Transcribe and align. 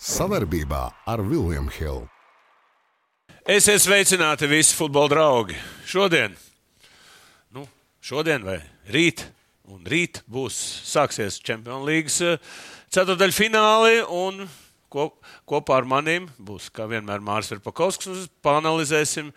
Savarbībā 0.00 0.86
ar 1.04 1.20
Vilniņu 1.20 1.72
Hildu. 1.76 2.06
Esiet 3.44 3.82
sveicināti 3.84 4.48
visi 4.48 4.72
futbola 4.72 5.10
draugi. 5.12 5.58
Šodien, 5.84 6.32
nu, 7.52 7.66
šodien 8.00 8.46
vai 8.46 8.56
rīt, 8.88 9.26
un 9.68 9.84
rīt 9.84 10.22
būs 10.24 10.56
sāksies 10.88 11.36
Champions 11.44 11.84
League 11.84 12.08
ceturdaļfināli. 12.96 14.00
Kop, 14.90 15.20
kopā 15.44 15.82
ar 15.82 15.90
maniem 15.92 16.30
būs, 16.40 16.70
kā 16.72 16.88
vienmēr, 16.88 17.20
Mārcis 17.20 17.60
Kalniņš. 17.60 18.08
Mēs 18.08 18.32
panelizēsim 18.40 19.28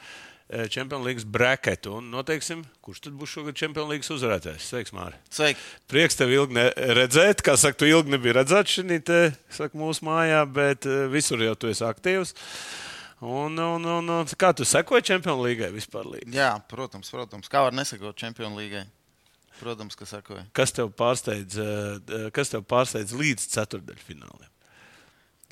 Champions 0.69 1.05
League 1.07 1.25
braketu 1.25 1.95
un 1.97 2.09
noteiksim, 2.13 2.61
kurš 2.83 3.05
tad 3.05 3.15
būs 3.17 3.31
šogad 3.31 3.57
Champions 3.57 3.89
League 3.89 4.15
uzvarētājs. 4.15 4.67
Sveiks, 4.69 4.93
Mārtiņ! 4.93 5.21
Sveiki! 5.33 5.61
Prieks 5.89 6.19
tevi 6.19 6.35
ilgi 6.37 6.65
redzēt. 6.99 7.41
Kā 7.45 7.55
saka, 7.57 7.79
tu 7.79 7.87
ilgi 7.89 8.13
nebija 8.13 8.37
redzēts 8.41 8.75
šeit, 8.77 9.13
mūsu 9.77 10.05
mājā, 10.05 10.43
bet 10.45 10.85
visur 11.13 11.41
jau 11.41 11.55
tu 11.57 11.71
esi 11.71 11.85
aktīvs. 11.87 12.35
Un, 13.23 13.55
un, 13.55 13.85
un, 13.87 14.09
un 14.11 14.33
kā 14.35 14.51
tu 14.51 14.67
sekoji 14.67 15.07
Champions 15.13 15.39
League 15.45 15.69
vispār? 15.71 16.09
Līdzi? 16.11 16.35
Jā, 16.35 16.57
protams, 16.67 17.07
protams. 17.13 17.47
Kā 17.47 17.63
var 17.63 17.75
nesakot 17.75 18.19
Champions 18.19 18.59
League? 18.59 18.83
Protams, 19.61 19.95
ka 19.95 20.07
sekoju. 20.09 20.43
Kas 20.51 20.75
tev 20.75 20.89
pārsteidz, 20.99 21.55
kas 22.35 22.51
tev 22.51 22.65
pārsteidz 22.67 23.13
līdz 23.15 23.47
ceturdaļfinālam? 23.53 24.49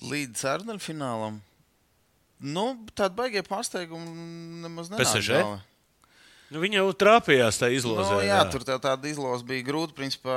Līdz 0.04 0.42
ceturdaļfinālam? 0.42 1.40
Nu, 2.42 2.72
tāda 2.98 3.14
baigie 3.18 3.44
pārsteiguma 3.46 4.08
nemaz 4.64 4.90
nebija. 4.90 5.12
PSG? 5.14 5.42
Nu, 6.52 6.60
viņa 6.60 6.82
jau 6.82 6.88
trāpījās 7.00 7.62
tajā 7.62 7.78
izlozē. 7.78 8.10
Nu, 8.18 8.24
jā, 8.26 8.34
jā, 8.34 8.40
tur 8.52 8.66
tā, 8.68 8.76
tāda 8.84 9.08
izloze 9.08 9.46
bija 9.48 9.64
grūta. 9.64 9.96
Principā 9.96 10.34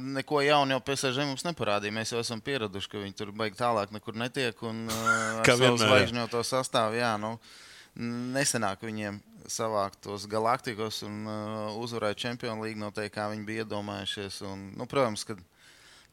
neko 0.00 0.40
jaunu 0.46 0.72
jau 0.72 0.82
PSG 0.86 1.26
mums 1.28 1.44
neparādīja. 1.44 1.92
Mēs 1.92 2.14
jau 2.14 2.22
esam 2.22 2.40
pieraduši, 2.44 2.88
ka 2.88 3.02
viņi 3.02 3.18
tur 3.18 3.32
baigi 3.36 3.58
tālāk 3.58 3.92
nekur 3.92 4.16
netiek. 4.16 4.62
Un, 4.64 4.86
Kā 5.46 5.58
vienmēr. 5.60 5.82
Zvaigžņu 5.82 6.24
to 6.32 6.40
sastāvu, 6.46 6.96
jā, 6.96 7.12
nu, 7.20 7.34
nesenāk 8.38 8.86
viņiem 8.86 9.20
savākt 9.50 10.00
tos 10.06 10.24
galaktikos 10.30 11.02
un 11.04 11.26
uh, 11.26 11.76
uzvarēt 11.82 12.22
Champions 12.22 12.62
League 12.64 12.80
noteikti, 12.80 13.18
kā 13.18 13.28
viņi 13.32 13.44
bija 13.48 13.66
iedomājušies. 13.66 14.40
Un, 14.48 14.68
nu, 14.78 14.88
protams, 14.88 15.26
ka 15.28 15.36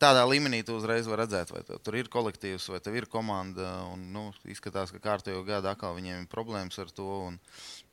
tādā 0.02 0.24
līmenī 0.30 0.62
tu 0.66 0.78
uzreiz 0.78 1.08
vari 1.10 1.24
redzēt, 1.26 1.52
vai 1.54 1.64
tur 1.84 1.98
ir 1.98 2.10
kolektīvs, 2.14 2.70
vai 2.74 2.80
tev 2.84 2.96
ir 3.00 3.10
komanda. 3.12 3.72
Un, 3.92 4.08
nu, 4.14 4.30
izskatās, 4.50 4.94
ka 4.94 5.04
kārtējo 5.04 5.44
gadu 5.48 5.72
atkal 5.72 5.98
viņiem 5.98 6.24
ir 6.24 6.32
problēmas 6.32 6.80
ar 6.82 6.94
to. 6.94 7.10
Un, 7.32 7.38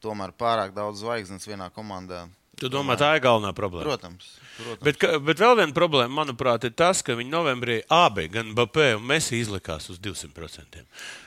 tomēr 0.04 0.34
pārāk 0.36 0.74
daudz 0.76 1.02
zvaigznes 1.04 1.46
vienā 1.48 1.70
komandā. 1.74 2.26
Tu 2.60 2.68
domā, 2.70 2.94
tā 2.94 3.08
ir 3.16 3.22
galvenā 3.24 3.50
problēma? 3.56 3.88
Protams. 3.88 4.26
protams. 4.60 4.82
Bet, 4.86 4.98
ka, 5.02 5.16
bet 5.18 5.40
vēl 5.42 5.56
viena 5.58 5.74
problēma, 5.74 6.12
manuprāt, 6.20 6.66
ir 6.68 6.74
tas, 6.78 7.00
ka 7.02 7.16
viņi 7.18 7.32
novembrī 7.32 7.80
abi, 7.90 8.28
gan 8.30 8.52
Bapē 8.54 8.92
un 8.94 9.02
Messi, 9.10 9.40
izlikās 9.42 9.88
uz 9.90 9.98
200%. 10.02 10.84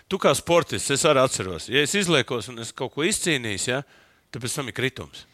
Tu 0.08 0.20
kā 0.24 0.32
sportists, 0.38 0.94
es 0.96 1.04
arī 1.10 1.26
atceros, 1.26 1.68
ja 1.68 1.84
es 1.84 1.98
izliekos 2.00 2.48
un 2.54 2.64
es 2.64 2.72
kaut 2.72 2.94
ko 2.96 3.04
izcīnīju, 3.04 3.66
ja, 3.68 3.82
tad 4.32 4.46
pēc 4.46 4.56
tam 4.56 4.72
ir 4.72 4.78
kritums. 4.78 5.26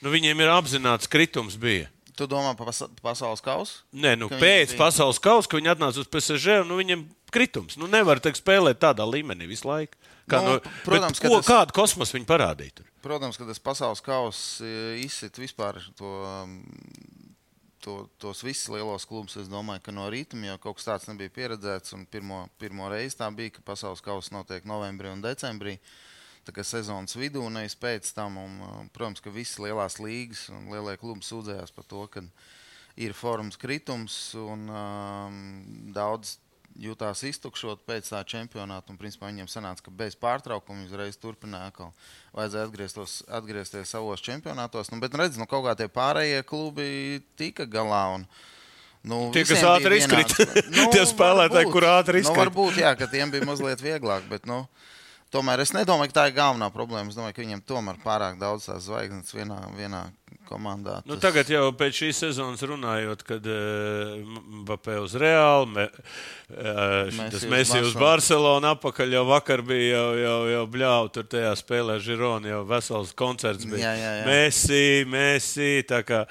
Nu, 0.00 0.12
viņiem 0.12 0.40
ir 0.40 0.52
apzināts 0.52 1.10
kritums. 1.10 1.56
Bija. 1.60 1.90
Tu 2.16 2.24
domā 2.24 2.54
par 2.56 2.70
pas 2.70 2.78
pasaules 3.04 3.42
kausu? 3.44 3.82
Nē, 3.92 4.14
nu, 4.16 4.30
pēc 4.32 4.72
bija... 4.72 4.78
pasaules 4.80 5.18
kausa, 5.20 5.50
ka 5.52 5.58
viņi 5.58 5.72
atnāca 5.74 6.00
uz 6.00 6.08
PSG, 6.08 6.62
nu, 6.64 6.78
viņiem 6.80 7.02
kritums. 7.34 7.76
Nu, 7.76 7.88
nevar 7.92 8.22
teikt, 8.24 8.40
spēlēt 8.40 8.80
tādā 8.80 9.04
līmenī 9.04 9.48
visu 9.50 9.68
laiku. 9.68 9.98
Kā, 10.26 10.40
nu, 10.42 10.56
nu, 10.56 10.74
protams, 10.86 11.20
ko, 11.20 11.34
tas, 11.36 11.50
kādu 11.50 11.76
kosmosu 11.76 12.16
viņi 12.16 12.28
parādīja? 12.28 12.78
Tur? 12.80 12.88
Protams, 13.04 13.36
ka 13.36 13.46
tas 13.46 13.60
pasaules 13.62 14.00
kausa 14.02 14.70
izsit 15.02 15.36
vispār 15.38 15.78
to, 16.00 16.14
to, 17.84 17.98
tos 18.22 18.40
visus 18.46 18.72
lielos 18.72 19.04
klubus. 19.06 19.36
Es 19.38 19.52
domāju, 19.52 19.84
ka 19.84 19.94
no 19.94 20.08
rīta 20.10 20.40
jau 20.40 20.56
kaut 20.64 20.80
kas 20.80 20.88
tāds 20.88 21.12
nebija 21.12 21.36
pieredzēts. 21.36 21.94
Pirmo, 22.10 22.46
pirmo 22.58 22.88
reizi 22.90 23.20
tā 23.20 23.28
bija, 23.36 23.58
ka 23.58 23.68
pasaules 23.74 24.02
kausa 24.02 24.34
notiek 24.34 24.64
novembrī 24.64 25.12
un 25.12 25.22
decembrī. 25.22 25.76
Kā 25.76 26.05
sezonas 26.66 27.16
vidū, 27.18 27.42
nevis 27.50 27.76
pēc 27.78 28.12
tam. 28.16 28.38
Un, 28.42 28.88
protams, 28.94 29.22
ka 29.24 29.32
visas 29.34 29.60
lielās 29.62 30.00
līgas 30.02 30.46
un 30.54 30.70
lielie 30.72 30.96
klubi 31.00 31.26
sūdzējās 31.26 31.74
par 31.76 31.86
to, 31.88 32.06
ka 32.12 32.24
ir 32.96 33.14
formas 33.16 33.58
kritums 33.60 34.34
un 34.40 34.68
um, 34.72 35.38
daudz 35.94 36.38
jutās 36.80 37.22
iztukšot 37.24 37.84
pēc 37.88 38.10
tā 38.12 38.20
čempionāta. 38.28 38.92
Un, 38.92 38.98
principā, 39.00 39.30
viņiem 39.30 39.48
sanāca, 39.50 39.86
ka 39.86 39.94
bez 39.94 40.16
pārtraukuma 40.20 40.82
viņi 40.82 40.90
uzreiz 40.90 41.20
turpināja 41.20 41.70
atkal. 41.72 41.94
Vajadzēja 42.36 42.68
atgrieztos, 42.68 43.16
atgriezties 43.38 43.94
savos 43.94 44.24
čempionātos. 44.24 44.92
Nu, 44.92 45.00
bet, 45.02 45.14
nu, 45.14 45.22
redz, 45.22 45.40
nu, 45.40 45.48
kaut 45.50 45.66
kā 45.68 45.76
tie 45.78 45.88
pārējie 45.92 46.42
klubi 46.48 47.22
tika 47.40 47.68
galā. 47.68 48.04
Un, 48.18 48.28
Nu, 49.06 49.28
tie, 49.30 49.44
kas 49.46 49.60
ātri 49.62 50.00
izkrita, 50.00 50.42
nu, 50.74 50.88
tie 50.90 51.04
spēlētāji, 51.06 51.68
kur 51.70 51.84
ātri 51.86 52.24
izkrita. 52.24 52.32
Nu, 52.34 52.40
varbūt, 52.40 52.80
jā, 52.82 52.90
ka 52.98 53.06
tiem 53.06 53.30
bija 53.30 53.46
mazliet 53.46 53.78
vieglāk, 53.78 54.24
bet, 54.26 54.48
nu, 54.50 54.64
tomēr 55.36 55.62
es 55.64 55.74
nedomāju, 55.76 56.12
ka 56.12 56.20
tā 56.22 56.28
ir 56.30 56.38
galvenā 56.40 56.72
problēma. 56.74 57.12
Es 57.12 57.18
domāju, 57.18 57.36
ka 57.36 57.44
viņiem 57.44 57.64
tomēr 57.68 58.00
pārāk 58.04 58.40
daudz 58.40 58.70
tās 58.70 58.88
zvaigznes 58.88 59.36
vienā, 59.36 59.60
vienā 59.76 60.06
komandā. 60.46 61.00
Tas... 61.00 61.08
Nu, 61.10 61.18
tagad 61.20 61.48
jau 61.50 61.64
pēc 61.76 62.00
šīs 62.00 62.20
sezonas 62.24 62.62
runājot, 62.66 63.22
kad 63.26 63.46
uh, 63.50 64.38
Mbappé 64.62 64.98
uz 65.02 65.16
Reāli, 65.18 65.68
me, 65.74 65.86
uh, 66.54 67.18
tas 67.34 67.46
Messi 67.50 67.80
uz 67.82 67.96
Barcelonu 67.98 68.70
apakaļ 68.72 69.16
jau 69.18 69.24
vakar 69.28 69.64
bija 69.66 69.96
jau, 69.96 70.06
jau, 70.22 70.38
jau 70.52 70.62
bļāvu, 70.76 71.12
tur 71.16 71.28
tajā 71.34 71.52
spēlē 71.58 71.98
Žironi 72.02 72.52
jau 72.52 72.62
vesels 72.68 73.12
koncerts 73.18 73.66
bija. 73.68 73.90
Jā, 73.90 73.94
jā, 74.00 74.14
jā. 74.20 74.28
Messi, 74.30 74.84
Messi, 75.10 75.70
tā 75.88 76.02
kā, 76.06 76.24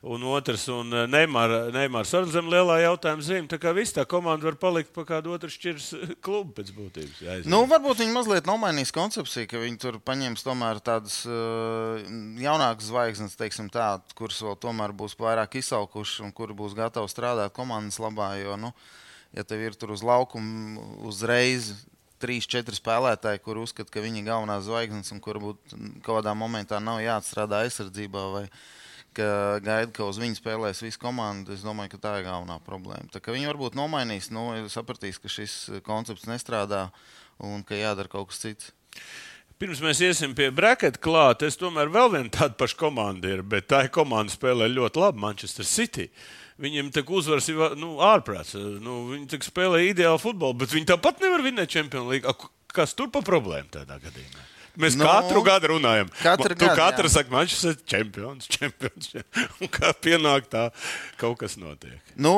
un 0.00 0.22
otrs, 0.32 0.64
un 0.72 0.94
Neimārs 1.12 1.72
Neimār 1.74 2.08
ar 2.16 2.28
zem 2.32 2.48
lielā 2.52 2.78
jautājuma 2.86 3.24
zīme, 3.24 3.48
tā 3.50 3.58
kā 3.60 3.74
viss 3.76 3.92
tā 3.96 4.06
komanda 4.08 4.48
var 4.48 4.56
palikt 4.60 4.94
pa 4.96 5.04
kādu 5.08 5.34
otru 5.34 5.50
šķirs 5.52 5.90
klubu 6.24 6.54
pēc 6.56 6.72
būtības. 6.76 7.18
Jāizvien. 7.20 7.52
Nu, 7.52 7.62
varbūt 7.68 8.00
viņi 8.00 8.14
mazliet 8.14 8.48
nomainīs 8.48 8.94
koncepciju, 8.96 9.50
ka 9.50 9.60
viņi 9.60 9.80
tur 9.82 10.00
paņems 10.04 10.46
tomēr 10.46 10.80
tādas 10.84 11.20
uh, 11.28 12.00
jaunākas 12.40 12.88
zvaigznes, 12.88 13.36
teiksim, 13.40 13.68
tā, 13.72 13.92
kuras 14.16 14.40
vēl 14.46 14.56
tomēr 14.64 14.96
būs 14.96 15.18
vairāk 15.20 15.60
izsalkušas 15.60 16.24
un 16.24 16.32
kuri 16.36 16.56
būs 16.56 16.78
gatavi 16.78 17.12
strādāt 17.12 17.52
komandas 17.56 18.00
labā. 18.00 18.32
Jo, 18.40 18.56
nu, 18.60 18.72
ja 19.36 19.44
tev 19.44 19.68
ir 19.68 19.76
tur 19.76 19.92
uz 19.92 20.04
laukuma 20.06 20.80
uzreiz 21.10 21.74
trīs, 22.20 22.48
četri 22.48 22.76
spēlētāji, 22.76 23.40
kur 23.44 23.60
uzskata, 23.60 23.88
ka 23.92 24.02
viņi 24.04 24.20
ir 24.22 24.28
galvenās 24.28 24.66
zvaigznes 24.66 25.12
un 25.14 25.20
kur 25.24 25.40
būtu 25.40 25.76
kaut 26.04 26.20
kādā 26.20 26.34
momentā 26.36 26.80
nav 26.82 27.00
jāatstrādā 27.04 27.64
aizsardzībā. 27.64 28.24
Vai, 28.34 28.44
ka 29.20 29.30
gaida, 29.62 29.92
ka 29.94 30.08
uz 30.08 30.18
viņu 30.20 30.40
spēlēs 30.40 30.82
visa 30.82 31.00
komanda. 31.00 31.54
Es 31.54 31.64
domāju, 31.66 31.94
ka 31.94 32.04
tā 32.08 32.18
ir 32.18 32.28
galvenā 32.28 32.56
problēma. 32.66 33.10
Tā, 33.12 33.22
viņi 33.28 33.52
varbūt 33.52 33.78
nomainīs, 33.78 34.32
nu, 34.34 34.48
sapratīs, 34.72 35.20
ka 35.20 35.30
šis 35.30 35.56
koncepts 35.86 36.28
nestrādā 36.30 36.88
un 37.44 37.62
ka 37.66 37.78
jādara 37.78 38.10
kaut 38.10 38.32
kas 38.32 38.42
cits. 38.42 38.72
Pirms 39.60 39.82
mēs 39.84 39.98
iesim 40.00 40.32
pie 40.32 40.46
braketa 40.56 40.96
klāta, 41.04 41.44
es 41.44 41.58
tomēr 41.60 41.90
vēl 41.92 42.14
viena 42.14 42.32
tāda 42.32 42.56
paša 42.56 42.78
komanda 42.80 43.28
ir, 43.28 43.42
bet 43.44 43.66
tā 43.68 43.82
komanda 43.92 44.32
spēlē 44.32 44.70
ļoti 44.72 45.02
labi 45.02 45.20
Manchester 45.20 45.68
City. 45.68 46.06
Viņiem 46.60 46.88
tā 46.92 47.02
uzvaras 47.04 47.48
ir 47.52 47.60
nu, 47.76 47.98
ārprāts. 48.04 48.54
Nu, 48.56 49.02
viņi 49.12 49.40
spēlē 49.44 49.82
ideālu 49.90 50.20
futbolu, 50.20 50.56
bet 50.62 50.72
viņi 50.72 50.88
tāpat 50.94 51.20
nevar 51.20 51.44
vinēt 51.44 51.76
Champions 51.76 52.08
League. 52.08 52.32
Kas 52.72 52.96
tur 52.96 53.12
pa 53.12 53.20
problēmu 53.26 53.68
tādā 53.74 54.00
gadījumā? 54.00 54.48
Mēs 54.78 54.96
nu, 54.98 55.06
katru 55.06 55.42
gadu 55.46 55.72
runājam. 55.72 56.10
Katru 56.20 56.54
tu 56.54 56.66
gadu, 56.66 56.76
katru 56.78 57.08
jā. 57.08 57.14
saki, 57.16 57.32
man 57.34 57.48
šis 57.50 57.64
ir 57.72 57.78
čempions, 57.90 58.46
čempions. 58.54 59.10
Un 59.60 59.70
kā 59.72 59.90
pienāk 59.98 60.46
tā, 60.52 60.68
kaut 61.20 61.40
kas 61.40 61.56
notiek. 61.60 61.98
Nu, 62.20 62.34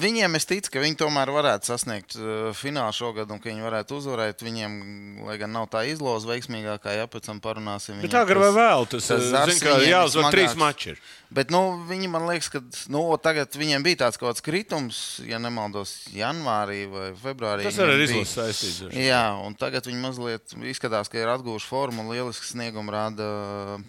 viņiem 0.00 0.38
es 0.38 0.48
ticu, 0.48 0.72
ka 0.72 0.82
viņi 0.82 0.98
tomēr 1.02 1.32
varētu 1.34 1.70
sasniegt 1.70 2.16
uh, 2.18 2.48
finālu 2.56 2.94
šogad 2.96 3.30
un 3.32 3.42
ka 3.42 3.50
viņi 3.50 3.66
varētu 3.66 4.00
uzvarēt. 4.00 4.44
Viņiem, 4.46 4.78
lai 5.26 5.36
gan 5.40 5.52
nav 5.52 5.68
tā 5.72 5.84
izloze 5.90 6.28
veiksmīgākā, 6.30 6.96
ja 6.96 7.10
pēc 7.10 7.28
tam 7.28 7.42
parunāsim. 7.44 8.00
Bet 8.04 8.16
agrāk 8.16 8.46
vai 8.46 8.52
vēl 8.56 8.90
tas, 8.94 9.12
tas 9.12 9.28
zin, 9.52 9.62
ka 9.62 9.78
jāuzvar 9.84 10.32
trīs 10.34 10.56
mači. 10.58 10.96
Bet 11.26 11.50
nu, 11.50 11.60
viņi 11.88 12.08
man 12.10 12.28
liekas, 12.28 12.48
ka 12.52 12.60
nu, 12.92 13.02
tagad 13.18 13.56
viņiem 13.58 13.82
bija 13.82 14.04
tāds 14.04 14.18
kaut 14.20 14.30
kāds 14.30 14.44
kritums, 14.46 15.00
ja 15.26 15.40
nemaldos, 15.42 15.96
janvārī 16.14 16.84
vai 16.90 17.08
februārī. 17.18 17.66
Tas 17.66 17.80
arī 17.82 17.96
ir 17.98 18.04
izlases 18.06 18.36
saistīts. 18.36 18.94
Jā, 18.94 19.24
un 19.42 19.56
tagad 19.58 19.88
viņi 19.90 20.02
mazliet 20.04 20.54
izskatās, 20.70 21.10
ka 21.10 21.18
ir 21.18 21.32
atguvuši 21.34 21.66
formu 21.76 22.08
lielisku 22.08 22.48
sniegumu 22.48 22.94
rāda 22.94 23.30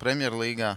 Premjerlīgā. 0.01 0.75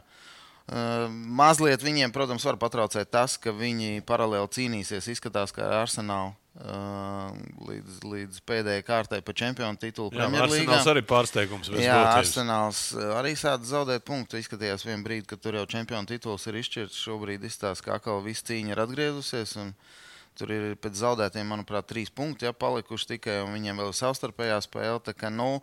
Uh, 0.71 1.09
mazliet 1.11 1.83
viņiem, 1.83 2.13
protams, 2.15 2.45
var 2.47 2.55
patraucēt 2.61 3.11
tas, 3.11 3.35
ka 3.43 3.51
viņi 3.51 4.05
paralēli 4.07 4.53
cīnīsies. 4.55 5.09
Izskatās, 5.11 5.51
ka 5.51 5.65
ar 5.67 5.81
Arsenālu 5.81 6.31
uh, 6.31 7.33
līdz, 7.67 7.97
līdz 8.07 8.39
pēdējai 8.47 8.85
kārtai 8.87 9.19
pa 9.27 9.35
čempionu 9.35 9.81
titulu. 9.83 10.13
Jā, 10.15 10.29
Arsenāls 10.45 10.91
arī 10.93 11.03
pārsteigums. 11.11 11.73
Jā, 11.75 11.97
Arsenāls 12.13 12.85
arī 13.19 13.35
sāka 13.41 13.67
zaudēt 13.67 14.07
punktu. 14.07 14.39
Izskatījās 14.39 14.87
vienā 14.87 15.03
brīdī, 15.09 15.27
kad 15.33 15.43
tur 15.43 15.59
jau 15.59 15.67
čempionu 15.75 16.07
tituls 16.13 16.47
ir 16.47 16.61
izšķirts. 16.63 17.03
Šobrīd 17.09 17.51
izstāsta, 17.51 17.89
ka 17.89 17.99
atkal 17.99 18.23
viss 18.23 18.47
cīņa 18.47 18.77
ir 18.77 18.85
atgriezusies. 18.87 19.57
Un, 19.59 19.75
uh, 19.75 20.00
Tur 20.41 20.53
ir 20.55 20.65
pēc 20.81 20.97
zaudētiem, 21.03 21.47
manuprāt, 21.53 21.87
trīs 21.91 22.11
punkti 22.13 22.49
ja, 22.49 22.55
palikuši 22.57 23.13
tikai, 23.13 23.37
un 23.45 23.55
viņiem 23.55 23.83
vēl 23.83 23.93
ir 23.93 23.99
savstarpējā 24.01 24.59
spēle. 24.65 24.99
Tā, 25.05 25.15
ka, 25.17 25.31
nu, 25.35 25.61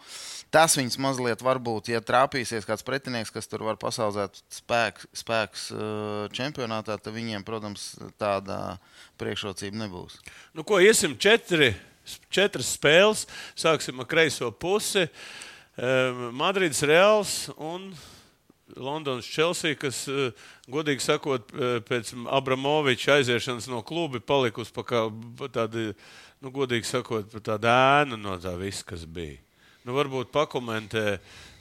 tas 0.53 0.77
viņus 0.77 0.99
mazliet 1.01 1.43
varbūt, 1.45 1.91
ja 1.91 2.03
trāpīsies 2.05 2.67
kāds 2.69 2.85
pretinieks, 2.87 3.33
kas 3.33 3.49
tur 3.49 3.65
var 3.67 3.81
pasaudzēt 3.81 4.39
spēks, 4.59 5.09
spēks 5.23 5.67
čempionātā, 6.37 6.95
tad 7.01 7.13
viņiem, 7.17 7.45
protams, 7.47 7.95
tāda 8.21 8.77
priekšrocība 9.17 9.85
nebūs. 9.85 10.21
Nu, 10.53 10.67
ko 10.67 10.81
iesim 10.83 11.17
četri? 11.19 11.73
četras 12.31 12.71
spēles. 12.77 13.25
Sāksim 13.57 13.99
ar 14.01 14.09
kreiso 14.09 14.51
pusi. 14.51 15.07
Madrids 16.33 16.81
Reāls 16.87 17.33
un 17.57 17.91
Londonas 18.77 19.27
Chelsea, 19.27 19.77
kas, 19.79 20.03
uh, 20.11 20.29
godīgi 20.71 21.03
sakot, 21.03 21.51
uh, 21.55 21.77
pēc 21.87 22.13
Abramoviča 22.33 23.17
aiziešanas 23.17 23.69
no 23.71 23.81
kluba 23.85 24.21
palikusi 24.23 24.73
pa 24.75 24.85
kā 24.87 25.03
tāda, 25.53 25.91
nu, 26.43 26.53
godīgi 26.53 26.89
sakot, 26.89 27.33
tāda 27.43 27.73
ēna 28.01 28.19
no 28.19 28.37
tā 28.41 28.55
visa, 28.59 28.85
kas 28.87 29.05
bija. 29.05 29.39
Nu, 29.87 29.95
varbūt 29.95 30.33
pakomentē 30.35 31.17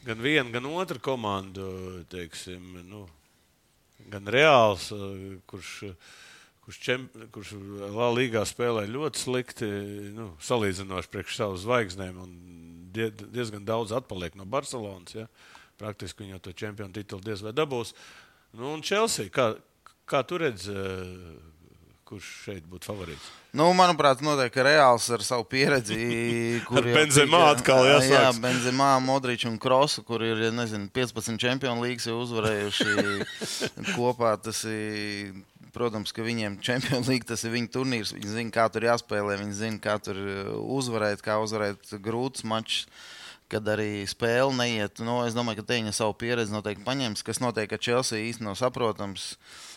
gan 0.06 0.22
viena, 0.22 0.50
gan 0.54 0.68
otra 0.70 1.00
komanda, 1.02 1.66
teiksim, 2.12 2.80
nu, 2.90 3.06
gan 4.12 4.28
Reāls, 4.30 4.92
uh, 4.94 5.40
kurš. 5.50 5.90
Kurš, 6.66 6.80
čem, 6.82 7.04
kurš 7.30 7.52
Latvijā 7.94 8.40
spēlē 8.42 8.88
ļoti 8.90 9.20
slikti, 9.20 9.66
nu, 10.10 10.32
salīdzinoši 10.42 11.12
priekš 11.12 11.36
savu 11.38 11.60
zvaigznēm, 11.62 12.16
un 12.18 12.32
diezgan 12.96 13.64
daudz 13.66 13.94
atpaliek 13.96 14.34
no 14.34 14.46
Barcelonas. 14.48 15.14
Ja? 15.14 15.26
Uh, 15.76 15.80
Praktiski 15.80 16.24
viņi 16.24 16.36
jau 16.36 16.44
to 16.46 16.54
čempionu 16.56 16.96
titulu 16.96 17.24
diez 17.24 17.42
vai 17.44 17.52
dabūs. 17.56 17.92
Nu, 18.56 18.72
un 18.72 18.82
Chelsea, 18.84 19.28
kā, 19.32 19.50
kā 20.08 20.22
tu 20.24 20.38
redzi, 20.40 20.72
eh, 20.72 21.34
kurš 22.08 22.28
šeit 22.46 22.68
būtu 22.70 22.88
favorīts? 22.88 23.26
Nu, 23.56 23.66
manuprāt, 23.76 24.22
noteikti 24.24 24.64
Reāls 24.64 25.08
ar 25.12 25.24
savu 25.26 25.44
pieredzi. 25.50 25.98
Ar 26.78 26.86
Benzemā 26.86 27.42
atkal 27.50 27.84
jāsaka. 27.90 28.14
Jā, 28.14 28.30
Benzemā, 28.40 28.88
Modričs 29.04 29.48
un 29.50 29.58
Krosu, 29.60 30.04
kur 30.06 30.24
ir 30.24 30.46
nezinu, 30.54 30.88
15 30.96 31.36
čempionu 31.42 31.84
līgas 31.84 32.08
jau 32.08 32.22
uzvarējuši 32.22 32.96
kopā. 33.98 34.32
Ir, 34.72 35.36
protams, 35.76 36.14
ka 36.16 36.24
viņiem 36.24 36.56
čempionu 36.64 37.04
līga 37.10 37.34
tas 37.34 37.44
ir 37.44 37.52
viņu 37.52 37.72
turnīrs. 37.74 38.14
Viņi 38.16 38.32
zina, 38.38 38.54
kā 38.54 38.64
tur 38.72 38.88
jāspēlē, 38.88 39.36
viņi 39.42 39.60
zina, 39.60 39.82
kā 39.82 39.98
tur 40.00 40.22
uzvarēt, 40.78 41.20
kā 41.26 41.36
uzvarēt 41.44 41.98
grūtus 42.00 42.48
mačus 42.48 42.88
kad 43.52 43.68
arī 43.70 44.04
spēle 44.08 44.54
neiet. 44.56 45.00
Nu, 45.04 45.20
es 45.26 45.36
domāju, 45.36 45.62
ka 45.62 45.70
Teņa 45.72 45.94
savu 45.96 46.16
pieredzi 46.18 46.54
noteikti 46.54 46.84
paņems. 46.86 47.24
Kas 47.26 47.40
notiek, 47.42 47.68
ka 47.70 47.80
Chelsea 47.82 48.26
īstenībā 48.26 48.56
saprotams. 48.58 49.34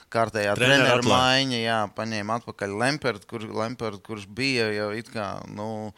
Kārtējā 0.09 0.55
treniņa 0.57 0.95
maiņa, 1.05 1.57
jā, 1.61 1.79
paņēma 1.93 2.39
atpakaļ 2.39 2.71
Lempertu, 2.81 3.27
kur, 3.29 3.43
Lempert, 3.59 4.01
kurš 4.05 4.25
bija 4.25 4.65
jau 4.73 4.89
it 4.97 5.11
kā. 5.13 5.27
Nu, 5.53 5.91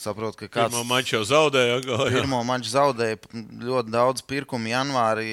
Saprotu, 0.00 0.38
ka 0.40 0.48
kāds 0.48 0.72
pirmo 0.72 0.82
maču 0.88 1.14
jau 1.18 1.22
zaudēja. 1.28 1.76
Jā. 1.84 1.98
Pirmo 2.16 2.40
maču 2.48 2.70
zaudēja 2.72 3.18
ļoti 3.62 3.92
daudz 3.92 4.24
pirkumu 4.26 4.72
janvārī. 4.72 5.26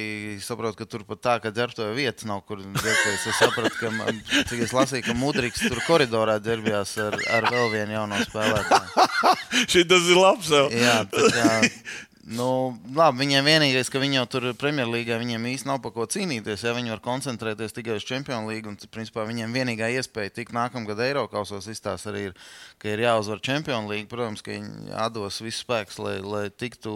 Saprotu, 0.44 0.82
ka 0.82 0.88
tur 0.90 1.06
pat 1.08 1.22
tā, 1.24 1.36
ka 1.44 1.54
dzertoja 1.56 1.96
vietas 1.98 2.28
nav, 2.30 2.44
kur 2.48 2.60
dzerties. 2.62 3.26
Es 3.32 3.40
sapratu, 3.40 3.72
ka, 3.80 4.14
cik 4.52 4.66
es 4.68 4.76
lasīju, 4.76 5.08
ka 5.08 5.16
Mudriks 5.18 5.64
tur 5.64 5.82
koridorā 5.88 6.38
dzerbjās 6.44 6.98
ar, 7.06 7.18
ar 7.40 7.50
vēl 7.50 7.72
vienu 7.78 7.98
jauno 7.98 8.20
spēlētāju. 8.28 9.08
Šī 9.72 9.86
tas 9.90 10.12
ir 10.12 10.20
labs. 10.20 10.52
Jau. 10.54 10.68
Jā, 10.76 11.00
tā 11.10 11.32
kā 11.34 11.50
Nu, 12.28 12.76
labi, 12.94 13.22
viņiem 13.24 13.46
vienīgais, 13.48 13.88
ka 13.90 14.02
viņi 14.02 14.18
jau 14.18 14.26
tur 14.30 14.46
Premjerlīgā 14.60 15.16
viņiem 15.22 15.46
īstenībā 15.54 15.72
nav 15.72 15.84
par 15.86 15.94
ko 15.96 16.04
cīnīties. 16.10 16.66
Ja 16.68 16.74
viņi 16.76 16.92
var 16.92 17.02
koncentrēties 17.06 17.74
tikai 17.74 17.96
uz 17.96 18.06
Champions 18.06 18.50
League, 18.50 18.68
un 18.68 18.76
principā 18.92 19.24
viņiem 19.30 19.56
vienīgā 19.56 19.88
iespēja 19.96 20.34
tikt 20.36 20.54
nākamgad 20.54 21.00
Eiropasos 21.06 21.70
izstāsta 21.72 22.12
arī 22.12 22.26
ir, 22.28 22.36
ka 22.82 22.92
ir 22.92 23.06
jāuzvar 23.06 23.40
Champions 23.46 23.88
League. 23.90 24.10
Protams, 24.12 24.44
ka 24.44 24.52
viņi 24.52 24.92
atdos 25.00 25.40
visu 25.46 25.64
spēku, 25.64 25.96
lai, 26.04 26.18
lai 26.20 26.44
tiktu 26.52 26.94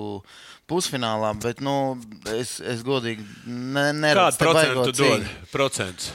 pusfinālā, 0.69 1.31
bet 1.41 1.63
nu, 1.63 1.95
es, 2.35 2.57
es 2.59 2.83
godīgi 2.83 3.23
ne, 3.47 3.87
neredzu, 3.95 4.43
kādu 4.43 4.43
procentu 4.43 4.97
dod. 4.99 5.31
Procents. 5.55 6.11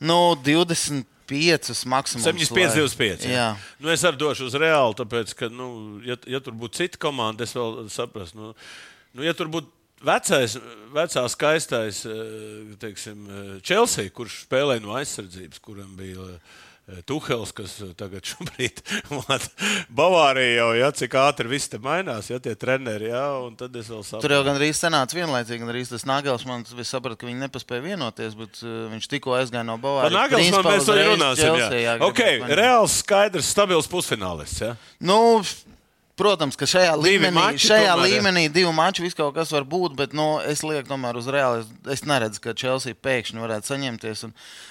Nu, 0.00 0.34
20. 0.48 1.04
5, 1.28 1.72
maksimums. 1.90 2.26
75, 2.26 2.76
25. 2.78 3.26
Jā. 3.30 3.48
Nu, 3.82 3.90
es 3.92 4.04
arī 4.06 4.20
došu 4.20 4.48
uz 4.48 4.56
reāli, 4.58 4.98
tāpēc, 4.98 5.32
ka, 5.38 5.50
nu, 5.52 5.68
ja, 6.06 6.18
ja 6.30 6.42
tur 6.44 6.56
būtu 6.58 6.82
cita 6.82 7.00
komanda, 7.02 7.46
es 7.46 7.54
vēl 7.56 7.86
saprastu. 7.92 8.38
Nu, 8.38 8.52
nu, 9.16 9.26
ja 9.26 9.34
tur 9.36 9.50
būtu 9.52 9.72
vecais, 10.06 10.58
vecā 10.94 11.24
skaistais, 11.32 12.04
eh, 12.06 12.76
teiksim, 12.82 13.26
eh, 13.26 13.60
Chelsea, 13.62 14.10
kurš 14.10 14.44
spēlēja 14.46 14.82
no 14.84 14.94
aizsardzības, 14.98 15.62
kuram 15.64 15.96
bija 15.96 16.38
Tuhels, 16.86 17.50
kas 17.50 17.72
eh, 17.82 17.88
tagad 17.98 18.22
šobrīd 18.22 18.78
Bavārijā 19.98 20.52
jau 20.60 20.68
ir, 20.70 20.80
ja, 20.84 20.90
cik 20.94 21.16
ātri 21.18 21.50
viss 21.50 21.70
te 21.72 21.80
mainās, 21.82 22.28
ja 22.30 22.38
tie 22.42 22.54
treneri, 22.54 23.08
ja, 23.10 23.24
un 23.42 23.56
tad 23.58 23.74
es 23.74 23.90
vēl 23.90 24.04
saprotu. 24.06 24.22
Tur 24.22 24.36
jau 24.36 24.44
gandrīz 24.46 24.78
sanāca 24.78 25.18
vienlaicīgi, 25.18 25.64
gan 25.64 25.74
arī 25.74 25.82
tas 25.90 26.06
Nagels, 26.06 26.46
man 26.46 26.62
saprata, 26.86 27.18
ka 27.18 27.26
viņi 27.26 27.42
nepaspēja 27.42 27.88
vienoties, 27.88 28.38
bet 28.38 28.62
uh, 28.62 28.84
viņš 28.94 29.10
tikko 29.16 29.34
aizgāja 29.40 29.66
no 29.66 29.80
Bavārijas. 29.82 30.14
Par 30.14 30.30
Nagels 30.30 30.54
man 30.54 30.68
mēs 30.70 30.90
arī 30.94 31.08
runāsim, 31.10 31.58
jā. 31.58 31.70
jā 31.82 31.96
ok, 32.06 32.26
reāls, 32.54 33.00
skaidrs, 33.02 33.50
stabils 33.50 33.90
pusfinālists, 33.90 34.62
ja? 34.62 34.76
Nu, 35.02 35.18
Protams, 36.16 36.56
ka 36.56 36.64
šajā 36.64 36.94
divi 36.96 37.18
līmenī, 37.18 37.36
mači, 37.36 37.66
šajā 37.68 37.90
tomēr, 37.92 38.08
līmenī 38.08 38.42
divu 38.48 38.70
maču 38.72 39.02
viss 39.04 39.16
kaut 39.16 39.34
kas 39.36 39.50
var 39.52 39.66
būt, 39.68 39.92
bet 39.98 40.14
nu, 40.16 40.38
es 40.48 40.62
lieku 40.64 40.88
tomēr 40.88 41.18
uz 41.20 41.26
reāli. 41.28 41.66
Es, 41.92 42.06
neredzu, 42.08 42.40
ka 42.40 42.54
Chelsea 42.56 42.96
pēkšņi 42.96 43.42
varētu 43.42 43.68
saņemties. 43.68 44.24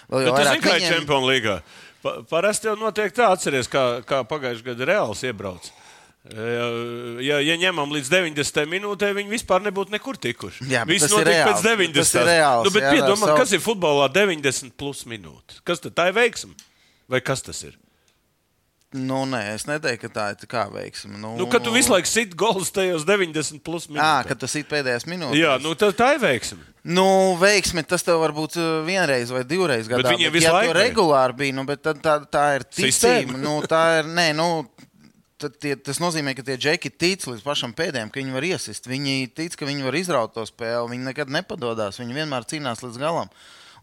Vēl 0.10 0.26
jau 0.26 0.34
vairāk 0.34 0.64
kā 0.64 0.74
viņiem... 0.80 0.96
Čempionu 0.96 1.30
līgā. 1.30 1.60
Pa, 2.06 2.20
parasti 2.30 2.70
jau 2.70 2.76
notiek 2.78 3.14
tā, 3.16 3.32
atcerieties, 3.34 3.72
kā, 3.72 3.84
kā 4.06 4.22
pagājušajā 4.30 4.68
gadā 4.68 4.90
Reāls 4.92 5.24
iebrauc. 5.26 5.72
Ja, 6.26 7.38
ja 7.42 7.56
ņemam 7.62 7.92
līdz 7.94 8.10
90 8.10 8.70
minūtē, 8.70 9.12
viņi 9.14 9.30
vispār 9.30 9.62
nebūtu 9.66 9.94
nekur 9.94 10.18
tikuši. 10.18 10.66
Jā, 10.72 10.82
Viss 10.90 11.10
notiek 11.14 11.44
pēc 11.46 11.62
90. 11.62 11.98
Tas 12.00 12.14
ir 12.18 12.30
reāls. 12.30 12.66
Nu, 12.66 12.74
bet 12.74 12.88
piedomā, 12.90 13.30
savu... 13.30 13.38
kas 13.42 13.54
ir 13.54 13.62
futbolā 13.62 14.08
90 14.14 14.74
plus 14.78 15.04
minūtes? 15.10 15.62
Kas 15.66 15.84
tad 15.84 15.98
tā 15.98 16.10
ir 16.10 16.18
veiksme? 16.18 16.54
Vai 17.10 17.22
kas 17.26 17.46
tas 17.46 17.62
ir? 17.68 17.78
Nu, 18.96 19.24
nē, 19.30 19.42
es 19.54 19.66
neteiktu, 19.68 20.08
ka 20.08 20.16
tā 20.16 20.26
ir 20.34 20.50
kā 20.52 20.66
veiksme. 20.72 21.18
Nu, 21.20 21.34
nu, 21.40 21.48
kad 21.52 21.66
tu 21.66 21.74
visu 21.76 21.92
laiku 21.94 22.10
sit 22.10 22.36
gols 22.40 22.72
tajos 22.76 23.04
90 23.08 23.60
plus 23.66 23.90
minūtēs. 23.90 24.02
Jā, 24.02 24.30
kad 24.30 24.40
tu 24.42 24.50
sit 24.52 24.70
pēdējās 24.72 25.08
minūtēs. 25.12 25.42
Jā, 25.42 25.58
nu, 25.64 25.76
tā, 25.80 25.92
tā 25.96 26.14
ir 26.16 26.24
veiksme. 26.24 26.62
Nu, 26.86 27.08
veiksmi 27.42 27.82
tas 27.88 28.06
tev 28.06 28.22
var 28.22 28.34
būt 28.36 28.60
uh, 28.62 28.72
vienreiz 28.86 29.32
vai 29.34 29.42
divreiz 29.48 29.90
gadā. 29.90 30.06
Bet 30.06 30.20
viņiem 30.20 30.34
visu 30.36 30.48
ja 30.48 30.56
laiku 30.56 30.76
regulāri 30.78 31.40
bija, 31.40 31.58
nu, 31.58 31.66
bet 31.68 31.82
tā, 31.84 31.96
tā, 31.98 32.20
tā 32.30 32.46
ir 32.60 32.68
ticība. 32.70 33.40
Nu, 33.42 33.58
tā 33.66 33.82
ir, 34.00 34.12
nē, 34.16 34.28
nu, 34.38 34.50
tie, 35.60 35.76
tas 35.76 36.00
nozīmē, 36.02 36.36
ka 36.38 36.46
tie 36.46 36.58
džeki 36.60 36.92
tic 36.94 37.26
līdz 37.28 37.44
pašam 37.46 37.74
pēdējiem, 37.76 38.12
ka 38.14 38.22
viņi 38.22 38.36
var 38.36 38.48
iesist. 38.48 38.88
Viņi 38.90 39.32
tic, 39.36 39.58
ka 39.58 39.68
viņi 39.68 39.86
var 39.88 39.98
izraut 40.00 40.36
to 40.36 40.46
spēli. 40.48 40.94
Viņi 40.94 41.10
nekad 41.10 41.34
nepadodas. 41.34 42.00
Viņi 42.02 42.20
vienmēr 42.22 42.48
cīnās 42.50 42.84
līdz 42.86 43.02
galam. 43.02 43.32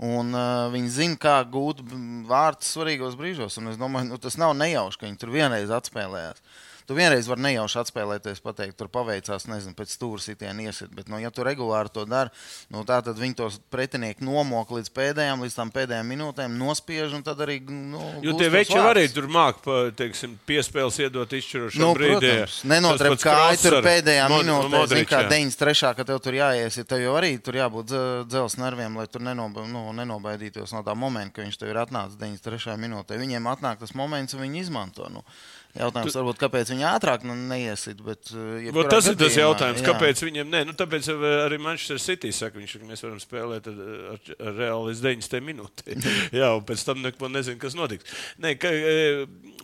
Un, 0.02 0.32
uh, 0.34 0.66
viņi 0.72 0.88
zina, 0.90 1.18
kā 1.20 1.36
gūt 1.46 1.84
vārdus 2.26 2.72
svarīgos 2.74 3.14
brīžos. 3.18 3.60
Un 3.60 3.70
es 3.70 3.78
domāju, 3.78 4.10
nu, 4.10 4.18
tas 4.18 4.34
nav 4.40 4.56
nejauši, 4.58 4.98
ka 4.98 5.06
viņi 5.06 5.20
tur 5.20 5.30
vienreiz 5.34 5.70
atspēlējās. 5.70 6.42
Tu 6.88 6.96
vienreiz 6.98 7.28
vari 7.30 7.44
nejauši 7.46 7.78
atspēlēties, 7.82 8.42
pateikt, 8.42 8.76
tur 8.80 8.90
paveicās, 8.92 9.46
nezinu, 9.50 9.74
pēc 9.78 9.94
stūra 9.94 10.22
sitiena 10.22 10.66
iesit. 10.66 10.90
Bet, 10.94 11.08
nu, 11.12 11.20
ja 11.22 11.30
tu 11.34 11.44
regulāri 11.46 11.92
to 11.94 12.04
dari, 12.08 12.32
nu, 12.74 12.82
tā 12.88 12.98
tad 13.04 13.18
viņi 13.20 13.36
tos 13.38 13.58
pretinieki 13.72 14.24
nomok 14.26 14.74
līdz 14.76 14.90
pēdējām, 14.96 15.44
līdz 15.46 15.58
tam 15.58 15.72
pēdējām 15.74 16.10
minūtēm, 16.14 16.56
nospiež 16.58 17.14
un 17.18 17.24
tad 17.26 17.40
arī. 17.44 17.60
Nu, 17.70 18.02
jo 18.24 18.34
tie 18.40 18.50
veči 18.52 18.78
arī 18.80 19.06
tur 19.12 19.28
māk, 19.32 19.62
teiksim, 19.98 20.34
piespēles 20.48 20.98
iedot 21.04 21.36
izšķirošanu 21.38 21.84
nu, 21.84 21.92
brīdī. 21.96 22.34
Nenotrep 22.68 23.18
kāju 23.22 23.62
tur 23.62 23.78
pēdējā 23.86 24.26
mod, 24.32 24.44
minūtē, 24.44 24.82
zin, 24.94 25.06
kā 25.08 25.22
93. 25.30 25.94
ka 25.98 26.08
tev 26.08 26.20
tur 26.24 26.38
jāiesiet, 26.38 26.88
tev 26.90 27.02
jau 27.04 27.16
arī 27.18 27.34
tur 27.42 27.58
jābūt 27.60 27.94
dzels 28.30 28.58
nerviem, 28.60 28.98
lai 28.98 29.06
tur 29.10 29.24
nenoba, 29.24 29.66
nu, 29.70 29.86
nenobaidītos 29.96 30.74
no 30.74 30.82
tā 30.86 30.96
momenta, 30.98 31.38
ka 31.38 31.46
viņš 31.46 31.60
tev 31.62 31.72
ir 31.72 31.82
atnācis 31.84 32.18
93. 32.20 32.76
minūtē. 32.82 33.18
Viņiem 33.20 33.50
atnāk 33.52 33.82
tas 33.82 33.94
moments, 33.98 34.34
un 34.36 34.44
viņi 34.44 34.64
izmanto. 34.66 35.08
Nu. 35.12 35.24
Jautājums, 35.72 36.12
tu... 36.12 36.18
varbūt, 36.20 36.36
kāpēc 36.36 36.70
viņi 36.74 36.84
ātrāk 36.84 37.22
nu, 37.24 37.32
neiesit. 37.48 38.02
Bet, 38.04 38.28
ja 38.60 38.84
tas 38.92 39.06
ir 39.08 39.16
tas 39.16 39.36
jautājums, 39.38 39.80
jā. 39.80 39.86
kāpēc 39.88 40.20
viņiem 40.26 40.50
nē, 40.52 40.60
nu, 40.68 40.74
tāpēc 40.76 41.08
arī 41.46 41.56
Manchester 41.62 42.00
City 42.02 42.28
saka, 42.36 42.60
viņš, 42.60 42.74
ka 42.76 42.88
mēs 42.90 43.04
varam 43.06 43.22
spēlēt 43.22 43.70
ar, 43.72 43.78
ar, 44.12 44.20
ar 44.36 44.58
reāli 44.58 44.90
līdz 44.90 45.00
90 45.06 45.46
minūtēm. 45.48 46.04
jā, 46.42 46.50
un 46.58 46.66
pēc 46.68 46.84
tam 46.88 47.00
neko 47.06 47.30
nezinu, 47.32 47.60
kas 47.62 47.76
notiks. 47.78 48.20
Nē, 48.44 48.52
ka, 48.60 48.72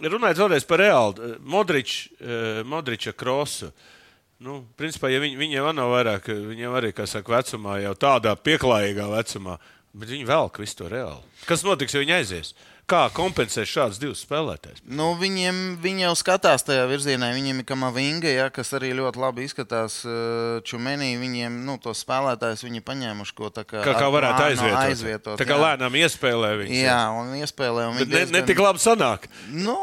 runājot 0.08 0.42
vēlreiz 0.46 0.66
par 0.70 0.80
reāli, 0.80 1.34
Modrič, 1.44 1.98
Modriča 2.72 3.12
krosu. 3.12 3.68
Nu, 4.40 4.62
principā, 4.78 5.10
ja 5.12 5.20
viņi, 5.20 5.36
viņiem 5.36 5.68
nav 5.76 5.92
vairāk, 5.92 6.30
viņiem 6.30 6.78
arī, 6.78 6.94
kā 6.96 7.04
saka, 7.10 7.36
vecumā, 7.36 7.80
jau 7.82 7.92
tādā 7.98 8.32
pieklājīgā 8.38 9.10
vecumā, 9.12 9.58
bet 9.92 10.14
viņi 10.14 10.28
velk 10.28 10.60
visu 10.62 10.78
to 10.78 10.88
reāli. 10.88 11.20
Kas 11.48 11.66
notiks, 11.66 11.96
ja 11.96 12.04
viņi 12.04 12.14
aizies? 12.20 12.54
Kā 12.88 13.02
kompensēt 13.12 13.68
šādus 13.68 13.98
divus 14.00 14.22
spēlētājus? 14.24 14.80
Nu, 14.88 15.10
viņiem, 15.20 15.76
viņi 15.82 16.06
jau 16.06 16.14
skatās 16.16 16.64
tajā 16.64 16.86
virzienā. 16.88 17.28
Viņiem 17.36 17.60
ir 17.60 17.66
Kamavinga, 17.68 18.30
ja, 18.32 18.46
kas 18.54 18.72
arī 18.78 18.94
ļoti 18.96 19.20
labi 19.20 19.44
izskatās. 19.44 19.98
Eh, 20.08 20.62
Čumenī 20.64 21.10
viņiem 21.20 21.60
nu, 21.66 21.76
tos 21.84 22.00
spēlētājus 22.06 22.64
viņi 22.64 22.80
paņēmuši, 22.88 23.36
ko 23.36 23.52
tā 23.52 23.66
kā, 23.68 23.84
kā, 23.84 23.92
kā 23.92 24.08
varētu 24.14 24.46
aizvietot. 24.46 24.80
aizvietot. 24.86 25.36
Tā 25.36 25.48
kā 25.50 25.58
jā. 25.58 25.62
lēnām 25.66 26.00
iespēlē 26.00 26.54
viņus. 26.62 26.80
Jā, 26.80 26.98
un 27.12 27.36
iespēlē. 27.42 27.86
Un 27.92 28.00
Bet 28.00 28.08
ne, 28.08 28.14
diezgan... 28.16 28.36
ne 28.38 28.44
tik 28.48 28.64
labi 28.64 28.84
sanāk. 28.86 29.28
Nu, 29.52 29.76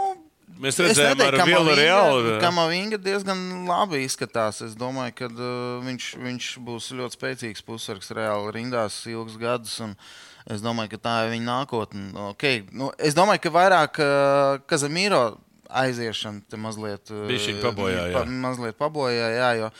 Mēs 0.55 0.79
redzējām, 0.79 1.19
ka 1.19 2.38
Kamavinga 2.39 2.97
diezgan 3.03 3.67
labi 3.67 4.05
izskatās. 4.05 4.63
Es 4.63 4.71
domāju, 4.79 5.12
ka 5.19 5.27
uh, 5.27 5.50
viņš, 5.83 6.13
viņš 6.25 6.53
būs 6.63 6.93
ļoti 6.95 7.19
spēcīgs 7.19 7.65
pusargs 7.67 8.13
reāli 8.15 8.53
rindās 8.55 9.01
ilgus 9.12 9.35
gadus. 9.41 9.75
Un, 9.83 9.97
uh, 10.00 10.35
Es 10.46 10.62
domāju, 10.62 10.94
ka 10.94 11.02
tā 11.02 11.16
ir 11.25 11.34
viņa 11.34 11.48
nākotne. 11.50 12.08
Okay. 12.36 12.64
Nu, 12.70 12.92
es 13.02 13.18
domāju, 13.18 13.42
ka 13.48 13.52
vairāk 13.56 14.00
uh, 14.04 14.64
Kazemīro 14.70 15.24
aiziešana 15.66 16.46
te 16.50 16.60
mazliet, 16.62 17.10
uh, 17.10 17.30
pabojā, 17.64 18.10
jā. 18.12 18.14
pa, 18.14 18.25
mazliet 18.30 18.78
pabojā, 18.78 19.30
jā, 19.34 19.54
jo 19.64 19.72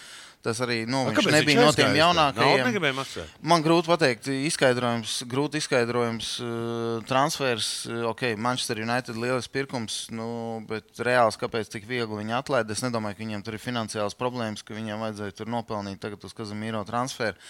tas 0.46 0.60
arī 0.62 0.84
nu, 0.86 1.00
A, 1.10 1.14
viņš 1.14 1.28
nebija 1.34 1.64
no 1.64 1.72
tiem 1.74 1.96
jaunākajiem. 1.98 2.60
maksāt. 3.00 3.38
Man 3.42 3.64
grūti 3.66 3.90
pateikt, 3.90 4.28
izskaidrojums, 4.46 5.16
grūti 5.30 5.62
izskaidrojums, 5.62 6.34
uh, 6.44 7.06
transfers, 7.10 7.70
ok, 8.12 8.28
Manchester 8.38 8.82
United 8.84 9.18
lielisks 9.18 9.54
pirkums, 9.54 10.00
nu, 10.14 10.28
bet 10.70 11.02
reāls, 11.06 11.40
kāpēc 11.42 11.72
tik 11.74 11.90
viegli 11.90 12.22
viņi 12.22 12.38
atlaida, 12.38 12.78
es 12.78 12.86
nedomāju, 12.86 13.18
ka 13.18 13.26
viņiem 13.26 13.46
tur 13.46 13.58
ir 13.58 13.64
finansiāls 13.64 14.18
problēmas, 14.20 14.66
ka 14.66 14.78
viņiem 14.78 15.02
vajadzēja 15.08 15.40
tur 15.42 15.50
nopelnīt 15.56 16.02
tagad 16.04 16.26
uz 16.26 16.38
Kazamīro 16.38 16.86
transferu. 16.86 17.42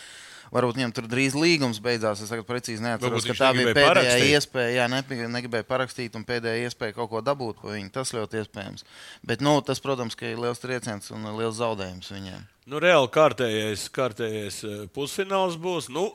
Varbūt 0.54 0.78
viņam 0.80 0.94
tur 0.96 1.08
drīz 1.10 1.36
līgums 1.38 1.80
beidzās. 1.84 2.22
Es 2.22 2.32
tagad 2.32 2.46
precīzi 2.48 2.84
neatceros, 2.84 3.26
ka 3.26 3.36
tā 3.38 3.52
bija 3.56 3.72
pēdējā 3.74 3.88
parakstīt. 3.90 4.34
iespēja. 4.38 4.74
Jā, 4.78 4.86
nepi- 4.92 5.30
negribēja 5.32 5.66
parakstīt 5.68 6.16
un 6.16 6.26
pēdējā 6.28 6.68
iespēja 6.68 6.96
kaut 6.98 7.10
ko 7.10 7.22
dabūt 7.26 7.62
par 7.62 7.74
viņu. 7.76 7.92
Tas 7.92 8.14
ļoti 8.14 8.44
iespējams. 8.44 8.86
Bet 9.26 9.42
nu, 9.42 9.58
tas, 9.66 9.80
protams, 9.80 10.16
ir 10.22 10.38
liels 10.38 10.62
trieciens 10.62 11.12
un 11.12 11.26
liels 11.38 11.58
zaudējums 11.58 12.12
viņiem. 12.14 12.46
Nu, 12.68 12.80
reāli 12.80 13.10
kārtējais, 13.14 13.90
kārtējais 13.94 14.64
eh, 14.64 14.86
pusfināls 14.94 15.58
būs. 15.62 15.90
Nu, 15.90 16.12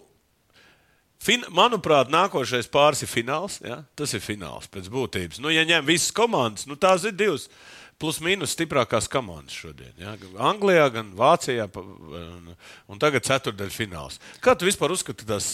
fin, 1.20 1.44
manuprāt, 1.50 2.10
nākošais 2.10 2.70
pāris 2.70 3.02
ir 3.02 3.10
fināls. 3.10 3.60
Ja? 3.62 3.82
Tas 3.94 4.14
ir 4.14 4.20
fināls 4.25 4.70
pēc 4.70 4.88
būtības. 4.90 5.40
Nu, 5.42 5.50
ja 5.50 5.66
ņem 5.68 5.87
visas 5.87 6.10
komandas, 6.16 6.66
nu, 6.66 6.76
tās 6.76 7.04
ir 7.04 7.12
divas. 7.12 7.49
Plus 7.49 7.79
mīnus 8.25 8.54
stiprākās 8.57 9.09
komandas 9.12 9.57
šodien. 9.61 9.92
Ja? 10.00 10.14
Gan 10.21 10.38
Anglijā, 10.50 10.87
gan 10.95 11.11
Vācijā. 11.16 11.66
Un, 11.76 12.52
un 12.88 13.00
tagad 13.02 13.26
ceturdaļfināls. 13.28 14.21
Kā 14.40 14.54
tu 14.57 14.69
vispār 14.69 14.95
uzskati, 14.95 15.26
ka 15.26 15.35
tās, 15.35 15.50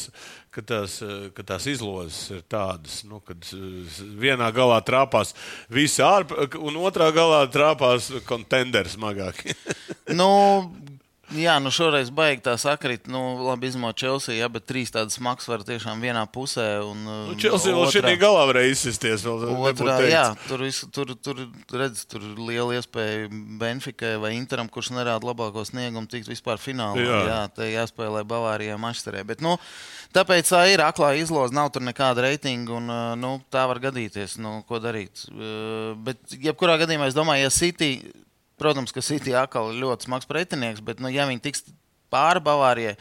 ka 0.55 0.63
tās, 0.63 0.99
ka 1.35 1.47
tās 1.51 1.67
izlozes 1.71 2.21
ir 2.37 2.45
tādas, 2.51 3.01
nu, 3.09 3.19
kad 3.27 3.51
vienā 4.23 4.53
galā 4.55 4.79
trāpās 4.87 5.35
visi 5.73 6.05
ārpus, 6.07 6.55
un 6.63 6.79
otrā 6.87 7.11
galā 7.15 7.43
trāpās 7.51 8.13
kontenderi 8.29 8.95
smagāki? 8.95 9.57
nu, 10.19 10.31
jā, 11.35 11.57
nu 11.63 11.73
šoreiz 11.75 12.11
baigi 12.15 12.45
tā 12.47 12.55
sakrit. 12.61 13.09
Nu, 13.11 13.21
labi, 13.47 13.71
izņemot 13.71 13.99
Chelsea, 13.99 14.37
jā, 14.39 14.49
bet 14.53 14.67
trīs 14.69 14.93
tādas 14.95 15.17
smagas 15.19 15.49
var 15.51 15.65
tiešām 15.67 16.03
vienā 16.05 16.23
pusē. 16.31 16.67
Un, 16.87 17.03
Nu, 17.07 17.35
Chelsea 17.41 17.75
vēl 17.75 17.91
šī 17.93 18.15
galā 18.21 18.45
varēja 18.51 18.75
izsisties. 18.75 19.25
Vēl, 19.27 19.47
Otrā, 19.71 19.99
jā, 20.07 20.25
tur, 20.47 20.63
visu, 20.67 20.89
tur, 20.95 21.15
tur, 21.23 21.43
redz, 21.73 22.05
tur 22.11 22.25
liela 22.39 22.77
iespēja 22.79 23.27
Benfikai 23.61 24.15
vai 24.23 24.35
Interam, 24.37 24.71
kurš 24.71 24.93
nerāda 24.95 25.27
labāko 25.27 25.65
sniegumu, 25.67 26.09
tikt 26.11 26.31
vispār 26.31 26.61
finālā. 26.63 27.03
Jā. 27.03 27.21
Jā, 27.31 27.41
te 27.57 27.71
jāspēlē 27.73 28.23
Bavārijā, 28.29 28.79
Mašterē. 28.81 29.25
Bet, 29.27 29.43
nu, 29.45 29.57
tāpēc 30.17 30.53
tā 30.53 30.63
ir 30.73 30.85
aklā 30.85 31.15
izloze, 31.21 31.55
nav 31.57 31.73
tur 31.75 31.85
nekāda 31.87 32.27
reitinga, 32.29 32.77
un 32.79 32.93
ā, 32.93 33.01
nu, 33.19 33.37
tā 33.53 33.67
var 33.71 33.83
gadīties. 33.83 34.39
Nu, 34.43 34.61
ko 34.69 34.83
darīt? 34.83 35.27
Ā, 35.33 35.97
Bet, 36.07 36.21
jebkurā 36.43 36.77
gadījumā, 36.81 37.09
es 37.11 37.17
domāju, 37.17 37.47
ja 37.47 37.53
City, 37.53 37.91
protams, 38.61 38.95
ka 38.95 39.05
City 39.05 39.35
atkal 39.37 39.73
ir 39.73 39.83
ļoti 39.85 40.09
smags 40.09 40.29
pretinieks, 40.31 40.85
bet, 40.85 41.03
nu, 41.03 41.13
ja 41.13 41.29
viņi 41.29 41.45
tiks 41.45 41.67
pāri 42.13 42.43
Bavārijai, 42.45 42.97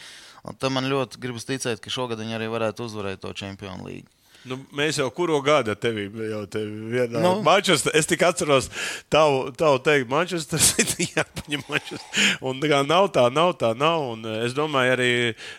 tad 0.59 0.73
man 0.73 0.89
ļoti 0.91 1.21
gribas 1.21 1.47
ticēt, 1.47 1.81
ka 1.81 1.93
šogad 1.93 2.21
viņi 2.21 2.37
arī 2.37 2.51
varētu 2.51 2.85
uzvarēt 2.85 3.23
to 3.23 3.33
Champions 3.37 3.85
League. 3.85 4.09
Nu, 4.45 4.59
mēs 4.77 4.99
jau 4.99 5.07
kuru 5.13 5.39
gadu 5.41 5.73
tevi 5.73 6.05
jau 6.29 6.43
tevi 6.53 6.91
vienā 6.91 7.21
Nu. 7.23 7.31
Manchester, 7.45 7.95
es 7.97 8.05
tikai 8.05 8.29
atceros 8.29 8.67
tavu, 9.09 9.49
tavu 9.57 9.79
teikt, 9.81 10.05
Manchester 10.11 10.61
City 10.61 11.07
jāpaņem 11.15 11.63
Manchester. 11.65 12.27
Un 12.45 12.61
tā 12.61 12.83
nav 12.85 13.09
tā, 13.15 13.25
nav 13.33 13.55
tā, 13.61 13.73
nav. 13.77 14.05
Un 14.13 14.27
eh, 14.29 14.43
es 14.45 14.53
domāju, 14.57 14.93
arī 14.93 15.09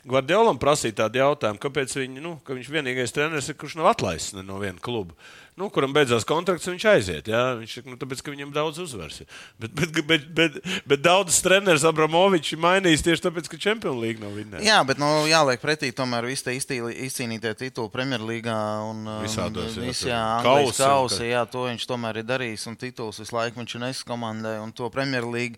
Guardiolam 0.06 0.60
prasīja 0.62 1.00
tādu 1.02 1.18
jautājumu, 1.24 1.62
kāpēc 1.62 1.96
viņi, 1.98 2.22
nu, 2.22 2.36
ka 2.46 2.54
viņš 2.54 2.70
vienīgais 2.76 3.16
treneris 3.16 3.50
ir, 3.50 3.58
kurš 3.58 3.74
nav 3.80 3.90
atlaists 3.96 4.38
no 4.38 4.60
viena 4.62 4.78
kluba. 4.82 5.18
Nu, 5.56 5.70
kuram 5.72 5.94
beidzās 5.96 6.26
kontrakts, 6.28 6.66
viņš 6.68 6.84
aiziet. 6.90 7.28
Jā? 7.32 7.54
Viņš 7.56 7.74
saka, 7.78 7.88
nu, 7.88 7.96
tāpēc, 7.96 8.20
ka 8.20 8.32
viņam 8.34 8.50
daudz 8.52 8.76
uzvaras. 8.82 9.22
ir. 9.22 9.28
Bet, 9.62 9.72
bet, 9.78 9.94
bet, 10.04 10.26
bet, 10.36 10.58
bet 10.84 11.00
daudzas 11.00 11.38
treneris 11.40 11.86
Abramovičs 11.88 12.52
ir 12.52 12.60
mainījis 12.60 13.04
tieši 13.06 13.24
tāpēc, 13.24 13.48
ka 13.48 13.60
Champions 13.64 13.96
League 14.02 14.20
nav 14.20 14.34
vinnējis. 14.36 14.66
Jā, 14.68 14.82
bet 14.84 15.00
nu, 15.00 15.08
jāliek 15.30 15.62
pretī 15.62 15.88
tomēr 15.96 16.28
visi 16.28 16.44
tie 16.44 16.58
izcīnītie 17.08 17.54
tituli 17.56 17.88
Premjerlīgā 17.94 18.58
un 18.90 19.00
uh, 19.08 19.22
Visādos, 19.24 19.78
jā, 20.04 20.20
kausi 20.44 20.84
Jā, 21.32 21.46
to 21.48 21.64
viņš 21.70 21.88
tomēr 21.88 22.20
ir 22.20 22.28
darījis 22.28 22.68
un 22.68 22.76
tituls 22.76 23.22
visu 23.24 23.38
laiku 23.38 23.62
viņš 23.62 23.78
ir 23.78 23.84
nesis 23.86 24.04
komandai 24.04 24.58
un 24.60 24.76
to 24.76 24.90
Premjerlīgu 24.92 25.56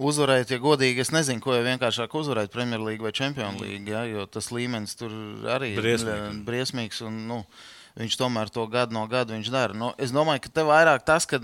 uzvarēt, 0.00 0.54
ja 0.54 0.60
godīgi, 0.62 1.02
es 1.02 1.10
nezinu, 1.12 1.42
ko 1.42 1.58
jau 1.58 1.66
vienkāršāk 1.66 2.14
uzvarēt 2.22 2.54
Premjerlīgu 2.54 3.08
vai 3.08 3.12
Champions 3.18 3.60
League, 3.60 3.90
jā, 3.90 4.06
jo 4.14 4.24
tas 4.30 4.48
līmenis 4.54 4.94
tur 4.96 5.10
arī 5.58 5.74
ir 5.74 5.82
Briesmīgi. 5.82 6.22
ļa- 6.22 6.44
briesmīgs 6.46 7.02
un 7.10 7.18
nu, 7.28 7.42
viņš 8.00 8.16
tomēr 8.20 8.50
to 8.50 8.66
gadu 8.66 8.96
no 8.96 9.06
gada 9.06 9.36
viņš 9.36 9.50
dara. 9.52 9.76
Nu, 9.76 9.92
es 9.98 10.10
domāju, 10.10 10.40
ka 10.48 10.48
te 10.60 10.66
vairāk 10.66 11.04
tas, 11.04 11.26
ka 11.28 11.40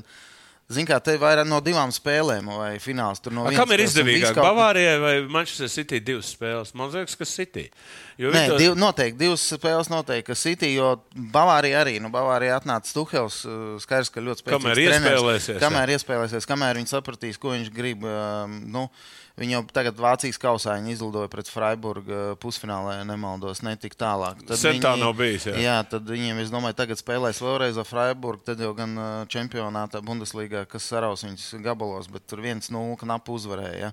Ziniet, 0.67 0.89
kā 0.91 0.97
te 0.99 1.13
ir 1.15 1.21
vairāk 1.23 1.47
no 1.47 1.61
divām 1.63 1.93
spēlēm, 1.95 2.49
vai 2.51 2.73
fināls 2.83 3.21
tur 3.23 3.31
no 3.31 3.45
A, 3.47 3.53
vienas 3.53 3.61
kam 3.61 3.71
ir 3.77 3.85
izdevīgāk? 3.85 4.33
kaut- 4.35 4.49
Bavārijai 4.49 4.97
vai 4.99 5.13
Manchester 5.31 5.69
City 5.71 6.01
divas 6.03 6.33
spēles? 6.35 6.73
Man 6.75 6.91
liekas, 6.91 7.15
ka 7.17 7.25
City. 7.25 7.71
Jo 8.19 8.33
Nē, 8.35 8.49
to- 8.49 8.57
div, 8.59 8.75
noteikti 8.75 9.17
divas 9.21 9.45
spēles, 9.47 9.87
noteikti, 9.87 10.35
City, 10.35 10.73
jo 10.75 10.89
Bavārija 11.15 11.85
arī, 11.85 12.01
nu, 12.03 12.11
Bavārija 12.11 12.59
atnāca 12.59 12.91
Tuhels, 12.93 13.45
uh, 13.47 13.79
skaidrs, 13.79 14.11
ka 14.11 14.19
ļoti 14.21 14.43
spēcīgs. 14.43 14.59
Kamēr 14.59 14.75
treneris. 14.75 15.07
iespēlēsies, 15.07 15.55
jā. 15.55 15.63
Kamēr 15.63 15.95
iespēlēsies, 15.95 16.51
kamēr 16.51 16.75
viņi 16.83 16.91
sapratīs, 16.97 17.39
ko 17.39 17.55
viņš 17.55 17.71
grib. 17.73 18.03
um, 18.03 18.59
Nu, 18.67 18.91
viņi 19.37 19.53
jau 19.57 19.61
tagad 19.77 19.99
Vācijas 20.01 20.39
kausā 20.41 20.77
viņi 20.79 20.95
izlidoja 20.95 21.29
pret 21.33 21.51
Freiburgu 21.53 22.13
uh, 22.17 22.37
pusfinālā, 22.41 22.99
ja 23.01 23.05
nemaldos, 23.09 23.61
netik 23.67 23.97
tālāk. 24.01 24.41
Sen 24.57 24.81
tā 24.81 24.95
nav 25.01 25.13
bijis, 25.19 25.45
jā. 25.51 25.57
Jā, 25.61 25.75
tad 25.91 26.09
viņiem, 26.09 26.41
es 26.45 26.53
domāju, 26.55 26.77
tagad 26.79 27.01
spēlēs 27.01 27.43
vēlreiz 27.45 27.77
ar 27.83 27.89
Freiburgu, 27.89 28.45
tad 28.49 28.63
jau 28.65 28.71
gan 28.79 28.95
uh, 28.97 29.09
čempionātā 29.33 30.01
Bundeslīgā, 30.07 30.65
kas 30.71 30.89
saraus 30.89 31.25
viņus 31.27 31.51
gabalos, 31.65 32.09
bet 32.13 32.25
tur 32.31 32.41
viens 32.45 32.71
nulle 32.73 32.97
knapi 33.01 33.35
uzvarēja. 33.37 33.91
Ja. 33.91 33.93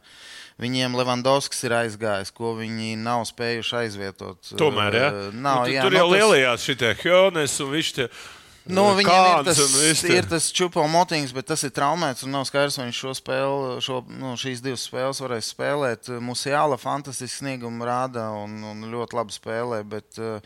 Viņiem 0.63 0.93
Levandovskis 0.99 1.63
ir 1.65 1.73
aizgājis, 1.79 2.29
ko 2.35 2.53
viņi 2.59 2.93
nav 3.01 3.23
spējuši 3.25 3.75
aizvietot. 3.83 4.53
Tomēr, 4.59 4.95
ja? 4.99 5.09
Uh, 5.09 5.33
Nav, 5.33 5.63
nu, 5.63 5.67
tu- 5.67 5.75
jā, 5.75 5.83
tur 5.87 5.91
nu, 5.95 5.97
jau 5.99 6.07
tas- 6.07 6.15
lielajās 6.19 6.69
šitie 6.69 6.93
Hjones 7.03 7.59
un 7.65 7.71
viņš 7.73 7.93
te. 7.99 8.07
Nu, 8.63 8.85
viņam 8.95 9.25
ir 9.41 9.47
tas, 9.49 10.03
ir 10.07 10.27
tas 10.31 10.45
čupo 10.55 10.85
motings, 10.87 11.33
bet 11.35 11.49
tas 11.51 11.65
ir 11.67 11.73
traumēts. 11.75 12.23
Nav 12.31 12.45
skaidrs, 12.47 12.77
vai 12.79 12.85
viņš 12.87 13.01
šo 13.01 13.15
spēli, 13.19 13.81
šo, 13.83 13.97
nu, 14.07 14.35
šīs 14.39 14.63
divas 14.63 14.85
spēles 14.87 15.19
varēs 15.19 15.49
spēlēt. 15.51 16.11
Musiāla 16.23 16.77
fantastisks 16.79 17.41
sniegums 17.41 17.83
rāda 17.83 18.29
un, 18.39 18.61
un 18.71 18.87
ļoti 18.93 19.19
labi 19.19 19.35
spēlē, 19.35 19.81
bet 19.83 20.21
uh, 20.23 20.39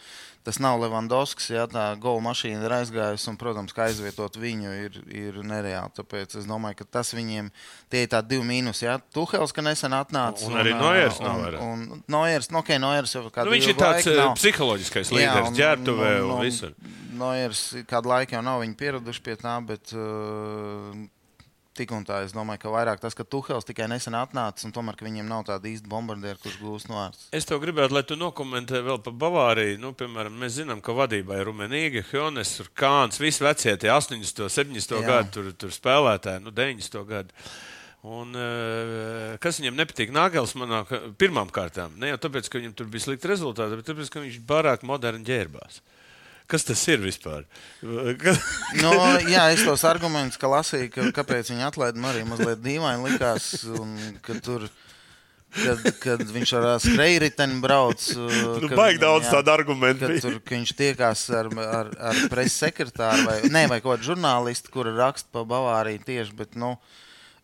tas 0.47 0.57
nav 0.63 0.79
Levandovskis. 0.79 1.49
Jā, 1.51 1.65
tā 1.67 1.83
gola 1.99 2.21
mašīna 2.29 2.63
ir 2.63 2.75
aizgājusi, 2.77 3.27
un, 3.27 3.37
protams, 3.41 3.73
ka 3.75 3.89
aizvietot 3.89 4.37
viņu 4.39 4.71
ir, 4.85 4.99
ir 5.11 5.39
nereāli. 5.43 5.91
Tāpēc 5.99 6.37
es 6.39 6.47
domāju, 6.47 6.79
ka 6.79 6.87
tas 6.97 7.11
viņiem 7.17 7.49
tie 7.91 8.05
ir 8.05 8.11
tādi 8.15 8.31
divi 8.37 8.47
mīnus. 8.47 8.79
Jā, 8.85 8.95
Tuhels, 9.13 9.51
ka 9.51 9.65
nesen 9.65 9.91
atnāca. 9.97 10.47
Un 10.47 10.55
arī 10.61 10.71
ā, 10.71 10.79
Neuers 10.79 11.19
nav 11.19 11.35
un- 11.35 11.43
vairāk. 11.43 11.65
Un 11.67 12.03
Noiers, 12.15 12.47
nu, 12.55 12.61
ok, 12.63 12.71
Noiers 12.79 13.13
jau 13.17 13.25
kādu 13.27 13.51
Nu, 13.51 13.57
viņš 13.57 13.67
ir 13.73 13.75
tāds 13.75 13.99
laiku 14.07 14.13
eh, 14.15 14.21
nav. 14.23 14.35
psiholoģiskais 14.39 15.11
līderis, 15.11 15.51
un- 15.51 15.59
ģērbtuvē 15.59 16.13
un- 16.23 16.31
un 16.31 16.37
un- 16.39 16.45
visur. 16.47 16.73
Noiers 17.17 17.61
kādu 17.89 18.11
laiku 18.13 18.37
jau 18.37 18.43
nav 18.45 18.61
viņi 18.61 18.75
pieraduši 18.77 19.21
pie 19.25 19.35
tā, 19.41 19.57
bet 19.65 19.91
uh, 19.97 20.93
tik 21.77 21.93
un 21.95 22.05
tā 22.07 22.23
es 22.25 22.33
domāju, 22.35 22.63
ka 22.63 22.73
vairāk 22.73 23.01
tas, 23.03 23.15
ka 23.17 23.25
Tuhels 23.27 23.67
tikai 23.67 23.87
nesen 23.91 24.17
atnācis 24.17 24.67
un 24.67 24.73
tomēr 24.75 24.97
ka 24.97 25.05
viņiem 25.07 25.29
nav 25.29 25.45
tāda 25.47 25.69
īsta 25.69 25.89
bombardiera, 25.91 26.39
kurš 26.41 26.57
gūst 26.61 26.91
no 26.91 26.99
ārsta. 27.03 27.29
Es 27.37 27.47
tev 27.47 27.61
gribētu, 27.63 27.95
lai 27.97 28.03
tu 28.07 28.17
nokomentē 28.19 28.81
vēl 28.85 28.99
par 29.05 29.15
Bavāriju. 29.23 29.79
Nu, 29.83 29.93
piemēram, 29.97 30.35
mēs 30.41 30.57
zinām, 30.59 30.81
ka 30.83 30.95
vadībā 30.97 31.39
ir 31.39 31.49
Rumenīga, 31.51 32.05
Hjones, 32.11 32.57
Kāns, 32.77 33.21
visi 33.21 33.45
vecie 33.45 33.77
tie 33.79 33.93
80, 33.93 34.47
70 34.49 34.97
Jā. 34.97 35.07
gadu 35.07 35.33
tur, 35.37 35.49
tur 35.65 35.73
spēlētāji, 35.75 36.45
nu, 36.45 36.53
90 36.55 37.09
gadu. 37.09 37.49
Un, 38.07 38.35
eh, 38.37 39.35
kas 39.41 39.57
viņam 39.59 39.77
nepatīk? 39.79 40.13
Nāgels 40.13 40.53
manā 40.59 40.83
pirmām 41.19 41.49
kārtām. 41.51 41.97
Ne 41.99 42.13
jau 42.13 42.19
tāpēc, 42.27 42.49
ka 42.49 42.61
viņam 42.61 42.75
tur 42.77 42.89
bija 42.93 43.07
slikti 43.07 43.31
rezultāti, 43.31 43.79
bet 43.79 43.89
tāpēc, 43.89 44.11
ka 44.13 44.21
viņš 44.23 44.37
pārāk 44.47 44.85
moderni 44.87 45.25
ģērbās. 45.27 45.81
Kas 46.47 46.63
tas 46.63 46.79
ir 46.87 47.01
vispār? 47.03 47.43
Kas... 48.21 48.39
Nu, 48.81 48.91
jā, 49.27 49.49
es 49.51 49.65
tos 49.67 49.83
argumentus, 49.87 50.39
ka 50.39 50.47
lasīju, 50.51 50.89
ka, 50.93 51.07
kāpēc 51.19 51.51
viņi 51.51 51.65
atlaida, 51.67 51.99
man 51.99 52.13
arī 52.13 52.23
mazliet 52.27 52.61
dīvaini 52.63 53.09
likās. 53.11 53.49
un 53.75 53.97
Tur, 54.45 54.67
kad, 55.57 55.83
kad 56.03 56.23
viņš 56.23 56.53
ar 56.59 56.67
skrejriteni 56.83 57.59
brauc. 57.63 58.05
uh, 58.15 58.61
Nu, 58.63 58.71
baigi 58.71 59.01
daudz 59.03 59.27
tādu 59.31 59.51
argumentu. 59.53 60.05
Ka, 60.05 60.13
bija. 60.13 60.23
tur, 60.23 60.37
ka 60.43 60.55
viņš 60.55 60.73
tiekās 60.79 61.25
ar, 61.35 61.51
ar, 61.63 61.91
ar 62.11 62.21
preses 62.31 62.59
sekretāru 62.63 63.27
vai, 63.27 63.37
ne, 63.51 63.65
vai 63.71 63.81
kaut 63.81 63.97
kādu 63.97 64.13
žurnālistu, 64.13 64.71
kura 64.73 64.95
raksta 64.95 65.31
par 65.35 65.47
Bavāriju 65.51 66.03
tieši. 66.07 66.35
Bet, 66.37 66.55
nu, 66.59 66.77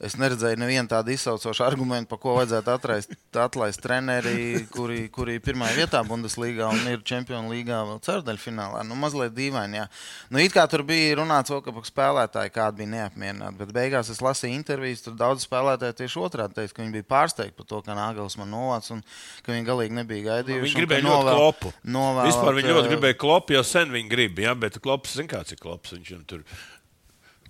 es 0.03 0.15
neredzēju 0.19 0.59
nevienu 0.61 0.89
tādu 0.91 1.13
izsaucošu 1.13 1.63
argumentu, 1.65 2.09
par 2.11 2.19
ko 2.21 2.35
vajadzētu 2.37 2.73
atlaist, 2.73 3.15
atlaist 3.45 3.81
treneri, 3.83 4.63
kuri, 4.73 5.07
kuri 5.13 5.37
ir 5.39 5.43
pirmā 5.45 5.69
vietā 5.77 6.01
Bundeslīgā 6.07 6.67
un 6.73 6.83
ir 6.91 7.03
Champions 7.07 7.49
League 7.51 7.71
vēl 7.73 8.01
ceturdaļfinālā. 8.03 8.83
Nu, 8.87 8.97
mazliet 8.99 9.35
dīvaini. 9.37 9.79
Jā. 9.81 9.87
Nu, 10.33 10.41
it 10.43 10.55
kā 10.55 10.65
tur 10.71 10.83
bija 10.87 11.17
runāts, 11.21 11.53
ka 11.63 11.73
spēlētāji 11.89 12.53
kādi 12.55 12.83
bija 12.83 12.91
neapmierināti, 12.97 13.59
bet 13.61 13.73
beigās 13.75 14.11
es 14.13 14.21
lasīju 14.23 14.57
intervijas, 14.59 15.05
tur 15.05 15.17
daudz 15.19 15.47
spēlētāji 15.47 15.99
tieši 16.03 16.21
otrādi 16.23 16.59
teica, 16.59 16.75
ka 16.75 16.83
viņi 16.83 16.95
bija 16.99 17.09
pārsteigti 17.15 17.57
par 17.57 17.69
to, 17.69 17.81
ka 17.85 17.97
Nāgels 17.97 18.37
man 18.41 18.51
novāc 18.53 18.89
un 18.95 19.03
ka 19.45 19.55
viņi 19.55 19.67
galīgi 19.69 19.97
nebija 20.01 20.27
gaidījuši. 20.29 20.67
Viņi 20.69 20.81
gribēja 20.81 21.07
ļoti 21.07 21.17
novēl- 21.17 21.39
klopu. 21.39 21.73
novēlot, 21.83 22.29
Vispār 22.31 22.59
viņi 22.59 22.73
ļoti 22.75 22.87
ā, 22.87 22.93
gribēja 22.93 23.19
klopu, 23.23 23.57
jau 23.57 23.63
sen 23.67 23.93
viņi 23.93 24.09
grib. 24.11 24.39
Ja? 24.43 24.53
Bet 24.53 24.79
klops, 24.83 25.15
zin 25.19 25.27
kāds 25.31 25.55
ir 25.55 25.61
klops. 25.61 25.93
Viņš 25.95 26.13
tur. 26.27 26.43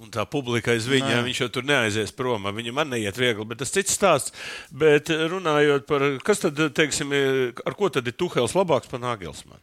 Un 0.03 0.11
tā 0.11 0.25
publika 0.27 0.73
aiz 0.73 0.83
viņa, 0.89 1.11
Nē. 1.15 1.25
viņš 1.29 1.43
jau 1.45 1.49
tur 1.55 1.67
neaizies 1.67 2.11
prom. 2.15 2.49
Viņam 2.55 2.75
man 2.75 2.89
neiet 2.91 3.15
viegli, 3.19 3.45
bet 3.47 3.61
tas 3.63 3.71
cits 3.71 3.95
stāsts. 3.95 4.33
Bet 4.67 5.07
runājot 5.09 5.87
par, 5.87 6.03
kas 6.27 6.43
tad, 6.43 6.59
teiksim, 6.75 7.13
ar 7.63 7.77
ko 7.79 7.87
tad 7.93 8.09
ir 8.09 8.17
Tuhels 8.19 8.57
labāks 8.57 8.91
par 8.91 8.99
Nāgelsmanu? 9.03 9.61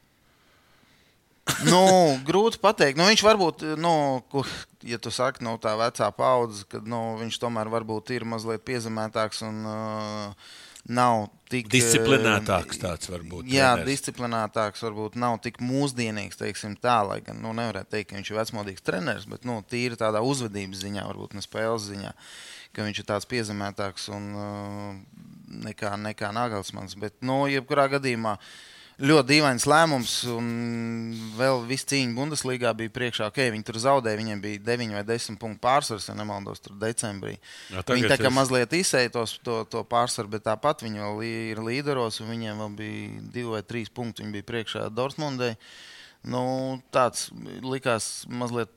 nu, 1.67 1.83
grūti 2.27 2.61
pateikt. 2.63 2.99
Nu, 2.99 3.07
viņš 3.11 3.23
varbūt, 3.25 3.65
nu, 3.81 3.93
ja 4.87 4.99
tu 5.03 5.13
saki, 5.15 5.45
no 5.45 5.57
nu, 5.57 5.63
tā 5.63 5.75
vecā 5.79 6.09
paudze, 6.15 6.65
kad 6.71 6.87
nu, 6.89 7.19
viņš 7.21 7.41
tomēr 7.43 7.71
varbūt 7.73 8.13
ir 8.17 8.27
mazliet 8.29 8.65
piezemētāks 8.67 9.43
un 9.47 9.63
uh, 9.69 10.51
nav 10.89 11.27
tik 11.51 11.69
disciplinētāks. 11.73 12.81
Tāds 12.81 13.11
varbūt. 13.11 13.51
Jā, 13.51 13.75
treners. 13.75 13.91
disciplinētāks, 13.91 14.85
varbūt 14.87 15.19
nav 15.21 15.39
tik 15.45 15.61
mūsdienīgs, 15.65 16.41
teiksim, 16.41 16.79
tā, 16.81 17.01
lai 17.07 17.21
gan 17.27 17.43
nu, 17.43 17.53
nevarētu 17.57 17.93
teikt, 17.97 18.11
ka 18.11 18.19
viņš 18.19 18.33
ir 18.33 18.41
vecmodīgs 18.41 18.87
treneris, 18.87 19.29
bet 19.31 19.45
nu, 19.49 19.61
tīri 19.69 19.99
tādā 20.01 20.23
uzvedības 20.25 20.85
ziņā, 20.87 21.05
varbūt 21.11 21.37
ne 21.37 21.45
spēles 21.45 21.91
ziņā, 21.91 22.15
ka 22.77 22.87
viņš 22.87 23.03
ir 23.03 23.11
tāds 23.13 23.29
piezemētāks 23.31 24.11
un 24.15 24.33
uh, 24.39 25.23
nekā, 25.69 25.97
nekā 26.09 26.33
Nagelsmans. 26.37 26.97
Bet, 27.01 27.19
nu, 27.27 27.43
jebkurā 27.51 27.91
gadījumā. 27.99 28.39
Uh, 28.39 28.70
ļoti 29.01 29.29
dīvains 29.31 29.67
lēmums. 29.69 30.15
Un 30.31 30.49
vēl 31.39 31.63
viss 31.69 31.89
cīņa 31.91 32.17
Bundeslīgā 32.17 32.73
bija 32.79 32.93
priekšā. 32.95 33.31
Okay, 33.31 33.53
viņi 33.55 33.67
tur 33.67 33.81
zaudēja. 33.83 34.21
Viņiem 34.21 34.43
bija 34.45 34.63
9 34.67 34.97
vai 34.99 35.05
10 35.09 35.41
punktu 35.41 35.63
pārsvars, 35.65 36.11
ja 36.11 36.17
nemaldos, 36.19 36.63
tur 36.65 36.77
decembrī. 36.81 37.37
Jā, 37.73 37.85
viņi 37.89 38.11
tā 38.13 38.19
kā 38.21 38.29
es... 38.31 38.37
mazliet 38.37 38.77
izsēja 38.77 39.15
tos, 39.17 39.39
to, 39.45 39.63
to 39.71 39.85
pārsvaru, 39.89 40.35
bet 40.37 40.47
tāpat 40.49 40.85
viņi 40.87 41.05
vēl 41.05 41.25
ir 41.29 41.63
līderos. 41.65 42.21
Viņiem 42.25 42.61
vēl 42.65 42.77
bija 42.83 43.25
2 43.39 43.49
vai 43.57 43.65
3 43.75 43.95
punkti. 43.97 44.27
Viņi 44.27 44.37
bija 44.39 44.51
priekšā 44.53 44.87
Dortmundai. 44.95 45.55
Nu, 46.29 46.43
tāds 46.93 47.31
likās 47.65 48.27
mazliet 48.29 48.75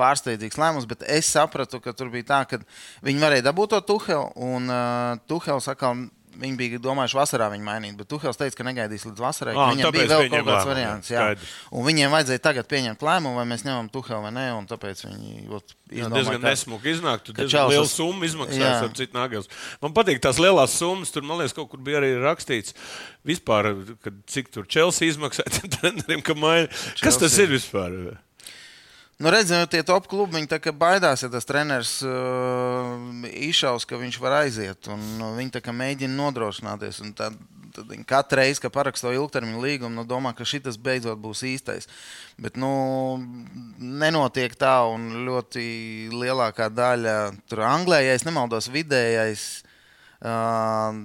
pārsteidzīgs 0.00 0.56
lēmums, 0.60 0.88
bet 0.88 1.04
es 1.04 1.28
sapratu, 1.28 1.80
ka 1.82 1.92
tur 1.96 2.08
bija 2.12 2.28
tā, 2.30 2.40
ka 2.48 2.60
viņi 3.04 3.20
varēja 3.20 3.46
dabūt 3.50 3.74
to 3.74 3.80
Tuhelu, 3.92 4.30
un 4.40 4.72
uh, 4.72 5.20
Tuhels 5.28 5.68
atkal 5.68 6.06
Viņi 6.40 6.56
bija 6.56 6.80
domājuši, 6.80 7.16
vasarā 7.18 7.50
viņu 7.52 7.66
mainīt, 7.66 7.96
bet 7.98 8.08
Tuhels 8.08 8.38
teica, 8.40 8.56
ka 8.56 8.64
negaidīs 8.64 9.04
līdz 9.04 9.20
vasarai. 9.20 9.54
Ah, 9.54 9.72
viņam 9.74 9.92
bija 9.92 10.06
vēl 10.08 10.30
kaut 10.32 10.46
kāds 10.46 10.68
variants. 10.70 11.10
Jā. 11.12 11.26
Un 11.74 11.84
viņiem 11.84 12.14
vajadzēja 12.14 12.42
tagad 12.46 12.68
pieņemt 12.70 13.04
lēmumu, 13.04 13.36
vai 13.36 13.44
mēs 13.50 13.66
ņemam 13.66 13.90
Tuhelu 13.92 14.22
vai 14.24 14.32
nē. 14.36 14.46
Tāpēc 14.70 15.04
viņi 15.04 15.44
ot, 15.58 15.74
izdomāja, 15.90 16.14
diezgan 16.16 16.46
nesmuki 16.46 16.94
iznāk. 16.94 17.26
Tur 17.26 17.36
diezgan 17.36 17.68
liela 17.74 17.90
summa 17.90 18.28
izmaksās 18.30 18.86
ar 18.86 18.96
citu 18.96 19.18
nagels. 19.18 19.52
Man 19.84 19.96
patīk 19.96 20.22
tās 20.24 20.40
lielās 20.40 20.78
summas. 20.80 21.12
Tur, 21.12 21.26
man 21.28 21.42
liekas, 21.42 21.56
kaut 21.56 21.68
kur 21.74 21.84
bija 21.84 22.00
arī 22.00 22.14
rakstīts, 22.22 22.76
vispār, 23.26 23.72
kad, 24.04 24.24
cik 24.30 24.48
tur 24.54 24.68
Chelsea 24.70 25.12
izmaksāja 25.12 25.68
trenerim, 25.76 26.24
ka 26.24 26.38
maina. 26.38 26.72
Kas 27.04 27.20
tas 27.20 27.36
ir 27.42 27.52
vispār? 27.52 28.16
Nu, 29.20 29.28
redzam, 29.28 29.66
tie 29.68 29.82
top 29.84 30.06
klubi 30.08 30.38
viņi 30.38 30.72
baidās, 30.80 31.20
ja 31.20 31.28
tas 31.28 31.44
treneris 31.44 31.98
uh, 32.08 32.94
izšaus, 33.28 33.84
ka 33.84 33.98
viņš 34.00 34.16
var 34.22 34.38
aiziet. 34.38 34.88
Nu, 35.18 35.34
viņi 35.36 35.60
mēģina 35.76 36.16
nodrošināties. 36.16 37.02
Tad, 37.18 37.36
tad 37.76 37.90
viņi 37.90 38.06
katru 38.08 38.40
reizi, 38.40 38.62
kad 38.64 38.72
paraksto 38.72 39.12
ilgtermiņa 39.12 39.60
līgumu, 39.60 39.92
nu, 39.98 40.06
domā, 40.08 40.32
ka 40.32 40.46
šis 40.48 40.80
beidzot 40.80 41.20
būs 41.20 41.44
īstais. 41.44 41.90
Bet 42.40 42.56
nu, 42.56 42.70
nenotiek 43.76 44.56
tā, 44.56 44.78
un 44.88 45.26
ļoti 45.28 45.66
lielākā 46.16 46.70
daļa 46.72 47.16
tur 47.44 47.60
Anglijā, 47.68 48.14
ja 48.14 48.16
nemaldos, 48.24 48.70
vidējais. 48.72 49.44
Uh, 50.20 50.96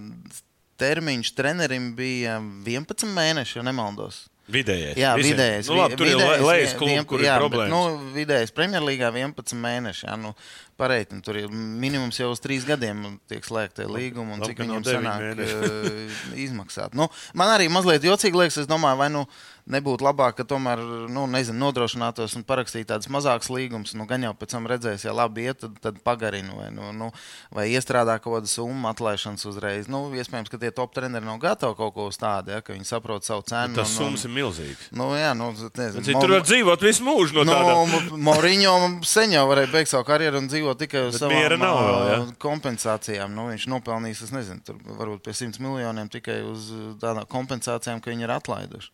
termiņš 0.80 1.34
trenerim 1.36 1.92
bija 2.00 2.40
11 2.40 3.12
mēneši, 3.12 3.60
ja 3.60 3.68
nemaldos. 3.68 4.26
Vidējais. 4.46 4.98
Jā, 5.00 5.16
visiem. 5.18 5.34
vidējais. 5.34 5.70
Nu, 5.72 5.78
labi, 5.80 5.98
tur 5.98 6.06
vidējais, 6.06 6.38
ir 6.38 6.46
lejas 6.46 6.74
klubi, 6.78 7.00
kur 7.10 7.24
jā, 7.26 7.34
ir 7.34 7.42
problēmas. 7.42 7.72
Bet, 7.72 7.74
nu, 7.74 8.12
vidējais 8.14 8.54
Premjerlīgā 8.54 9.10
11 9.10 9.58
mēneši. 9.64 10.06
Jā, 10.06 10.18
nu, 10.22 10.36
pareiķi, 10.78 11.22
tur 11.26 11.40
ir 11.40 11.50
minimums 11.56 12.20
jau 12.20 12.30
uz 12.30 12.44
trīs 12.44 12.68
gadiem 12.68 13.18
tiek 13.32 13.48
slēgta 13.48 13.88
līguma, 13.90 14.36
un 14.36 14.44
labi, 14.44 14.52
cik 14.52 14.62
viņam 14.62 14.86
sanāk 14.86 15.42
uh, 15.42 16.22
izmaksāt. 16.46 16.94
Nu, 16.98 17.10
man 17.34 17.56
arī 17.56 17.72
mazliet 17.74 18.06
jocīgi 18.06 18.44
liekas, 18.44 18.62
es 18.62 18.70
domāju, 18.70 19.02
vai 19.02 19.10
nu. 19.18 19.26
Uh, 19.26 19.55
nebūtu 19.72 20.06
labāk, 20.06 20.38
ka 20.38 20.46
tomēr 20.48 20.82
nu, 21.12 21.26
nezinu, 21.32 21.58
nodrošinātos 21.64 22.36
un 22.38 22.46
parakstītu 22.46 22.90
tādas 22.92 23.10
mazākas 23.12 23.50
līgumas. 23.50 23.96
Nu, 23.98 24.06
gan 24.10 24.26
jau 24.26 24.34
pēc 24.38 24.54
tam 24.54 24.68
redzēs, 24.70 25.08
ja 25.08 25.14
labi 25.16 25.48
iet, 25.48 25.60
tad, 25.64 25.78
tad 25.82 25.98
pagarina 26.06 26.54
vai, 26.54 26.68
nu, 26.74 26.92
nu, 26.96 27.10
vai 27.56 27.68
iestrādā 27.74 28.18
kaut 28.22 28.38
kādu 28.38 28.52
summu 28.52 28.90
atlaišanas 28.92 29.46
uzreiz. 29.50 29.90
Nu, 29.92 30.04
iespējams, 30.14 30.52
ka 30.54 30.60
tie 30.62 30.72
top 30.76 30.94
treneri 30.98 31.26
nav 31.26 31.40
gatavi 31.42 31.78
kaut 31.80 31.96
ko 31.96 32.08
uz 32.12 32.20
tādu, 32.22 32.54
ja, 32.54 32.62
ka 32.66 32.76
viņi 32.76 32.86
saprot 32.90 33.26
savu 33.26 33.46
cenu. 33.50 33.78
Tas 33.80 33.94
summas 33.98 34.26
ir 34.28 34.34
milzīgs. 34.36 34.90
Nu, 34.96 35.10
jā, 35.18 35.34
nu, 35.38 35.52
nezinu, 35.56 36.06
Cik, 36.06 36.20
tur 36.22 36.36
var 36.38 36.46
dzīvot 36.46 36.86
visu 36.86 37.06
mūžu 37.06 37.46
no 37.46 37.58
nu, 37.90 38.20
Moriņo 38.26 38.76
sen 39.08 39.34
jau 39.34 39.46
varēja 39.50 39.72
beigt 39.74 39.92
savu 39.92 40.06
karjeru 40.08 40.44
un 40.44 40.50
dzīvot 40.52 40.82
tikai 40.84 41.08
uz 41.10 41.18
savām 41.22 41.58
nav, 41.62 41.80
vēl, 41.82 42.12
ja? 42.12 42.20
kompensācijām. 42.42 43.34
Nu, 43.34 43.48
viņš 43.50 43.66
nopelnīs, 43.72 44.22
es 44.26 44.34
nezinu, 44.36 44.62
tur 44.66 44.78
varbūt 45.00 45.26
pie 45.26 45.34
100 45.42 45.64
miljoniem 45.64 46.12
tikai 46.14 46.42
uz 46.46 46.70
tādām 47.02 47.26
kompensācijām, 47.32 48.04
ka 48.04 48.14
viņi 48.14 48.28
ir 48.28 48.36
atlaiduši. 48.36 48.94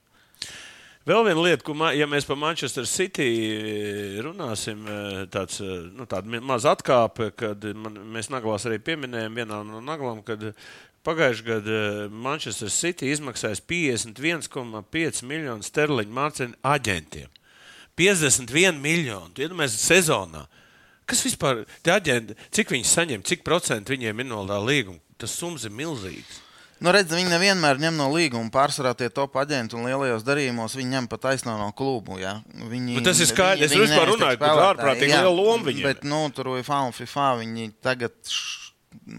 Vēl 1.01 1.23
viena 1.25 1.41
lieta, 1.41 1.65
ko, 1.65 1.73
ja 1.97 2.05
mēs 2.05 2.27
par 2.29 2.37
Manchester 2.37 2.85
City 2.85 3.25
runāsim, 4.21 4.83
eh, 4.85 5.23
tāds, 5.33 5.57
eh, 5.59 5.87
nu, 5.97 6.05
tāda 6.05 6.41
maza 6.45 6.75
atkāpe, 6.75 7.31
kad 7.35 7.63
man, 7.73 7.97
mēs 8.13 8.29
Naglās 8.29 8.67
arī 8.69 8.77
pieminējām 8.77 9.33
vienā 9.33 9.63
no 9.65 9.81
Naglām, 9.81 10.21
kad 10.23 10.53
pagājušajā 11.03 11.47
gadā 11.47 11.79
eh, 12.05 12.09
Manchester 12.13 12.69
City 12.69 13.09
izmaksājas 13.09 13.63
51,5 13.65 15.23
miljonu 15.25 15.65
sterliņu 15.65 16.13
mārciņu 16.13 16.61
aģentiem. 16.61 17.33
51 17.97 18.77
miljonu, 18.77 19.33
iedomājieties, 19.41 19.81
sezonā. 19.81 20.45
Kas 21.09 21.25
vispār 21.25 21.65
ir 21.65 21.91
aģenti? 21.95 22.37
Cik 22.53 22.77
viņi 22.77 22.85
saņem, 22.85 23.25
cik 23.25 23.41
procentu 23.43 23.95
viņiem 23.95 24.21
ir 24.21 24.29
no 24.29 24.45
tā 24.45 24.61
līguma? 24.61 25.01
Tas 25.17 25.33
summas 25.33 25.65
ir 25.65 25.73
milzīgs. 25.73 26.43
Nu, 26.81 26.89
redz, 26.89 27.13
viņi 27.13 27.29
nevienmēr 27.29 27.77
ņem 27.77 27.97
no 27.99 28.07
līguma. 28.09 28.49
Pārsvarā 28.53 28.95
tie 28.97 29.11
top 29.13 29.35
aģenti 29.37 29.77
un 29.77 29.85
lielajos 29.85 30.23
darījumos 30.25 30.73
viņi 30.79 30.95
ņem 30.95 31.09
pat 31.11 31.21
taisno 31.27 31.53
no 31.59 31.67
klubu. 31.77 32.17
Ja? 32.17 32.39
Viņi, 32.57 32.95
bet 32.97 33.05
tas 33.05 33.21
ir 33.21 33.29
skaidrs. 33.29 33.67
Es 33.67 33.77
vispār 33.77 34.09
runāju 34.09 34.39
par 34.41 34.63
ārprātīgi 34.71 35.13
lielu 35.13 35.35
lomu 35.35 35.69
viņiem. 35.69 35.85
Bet, 35.85 36.01
nu, 36.09 36.23
tur 36.33 36.49
FIFA 36.55 36.79
un 36.87 36.95
FIFA 36.97 37.27
viņi 37.43 37.69
tagad, 37.85 38.17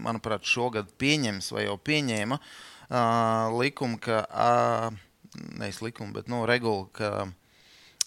manuprāt, 0.03 0.43
šogad 0.43 0.91
pieņems 0.99 1.47
vai 1.55 1.63
jau 1.69 1.77
pieņēma 1.79 2.39
uh, 2.41 3.55
likumu, 3.55 4.01
ka, 4.03 4.25
uh, 4.27 5.39
nevis 5.55 5.79
likumu, 5.85 6.11
bet, 6.19 6.27
nu, 6.31 6.43
regulu, 6.49 6.89
ka 6.99 7.29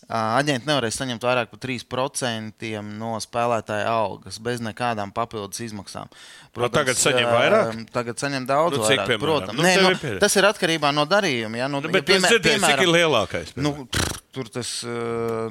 Aģenti 0.06 0.68
nevarēs 0.68 0.94
saņemt 1.00 1.24
vairāk 1.26 1.48
par 1.50 1.58
3% 1.64 2.68
no 2.86 3.16
spēlētāja 3.18 3.88
algas 3.90 4.36
bez 4.38 4.60
nekādām 4.62 5.10
papildus 5.14 5.64
izmaksām. 5.64 6.12
Protams, 6.54 6.60
no 6.62 6.68
tagad 6.76 7.00
saņem 7.00 7.26
vairāk? 7.26 7.80
Tagad 7.90 8.22
saņem 8.22 8.46
daudz 8.46 8.78
nu, 8.78 8.84
cik, 8.86 9.00
vairāk. 9.02 9.22
Protams, 9.24 9.58
nu, 9.58 9.64
Nē, 9.66 9.72
nu, 9.82 10.20
tas 10.22 10.38
ir 10.38 10.46
atkarībā 10.46 10.92
no 10.94 11.08
darījuma. 11.10 11.58
Ja? 11.58 11.66
Nu, 11.72 11.80
nu, 11.82 11.90
bet 11.90 12.04
ja, 12.04 12.12
piemēr, 12.12 12.36
dzirdēju, 12.36 12.60
piemēram, 12.60 12.78
cik 12.78 12.86
ir 12.86 12.94
lielākais? 12.94 13.52
Nu, 13.58 13.74
pff, 13.90 14.22
tur 14.36 14.52
tas 14.54 14.70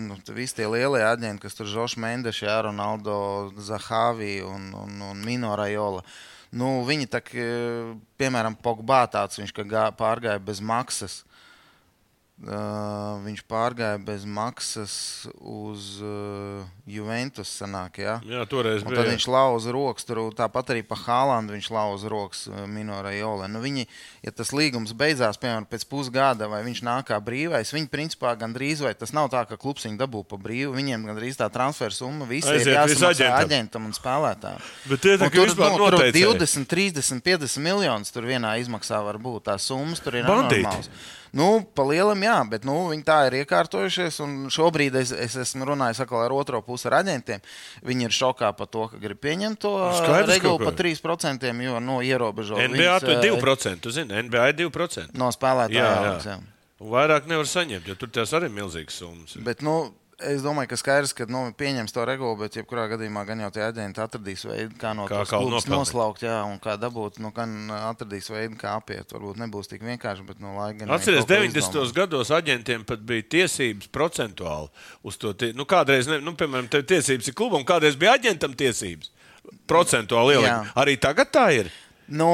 nu, 0.07 0.21
visi 0.39 0.59
tie 0.61 0.71
lielie 0.71 1.03
aģenti, 1.03 1.43
kas 1.43 1.59
tur 1.59 1.67
Žošs 1.75 1.99
Mendeši, 1.99 2.47
Ronaldo 2.69 3.19
Zahāvi 3.59 4.37
un, 4.47 4.71
un, 4.85 4.97
un 5.11 5.23
Mino 5.27 5.51
Rajola. 5.59 6.05
Nu, 6.55 6.77
viņi 6.87 7.11
tā, 7.11 7.19
piemēram, 8.15 8.55
Pogbā 8.63 9.03
tāds, 9.11 9.43
viņš 9.43 9.51
pārgāja 9.99 10.39
bez 10.39 10.63
maksas. 10.63 11.25
Uh, 11.25 11.34
viņš 12.35 13.45
pārgāja 13.47 13.95
bez 14.03 14.25
maksas 14.27 15.25
uz 15.39 16.01
uh, 16.03 16.65
Juventus. 16.83 17.47
Sanāk, 17.55 18.01
ja? 18.03 18.17
Jā, 18.27 18.43
toreiz 18.49 18.83
bija. 18.83 18.99
Tad 18.99 19.07
viņš 19.13 19.27
lauza 19.31 19.71
rokas, 19.71 20.03
tur 20.03 20.19
tāpat 20.35 20.73
arī 20.73 20.83
pa 20.83 20.97
Hālandu 20.99 21.55
viņš 21.55 21.69
lauza 21.71 22.11
rokas 22.11 22.43
uh, 22.51 22.65
Minorai 22.67 23.15
Jolē. 23.21 23.47
Nu, 23.47 23.63
viņi, 23.63 23.87
ja 24.27 24.35
tas 24.35 24.51
līgums 24.51 24.91
beidzās, 24.97 25.39
piemēram, 25.39 25.67
pēc 25.71 25.87
pusgada, 25.87 26.51
vai 26.51 26.59
viņš 26.67 26.83
nāk 26.83 27.07
kā 27.13 27.21
brīvais, 27.23 27.71
viņi 27.71 27.91
principā 27.93 28.35
gandrīz 28.35 28.83
vai 28.83 28.91
tas 28.99 29.15
nav 29.15 29.31
tā, 29.31 29.45
ka 29.47 29.55
klubs 29.55 29.87
viņu 29.87 30.01
dabū 30.03 30.25
pa 30.27 30.35
brīvu. 30.35 30.75
Viņiem 30.75 31.07
gandrīz 31.07 31.39
tā 31.39 31.47
transfer 31.53 31.95
summa 31.95 32.27
visi 32.27 32.51
Aiziet, 32.51 32.73
ir 32.73 32.81
jāsamaksā 32.81 33.31
aģentam 33.39 33.87
un 33.87 33.95
spēlētājam. 33.95 34.71
Bet 34.91 35.05
tie, 35.05 35.15
tā, 35.15 35.31
un 35.31 35.37
tur, 35.39 35.55
nu, 35.55 35.91
tur 35.95 36.11
20, 36.11 36.67
30, 36.67 37.23
50 37.23 37.63
miljonus 37.63 38.11
tur 38.11 38.27
vienā 38.27 38.57
izmaksā 38.59 38.99
var 39.07 39.21
būt. 39.23 39.47
Tās 39.47 39.71
summas 39.71 40.03
tur 40.03 40.19
ir 40.19 40.27
normālas. 40.27 40.91
Nu, 41.35 41.49
pa 41.75 41.83
lielam, 41.83 42.21
jā, 42.23 42.37
bet 42.47 42.63
nu, 42.67 42.77
viņi 42.93 43.03
tā 43.03 43.17
ir 43.27 43.41
iekārtojušies. 43.41 44.21
Šobrīd 44.55 44.95
es, 45.01 45.11
es 45.11 45.35
esmu 45.43 45.67
runājis 45.67 45.99
ar 46.05 46.35
otro 46.35 46.61
pusi 46.63 46.87
ar 46.87 47.01
aģentiem. 47.01 47.43
Viņi 47.83 48.07
ir 48.07 48.15
šokā 48.15 48.53
par 48.55 48.69
to, 48.71 48.87
ka 48.91 48.99
grib 49.01 49.19
pieņemt 49.19 49.59
to 49.59 49.73
Skaidrs, 49.99 50.31
regulu 50.31 50.63
par 50.63 50.77
3%, 50.79 51.51
jo 51.67 51.83
nu, 51.83 51.99
ierobežo. 52.05 52.55
NBA 52.55 52.97
viņas, 53.03 53.07
ir 53.11 53.35
2%. 53.35 53.83
Tu 53.83 53.95
zini, 53.97 54.23
NBA 54.29 54.47
ir 54.53 54.59
2%. 54.63 55.11
No. 55.19 55.31
Un 56.75 56.91
vairāk 56.91 57.27
nevar 57.31 57.47
saņemt, 57.47 57.87
jo 57.87 57.95
tur 57.99 58.09
tās 58.15 58.33
arī 58.35 58.49
ir 58.49 58.55
milzīgas 58.55 58.97
summas. 58.99 59.35
Bet, 59.43 59.61
nu, 59.63 59.77
Es 60.23 60.39
domāju, 60.45 60.69
ka 60.71 60.77
skaidrs, 60.79 61.11
ka 61.11 61.25
nu, 61.27 61.41
pieņems 61.59 61.91
to 61.91 62.03
regulu, 62.07 62.37
bet 62.39 62.53
jebkurā 62.55 62.85
gadījumā 62.87 63.25
gan 63.27 63.41
jau 63.43 63.49
tie 63.51 63.65
aģenti 63.65 63.99
atradīs 63.99 64.45
veidu, 64.47 64.77
kā 64.79 64.93
no 64.95 65.09
Kā 65.09 65.25
nopelnīt. 65.25 65.67
noslaukt, 65.67 66.23
jā, 66.23 66.37
un 66.47 66.55
kā 66.63 66.77
dabūt, 66.79 67.19
nu, 67.19 67.33
gan 67.35 67.51
atradīs 67.75 68.29
veidu, 68.31 68.55
kā 68.61 68.77
apiet. 68.79 69.11
Varbūt 69.11 69.41
nebūs 69.43 69.67
tik 69.67 69.83
vienkārši, 69.83 70.23
bet 70.29 70.39
no 70.39 70.53
laika 70.55 70.87
Atcerieties, 70.87 71.27
kaut 71.27 71.35
ko 71.35 71.41
90. 71.43 71.59
izdomā. 71.59 71.93
gados 71.99 72.31
aģentiem 72.31 72.85
pat 72.87 73.03
bija 73.03 73.27
tiesības 73.35 73.91
procentuāli 73.91 74.71
uz 75.03 75.17
to. 75.19 75.33
Tie, 75.35 75.51
nu, 75.51 75.67
kādreiz, 75.67 76.07
ne, 76.07 76.21
nu, 76.23 76.31
piemēram, 76.39 76.71
tev 76.71 76.87
tiesības 76.87 77.27
ir 77.27 77.35
klubam, 77.35 77.67
kādreiz 77.67 77.99
bija 77.99 78.15
aģentam 78.15 78.55
tiesības. 78.55 79.11
Procentuāli 79.67 80.39
ielikt. 80.39 80.71
Arī 80.79 80.95
tagad 81.01 81.27
tā 81.35 81.49
ir. 81.59 81.69
Nu, 82.07 82.31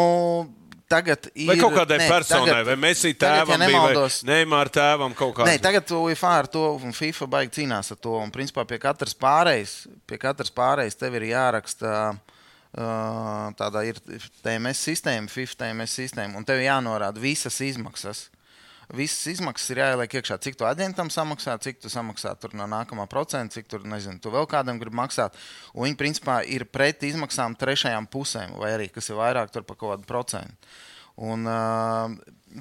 tagad 0.91 1.30
ir. 1.34 1.47
Vai 1.49 1.56
kaut 1.62 1.75
kādai 1.77 1.97
nē, 2.01 2.08
personai, 2.12 2.49
tagad- 2.51 2.67
vai 2.71 2.75
Messi 2.84 3.13
tagad, 3.13 3.47
tēvam, 3.47 3.63
ja 3.63 3.69
bija, 3.71 3.82
vai 3.88 4.10
Neimāra 4.32 4.73
tēvam 4.77 5.15
kaut 5.17 5.34
kādā 5.38 5.47
Nē, 5.51 5.62
tagad 5.63 5.93
UEFA 5.97 6.34
ar 6.41 6.49
to 6.51 6.65
un 6.75 6.95
FIFA 6.97 7.30
baigi 7.38 7.56
cīnās 7.62 7.93
ar 7.95 7.99
to. 8.04 8.17
Un, 8.19 8.34
principā, 8.36 8.65
pie 8.67 8.80
katras 8.82 9.15
pārējas, 9.15 9.75
pie 10.08 10.19
katras 10.21 10.51
pārējas 10.51 10.99
tev 10.99 11.15
ir 11.21 11.30
jāraksta. 11.32 11.95
Uh, 12.71 13.49
tādā 13.60 13.82
ir 13.84 13.97
TMS 14.45 14.80
sistēma, 14.80 15.27
FIFA 15.27 15.58
TMS 15.60 15.91
sistēma, 15.99 16.38
un 16.39 16.45
tev 16.47 16.62
jānorāda 16.63 17.19
visas 17.19 17.58
izmaksas. 17.60 18.30
Visas 18.95 19.23
izmaksas 19.32 19.71
ir 19.71 19.80
jāieliek 19.80 20.15
iekšā, 20.19 20.38
cik 20.43 20.58
tu 20.60 20.67
aģentam 20.67 21.12
samaksā, 21.13 21.56
cik 21.63 21.80
tu 21.84 21.91
samaksā 21.91 22.34
tur 22.41 22.56
no 22.58 22.67
nākamā 22.67 23.08
procenta, 23.12 23.56
cik 23.56 23.69
tur, 23.71 23.86
nezinu, 23.88 24.19
tu 24.19 24.34
vēl 24.34 24.47
kādam 24.51 24.82
gribi 24.82 24.99
maksāt. 24.99 25.38
Un 25.71 25.88
viņi, 25.88 25.99
principā, 25.99 26.41
ir 26.43 26.67
pret 26.67 27.06
izmaksām 27.08 27.56
trešajām 27.60 28.10
pusēm, 28.12 28.58
vai 28.60 28.73
arī, 28.75 28.89
kas 28.91 29.08
ir 29.12 29.19
vairāk 29.21 29.54
par 29.56 29.77
kaut 29.77 29.88
kādu 29.93 30.10
procentu. 30.10 30.73
Un, 31.21 31.45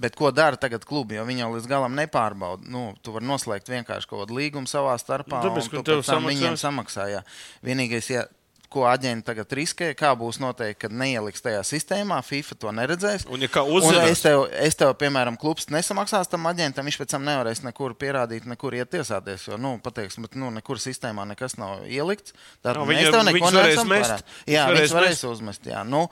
bet 0.02 0.16
ko 0.18 0.30
dara 0.34 0.58
tagad 0.60 0.84
klubi? 0.84 1.16
Jo 1.16 1.24
viņi 1.28 1.44
jau 1.44 1.52
līdz 1.54 1.68
galam 1.70 1.94
nepārbauda. 1.96 2.66
Nu, 2.68 2.90
tu 3.00 3.14
vari 3.14 3.28
noslēgt 3.28 3.70
vienkārši 3.70 4.10
kaut 4.10 4.24
kādu 4.24 4.36
līgumu 4.36 4.68
savā 4.70 4.96
starpā. 5.00 5.40
Nu, 5.40 5.50
tāpēc, 5.50 5.70
un 5.70 5.76
tu 5.78 5.84
pēc 5.86 6.02
tam 6.02 6.04
samaksās. 6.10 6.34
viņiem 6.34 6.58
samaksā. 6.60 7.06
Jā. 7.14 7.22
Vienīgais, 7.64 8.10
ja, 8.12 8.26
ko 8.70 8.84
aģenti 8.88 9.26
tagad 9.26 9.52
riskē, 9.58 9.90
kā 9.98 10.12
būs 10.18 10.38
noteikti, 10.42 10.78
kad 10.86 10.94
neieliks 10.94 11.42
tajā 11.44 11.60
sistēmā, 11.66 12.20
FIFA 12.26 12.56
to 12.62 12.72
neredzēs. 12.78 13.26
Un, 13.30 13.42
ja 13.42 13.50
Un 13.66 13.98
es 14.06 14.22
tev, 14.24 14.44
es 14.54 14.78
tev, 14.78 14.94
piemēram, 15.00 15.38
klubs 15.40 15.68
nesamaksās 15.74 16.30
tam 16.30 16.46
aģentam, 16.50 16.86
viņš 16.86 17.00
pēc 17.02 17.14
tam 17.16 17.26
nevarēs 17.26 17.64
nekur 17.66 17.96
pierādīt, 17.98 18.46
nekur 18.50 18.78
iet 18.78 18.92
tiesāties. 18.94 19.48
Jo, 19.50 19.58
nu, 19.60 19.76
pateiks, 19.82 20.18
bet, 20.22 20.38
nu, 20.38 20.52
nekur 20.54 20.78
sistēmā 20.82 21.26
nekas 21.32 21.58
nav 21.60 21.82
ielikts. 21.90 22.36
Tad 22.62 22.78
Nu, 22.80 22.86
mēs 22.88 23.10
tev 23.10 23.24
neko 23.26 23.50
mest. 23.50 23.56
parādā. 23.56 24.20
Viņus 24.46 24.54
Jā, 24.54 24.68
viņš 24.70 24.94
varēs 24.96 25.24
uzmest. 25.28 25.66
Jā. 25.66 25.82
Nu, 25.84 26.06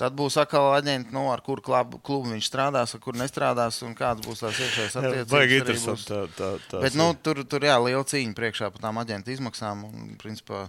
tad 0.00 0.14
būs 0.18 0.36
atkal 0.40 0.70
aģenti, 0.76 1.12
nu, 1.14 1.26
ar 1.32 1.42
kuru 1.44 1.62
klubu, 1.64 1.98
klubu 2.04 2.32
viņš 2.32 2.48
strādās, 2.48 2.94
ar 2.96 3.02
kuru 3.04 3.20
nestrādās, 3.20 3.80
un 3.86 3.94
kādas 3.98 4.24
būs 4.26 4.42
tās 4.42 4.58
iekšējās 4.62 4.96
attiecības. 5.00 5.36
Arī 5.38 5.58
interesanti. 5.60 6.08
Tā, 6.08 6.22
tā, 6.38 6.50
tā, 6.70 6.80
Bet 6.84 6.96
nu, 6.98 7.12
tur, 7.22 7.42
tur 7.48 7.64
jā, 7.68 7.76
liela 7.82 8.04
cīņa 8.04 8.36
priekšā 8.38 8.70
par 8.74 8.84
tām 8.86 9.00
aģentu 9.02 9.34
izmaksām. 9.34 9.84
Un, 9.88 10.12
principā, 10.22 10.66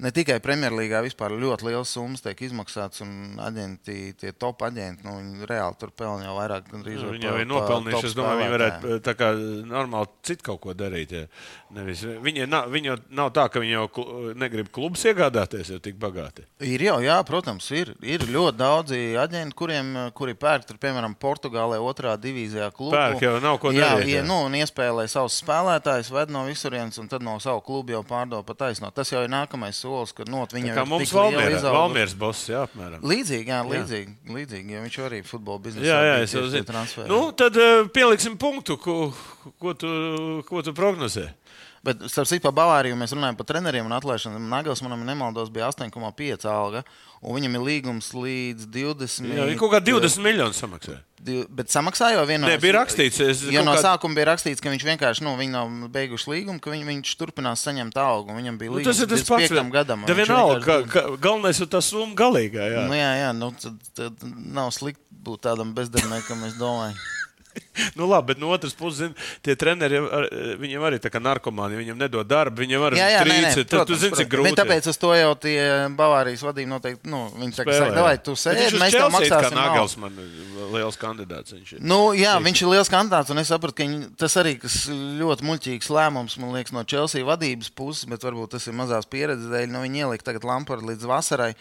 ne 0.00 0.10
tikai 0.14 0.38
Premjerlīgā, 0.42 1.02
vispār 1.04 1.34
ļoti 1.40 1.68
liels 1.68 1.92
summas 1.94 2.24
tiek 2.24 2.38
izmaksāts. 2.46 3.02
Un 3.04 3.38
aģenti, 3.42 3.96
tie 4.20 4.32
top 4.32 4.64
aģenti, 4.66 5.04
nu, 5.06 5.16
viņi 5.20 5.48
reāli 5.50 5.78
tur 5.80 5.92
pelna 5.96 6.26
jau 6.28 6.36
vairāk. 6.38 6.68
gandrīz 6.72 7.00
Nu, 7.00 7.10
vai 7.10 7.16
Viņi 7.18 7.28
jau 7.28 7.36
ir 7.42 7.48
nopelnījuši. 7.50 8.10
Es 8.10 8.16
domāju, 8.18 8.40
viņi 8.42 8.54
varētu 8.56 9.00
tā 9.06 9.14
kā 9.18 9.30
normāli 9.70 10.10
citu 10.26 10.46
kaut 10.50 10.60
ko 10.64 10.74
darīt. 10.76 11.12
Ja. 11.16 11.24
Nevis, 11.76 12.02
viņi, 12.02 12.46
nav, 12.50 12.70
viņi 12.72 12.90
jau 12.90 12.96
nav 13.20 13.30
tā, 13.36 13.44
ka 13.52 13.62
viņi 13.62 13.74
jau 13.76 13.84
klu- 13.94 14.34
negrib 14.40 14.70
klubus 14.74 15.04
iegādāties, 15.06 15.70
jau 15.70 15.78
tik 15.82 15.98
bagāti. 16.02 16.46
Ir 16.66 16.82
jau, 16.82 16.96
jā, 17.04 17.18
protams, 17.28 17.68
ir, 17.76 17.92
ir 18.02 18.24
ļoti 18.26 18.56
daudzi 18.58 19.00
aģenti, 19.20 19.54
kuriem, 19.58 19.92
kuri 20.16 20.34
pērk, 20.34 20.66
tur, 20.66 20.80
piemēram, 20.82 21.14
Portugālē, 21.20 21.78
otrā 21.78 22.16
divīzijā 22.18 22.72
klubu. 22.74 22.96
Pērk 22.96 23.22
jau 23.22 23.36
nav 23.42 23.60
ko 23.62 23.70
darīt, 23.74 24.08
jā. 24.08 24.20
Jā, 24.20 24.24
nu, 24.26 24.40
un 24.48 24.56
iespēlē 24.58 25.06
savus 25.10 25.38
spēlētājus, 25.44 26.10
ved 26.14 26.34
no 26.34 26.42
visurienes, 26.48 26.98
un 26.98 27.08
tad 27.10 27.22
no 27.26 27.36
savu 27.42 27.62
klubu 27.66 27.94
jau 27.94 28.02
pārdod 28.06 28.46
pa 28.48 28.56
taisno. 28.64 28.90
Tas 28.94 29.12
jau 29.12 29.22
ir 29.22 29.30
nākamais 29.30 29.78
solis, 29.90 30.12
kad 30.14 30.30
not 30.30 30.54
viņam 30.54 30.76
ir 30.78 30.88
mums. 30.88 31.12
Valmieras 31.14 32.14
boss, 32.18 32.46
jā, 32.50 32.64
apmēram. 32.68 33.02
Līdzīgi, 33.06 33.50
jā, 33.50 33.60
līdzīgi, 33.66 34.14
līdzīgi, 34.36 34.74
jo 34.76 34.84
viņš 34.84 34.98
arī 35.06 35.20
futbola 35.26 35.62
biznesā 35.64 35.88
Jā, 35.88 35.98
jā, 36.06 36.16
es 36.24 36.34
jau 36.36 36.44
zinu. 36.52 36.84
Nu, 37.10 37.20
tad 37.36 37.58
uh, 37.60 37.84
pieliksim 37.92 38.38
punktu, 38.40 38.78
ko, 38.80 38.96
ko, 39.58 39.74
tu, 39.78 39.90
ko 40.48 40.62
tu 40.66 40.74
prognozē. 40.76 41.30
Bet, 41.82 41.96
starp 42.12 42.28
citu, 42.28 42.42
par 42.44 42.52
Bavāriju 42.52 42.92
mēs 43.00 43.14
runājam 43.16 43.36
par 43.38 43.46
treneriem 43.48 43.86
un 43.88 43.92
atlaišanu. 43.96 44.36
Nagels, 44.52 44.82
manam 44.84 45.00
nemaldos, 45.08 45.48
bija 45.48 45.70
8,5 45.72 46.44
alga, 46.44 46.82
un 47.22 47.38
viņam 47.38 47.54
ir 47.56 47.62
līgums 47.64 48.10
līdz 48.12 48.66
20. 48.68 49.30
Jā, 49.32 49.46
viņi 49.48 49.56
kaut 49.62 49.72
kā 49.72 49.80
20 49.80 50.20
miljonus 50.20 50.60
samaksā. 50.60 50.98
Div- 51.24 51.46
Bet 51.48 51.72
samaksāja 51.72 52.18
jau 52.18 52.26
vienā. 52.28 52.48
Nē, 52.52 52.58
bija 52.60 52.74
rakstīts, 52.84 53.20
es 53.24 53.40
Jo 53.48 53.64
no 53.64 53.72
kā- 53.76 53.80
sākuma 53.84 54.14
bija 54.14 54.28
rakstīts, 54.28 54.60
ka 54.60 54.68
viņš 54.68 54.84
vienkārši, 54.90 55.24
nu, 55.24 55.32
viņi 55.40 55.50
nav 55.56 55.72
beiguši 55.92 56.28
līgumu, 56.34 56.60
ka 56.60 56.70
viņi, 56.70 56.84
viņš 56.84 57.14
turpinās 57.16 57.64
saņemt 57.64 57.96
algu. 57.96 58.36
Viņam 58.36 58.58
bija 58.60 58.70
Nu, 58.70 58.76
līgums 58.76 58.84
tas 58.92 59.00
ir 59.00 59.06
tas 59.08 59.20
līdz 59.20 59.28
pats. 59.32 59.48
piektam 59.48 59.70
gadam. 59.72 60.04
Tā 60.04 60.14
viņš 60.16 60.28
vienalga, 60.28 60.60
ka, 60.64 60.82
ka 60.84 61.16
galvenais 61.16 61.60
ir 61.60 61.66
tas 61.66 61.84
summa 61.88 62.14
galīgā. 62.14 62.68
Jā. 62.76 62.84
Nu, 62.88 62.92
jā, 62.92 63.10
jā, 63.24 63.32
nu, 63.36 63.50
tad, 63.56 63.80
tad 63.96 64.12
nav 64.36 64.68
slikti 64.72 65.00
būt 65.24 65.40
tādam 65.48 65.72
bezdarbniekam, 65.72 66.44
es 66.44 66.54
domāju. 66.60 66.96
Nu, 67.96 68.06
labi, 68.06 68.32
bet 68.32 68.40
no 68.42 68.50
otras 68.52 68.74
puses, 68.76 68.98
zin, 69.00 69.14
tie 69.44 69.54
treneri 69.58 69.98
ar- 69.98 70.26
viņiem 70.60 70.82
arī 70.86 70.98
tā 71.02 71.10
kā 71.12 71.20
narkomāni. 71.22 71.78
Viņam 71.80 71.98
nedod 71.98 72.28
darbu, 72.28 72.60
viņiem 72.62 72.84
arī 72.86 72.98
nē, 73.00 73.08
trīce. 73.24 73.64
Tad 73.70 73.88
tu 73.88 73.96
zini, 73.98 74.16
cik 74.18 74.28
grūti. 74.30 74.50
Bet 74.50 74.58
tāpēc 74.60 74.88
uz 74.92 74.98
to 75.00 75.10
jau 75.16 75.32
tie 75.40 75.56
Bavārijas 75.98 76.44
vadība 76.44 76.74
noteikti, 76.74 77.10
nu, 77.10 77.22
viņi 77.40 77.56
saka, 77.56 77.76
saka, 77.78 77.96
davai, 77.96 78.14
tu 78.22 78.36
sēdi, 78.38 78.68
mēs 78.78 78.94
tev 78.94 79.00
it 79.00 79.02
kā 79.02 79.10
maksāsim. 79.16 79.56
naudu." 79.56 79.74
Nagelsmann, 79.74 80.22
liels 80.76 81.00
kandidāts. 81.00 81.56
Viņš 81.56 81.72
ir. 81.76 81.82
Nu, 81.82 82.00
jā, 82.16 82.36
viņš 82.44 82.62
ir 82.64 82.72
liels 82.74 82.92
kandidāts, 82.92 83.32
un 83.34 83.42
es 83.42 83.50
saprotu, 83.52 83.78
ka 83.80 83.88
viņi, 83.88 84.10
tas 84.20 84.36
arī 84.40 84.56
kas 84.60 84.78
ļoti 84.90 85.46
muļķīgs 85.50 85.90
lēmums, 85.96 86.38
man 86.42 86.54
liekas, 86.58 86.74
no 86.76 86.84
Chelsea 86.84 87.26
vadības 87.26 87.72
puses, 87.74 88.06
bet 88.10 88.26
varbūt 88.26 88.56
tas 88.58 88.66
ir 88.70 88.76
mazās 88.76 89.08
pieredzes 89.10 89.50
dēļ. 89.50 89.70
Nu, 89.72 89.82
viņi 89.86 90.04
ielika 90.06 90.30
tagad 90.30 90.46
Lampardu 90.46 90.92
līdz 90.92 91.08
vasarai. 91.10 91.54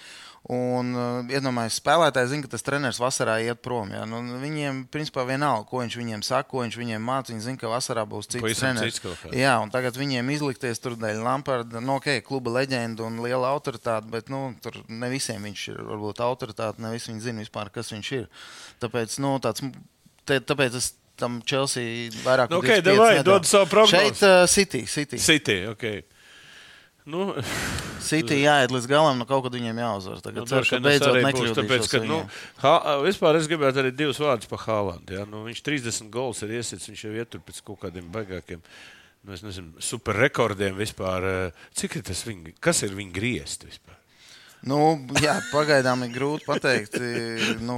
Un, 0.48 0.94
uh, 0.96 1.28
iedomājieties, 1.28 1.78
spēlētāji 1.82 2.30
zina, 2.32 2.46
ka 2.46 2.54
tas 2.54 2.64
treneris 2.64 3.00
vasarā 3.02 3.36
iet 3.44 3.60
prom. 3.62 3.92
Ja? 3.92 4.06
Nu, 4.08 4.22
viņiem, 4.40 4.86
principā, 4.92 5.26
vienalga, 5.28 5.68
ko 5.68 5.82
viņš 5.84 5.98
viņiem 6.00 6.24
saka, 6.24 6.48
ko 6.54 6.64
viņš 6.64 6.78
viņiem 6.80 7.04
māca. 7.04 7.34
Viņi 7.34 7.44
zina, 7.44 7.60
ka 7.60 7.72
vasarā 7.74 8.06
būs 8.10 8.30
cits 8.30 8.42
Pavisam 8.46 8.72
treneris. 8.72 9.02
cits. 9.04 9.26
Jā, 9.36 9.58
un 9.60 9.74
tagad 9.74 10.00
viņiem 10.00 10.32
izlikties 10.32 10.80
tur 10.80 10.96
dēļ 11.00 11.20
Lamparda, 11.26 11.84
nu, 11.84 11.98
ok, 12.00 12.22
kluba 12.26 12.56
leģenda 12.56 13.04
un 13.06 13.20
liela 13.26 13.52
autoritāte, 13.52 14.08
bet 14.14 14.32
nu, 14.32 14.54
tur 14.64 14.80
ne 14.88 15.12
visiem 15.12 15.44
viņš 15.44 15.66
ir 15.74 15.84
varbūt 15.92 16.24
autoritāte, 16.24 16.82
ne 16.82 16.94
visi 16.96 17.12
viņi 17.12 17.26
zina 17.28 17.44
vispār, 17.44 17.74
kas 17.76 17.92
viņš 17.92 18.14
ir. 18.16 18.30
Tāpēc, 18.80 19.20
nu, 19.22 19.36
tāds, 19.44 19.68
te, 20.24 20.40
tāpēc 20.40 20.80
es 20.80 20.94
tam 21.20 21.42
Chelsea 21.44 22.08
vairāk 22.24 22.54
Nu, 22.54 22.64
ok, 22.64 22.80
25 22.80 22.88
davai, 22.88 23.12
dod 23.28 23.50
savu 23.50 23.68
prognozi. 23.70 24.16
Šeit 24.16 24.24
uh, 24.24 24.46
City, 24.48 24.86
City. 24.88 25.20
City, 25.20 25.60
ok. 25.68 25.86
Nu, 27.10 27.26
City 28.06 28.38
jāiet 28.44 28.72
līdz 28.74 28.86
galam, 28.90 29.18
nu 29.20 29.26
kaut 29.30 29.44
kad 29.48 29.56
viņiem 29.58 29.82
jāuzvar. 29.82 30.22
Tagad 30.24 30.44
Nu, 30.44 30.48
ceru, 30.50 30.68
ka 30.70 30.80
beidzot 30.86 31.18
nekļūdīšos 31.18 31.58
tāpēc, 31.60 31.90
ka, 31.92 32.02
nu, 32.08 32.20
ha, 32.64 32.74
vispār 33.04 33.40
es 33.40 33.50
gribētu 33.50 33.82
arī 33.84 33.92
divus 33.96 34.22
vārdus 34.22 34.50
par 34.52 34.62
Hālandu. 34.68 35.18
Ja? 35.18 35.26
Nu, 35.30 35.42
viņš 35.48 35.62
30 35.66 36.10
gols 36.14 36.44
ir 36.46 36.54
iesits, 36.60 36.88
viņš 36.92 37.06
jau 37.08 37.14
ietur 37.18 37.44
pēc 37.46 37.62
kaut 37.68 37.82
kādiem 37.84 38.08
baigākiem. 38.14 38.62
Nu, 39.26 39.34
es 39.36 39.44
nezinu, 39.44 39.74
superrekordiem 39.84 40.78
vispār. 40.80 41.26
eh, 41.28 41.66
Cik 41.76 42.00
ir 42.00 42.06
tas 42.08 42.22
viņa, 42.28 42.54
kas 42.64 42.84
ir 42.88 42.94
viņa 42.96 43.16
griezti 43.18 43.68
vispār? 43.68 43.98
Nu, 44.68 45.00
jā, 45.24 45.38
pagaidām 45.54 46.02
ir 46.04 46.10
grūti 46.12 46.44
pateikt. 46.44 46.98
Nu, 47.64 47.78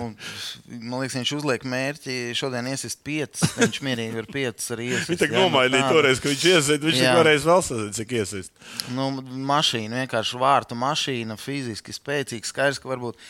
man 0.82 1.04
liekas, 1.04 1.18
viņš 1.20 1.34
uzliek 1.38 1.66
mērķi 1.70 2.16
šodien 2.38 2.70
iesist 2.72 3.04
piecas. 3.06 3.52
Viņš 3.60 3.82
mierīgi 3.86 4.18
ir 4.24 4.30
piecas 4.34 4.72
arī 4.74 4.88
iesist. 4.90 5.12
Viņš 5.12 5.22
tā 5.22 5.30
nu 5.30 5.44
nomainīja 5.44 5.84
tāda- 5.86 6.00
toreiz, 6.00 6.22
ka 6.24 6.32
viņš 6.32 6.46
iesaist. 6.56 6.88
Viņš 6.88 7.02
jau 7.04 7.20
reiz 7.28 7.46
vēl 7.46 7.62
sasprāst, 7.68 8.00
cik 8.00 8.16
iesaist. 8.18 8.56
Nu, 8.98 9.12
mašīna, 9.52 10.02
vienkārši 10.06 10.42
vārtu 10.42 10.80
mašīna, 10.82 11.38
fiziski 11.38 11.94
spēcīga. 11.94 12.50
Skaidrs, 12.50 12.82
ka 12.82 12.90
varbūt 12.90 13.22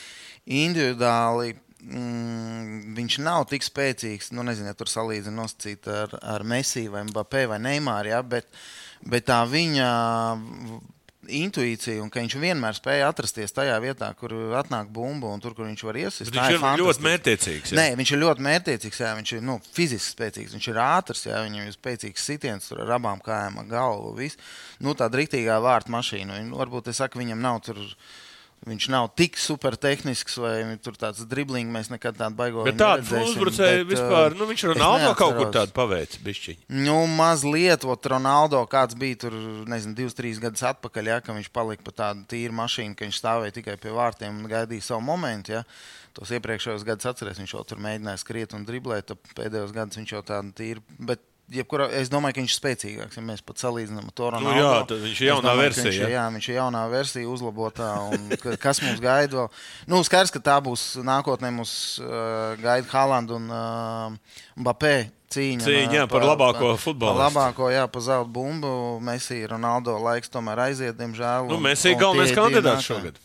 individuāli 0.48 1.52
mm, 1.84 2.96
viņš 2.98 3.20
nav 3.26 3.46
tik 3.52 3.68
spēcīgs. 3.68 4.32
Nu, 4.36 4.48
nezinu, 4.48 4.72
ja 4.72 4.78
tur 4.80 4.88
salīdzina 4.92 5.42
nosacīt 5.44 5.92
ar, 5.92 6.16
ar 6.24 6.48
Messi 6.48 6.88
vai 6.92 7.04
Mbappé 7.10 7.46
vai 7.52 7.60
Neimāru, 7.68 8.14
ja, 8.16 8.24
bet, 8.24 8.48
bet 9.04 9.28
tā 9.28 9.42
viņa 9.50 9.92
intuīcija 11.40 12.02
un 12.04 12.10
ka 12.12 12.22
viņš 12.22 12.36
vienmēr 12.42 12.78
spēja 12.78 13.10
atrasties 13.12 13.56
tajā 13.56 13.76
vietā, 13.84 14.12
kur 14.20 14.34
atnāk 14.60 14.90
bumba 14.94 15.32
un 15.32 15.44
tur, 15.44 15.56
kur 15.58 15.68
viņš 15.68 15.84
var 15.88 16.00
iesist. 16.02 16.30
Bet 16.30 16.38
viņš 16.38 16.50
ir 16.52 16.58
ļoti 16.60 16.64
fantastiski. 16.66 17.08
mērķiecīgs. 17.08 17.76
Nē, 17.80 17.86
viņš 18.00 18.14
ir 18.14 18.22
ļoti 18.24 18.48
mērķiecīgs. 18.48 19.02
Jā, 19.04 19.12
viņš 19.20 19.36
ir 19.38 19.46
nu, 19.50 19.60
fiziski 19.76 20.16
spēcīgs, 20.16 20.56
viņš 20.58 20.72
ir 20.72 20.82
ātrs, 20.86 21.28
jā, 21.30 21.44
viņam 21.48 21.70
ir 21.70 21.78
spēcīgs 21.78 22.28
sitiens 22.32 22.68
tur 22.72 22.84
ar 22.86 22.98
abām 22.98 23.22
kājām, 23.24 23.62
galvu. 23.72 24.16
Viss. 24.20 24.40
Nu, 24.84 24.96
tā 24.98 25.10
rītīgā 25.12 25.60
vārta 25.64 25.94
mašīna. 25.94 26.42
Varbūt 26.58 26.92
es 26.92 27.02
saku, 27.02 27.24
viņam 27.24 27.42
nav 27.42 27.62
tur. 27.68 27.80
Viņš 28.62 28.86
nav 28.94 29.08
tik 29.18 29.40
super 29.42 29.74
tehnisks, 29.74 30.36
vai 30.38 30.76
tur 30.86 30.94
tāds 30.94 31.24
driblings. 31.26 31.72
Mēs 31.74 31.88
nekad 31.90 32.14
tādu 32.20 32.38
baigot. 32.38 32.68
Bet 32.68 32.78
tādu 32.78 33.18
uzbrucēju 33.24 33.88
vispār, 33.90 34.36
nu 34.38 34.46
viņš 34.52 34.66
Ronaldo 34.70 35.16
kaut 35.18 35.34
kur 35.40 35.50
tādu 35.56 35.74
paveic, 35.74 36.20
bišķiņ. 36.22 36.60
Nu, 36.86 37.00
mazliet, 37.10 37.88
ot, 37.90 38.06
Ronaldo 38.14 38.62
kāds 38.70 38.94
bija 39.02 39.24
tur, 39.26 39.40
nezinu, 39.72 39.96
divus, 39.98 40.14
trīs 40.18 40.38
gadus 40.44 40.62
atpakaļ, 40.70 41.10
ja, 41.10 41.18
ka 41.26 41.34
viņš 41.34 41.50
palika 41.58 41.88
pa 41.88 41.96
tādu 42.04 42.28
tīru 42.30 42.54
mašīnu, 42.62 42.94
ka 42.94 43.08
viņš 43.08 43.24
stāvēja 43.24 43.58
tikai 43.58 43.80
pie 43.82 43.96
vārtiem 43.98 44.38
un 44.44 44.54
gaidīja 44.54 44.92
savu 44.92 45.08
momentu. 45.10 45.58
Ja. 45.58 45.66
Tos 46.14 46.30
iepriekšējos 46.38 46.86
gados 46.86 47.10
atceries, 47.10 47.42
viņš 47.42 47.58
jau 47.58 47.66
tur 47.66 47.82
mēģināja 47.82 48.22
skriet 48.22 48.54
un 48.54 48.68
driblēt, 48.68 49.16
pēdējos 49.34 49.74
gados 49.74 49.98
viņš 49.98 50.18
jau 50.20 50.22
tādu 50.28 50.54
tīru. 50.62 50.86
Bet 51.02 51.26
jebkurā, 51.52 51.90
es 52.00 52.10
domāju, 52.10 52.34
ka 52.38 52.42
viņš 52.42 52.54
ir 52.56 52.60
spēcīgāks. 52.62 53.18
Ja 53.20 53.24
mēs 53.28 53.42
pat 53.46 53.58
salīdzinām 53.62 54.08
ar 54.10 54.16
to 54.16 54.30
Nu, 54.40 54.52
jā, 54.56 54.72
tad 54.88 54.98
viņš 55.04 55.22
ir 55.22 55.28
jaunā 55.30 55.42
domāju, 55.52 55.62
versija, 55.66 55.86
Viņš, 55.92 56.00
ja? 56.02 56.10
jā, 56.16 56.26
viņš 56.36 56.50
ir 56.50 56.56
jaunā 56.56 56.84
versija, 56.92 57.28
uzlabotā. 57.28 57.90
un 58.14 58.30
ka- 58.42 58.58
Kas 58.58 58.82
mums 58.82 59.00
gaida? 59.04 59.36
vēl? 59.36 59.50
Nu, 59.88 60.02
skaidrs, 60.04 60.32
ka 60.32 60.40
tā 60.40 60.58
būs 60.64 60.98
nākotnē. 61.04 61.52
Mums 61.52 62.00
uh, 62.00 62.56
gaida 62.62 62.88
Haaland 62.92 63.32
un 63.32 63.50
uh, 63.50 64.38
Mbappé. 64.58 65.12
Cīņa, 65.32 65.64
Cīņa, 65.64 65.94
jā, 65.96 66.04
uh, 66.04 66.10
par 66.12 66.26
labāko 66.28 66.74
par 66.74 66.80
futbolistu. 66.84 67.22
labāko, 67.24 67.70
jā, 67.72 67.86
par 67.88 68.02
zelta 68.04 68.28
bumbu. 68.28 69.00
Messi, 69.00 69.46
Ronaldo 69.48 69.96
laiks 70.04 70.28
tomēr 70.30 70.60
aiziet, 70.68 70.98
diemžēl. 71.00 71.48
Nu, 71.48 71.56
un- 71.56 71.64
mēs 71.64 71.80
esam 71.80 71.94
un 71.96 72.02
galvenais 72.02 72.34
kandidāts 72.36 72.84
nākamie. 72.84 72.90
šogad. 72.90 73.16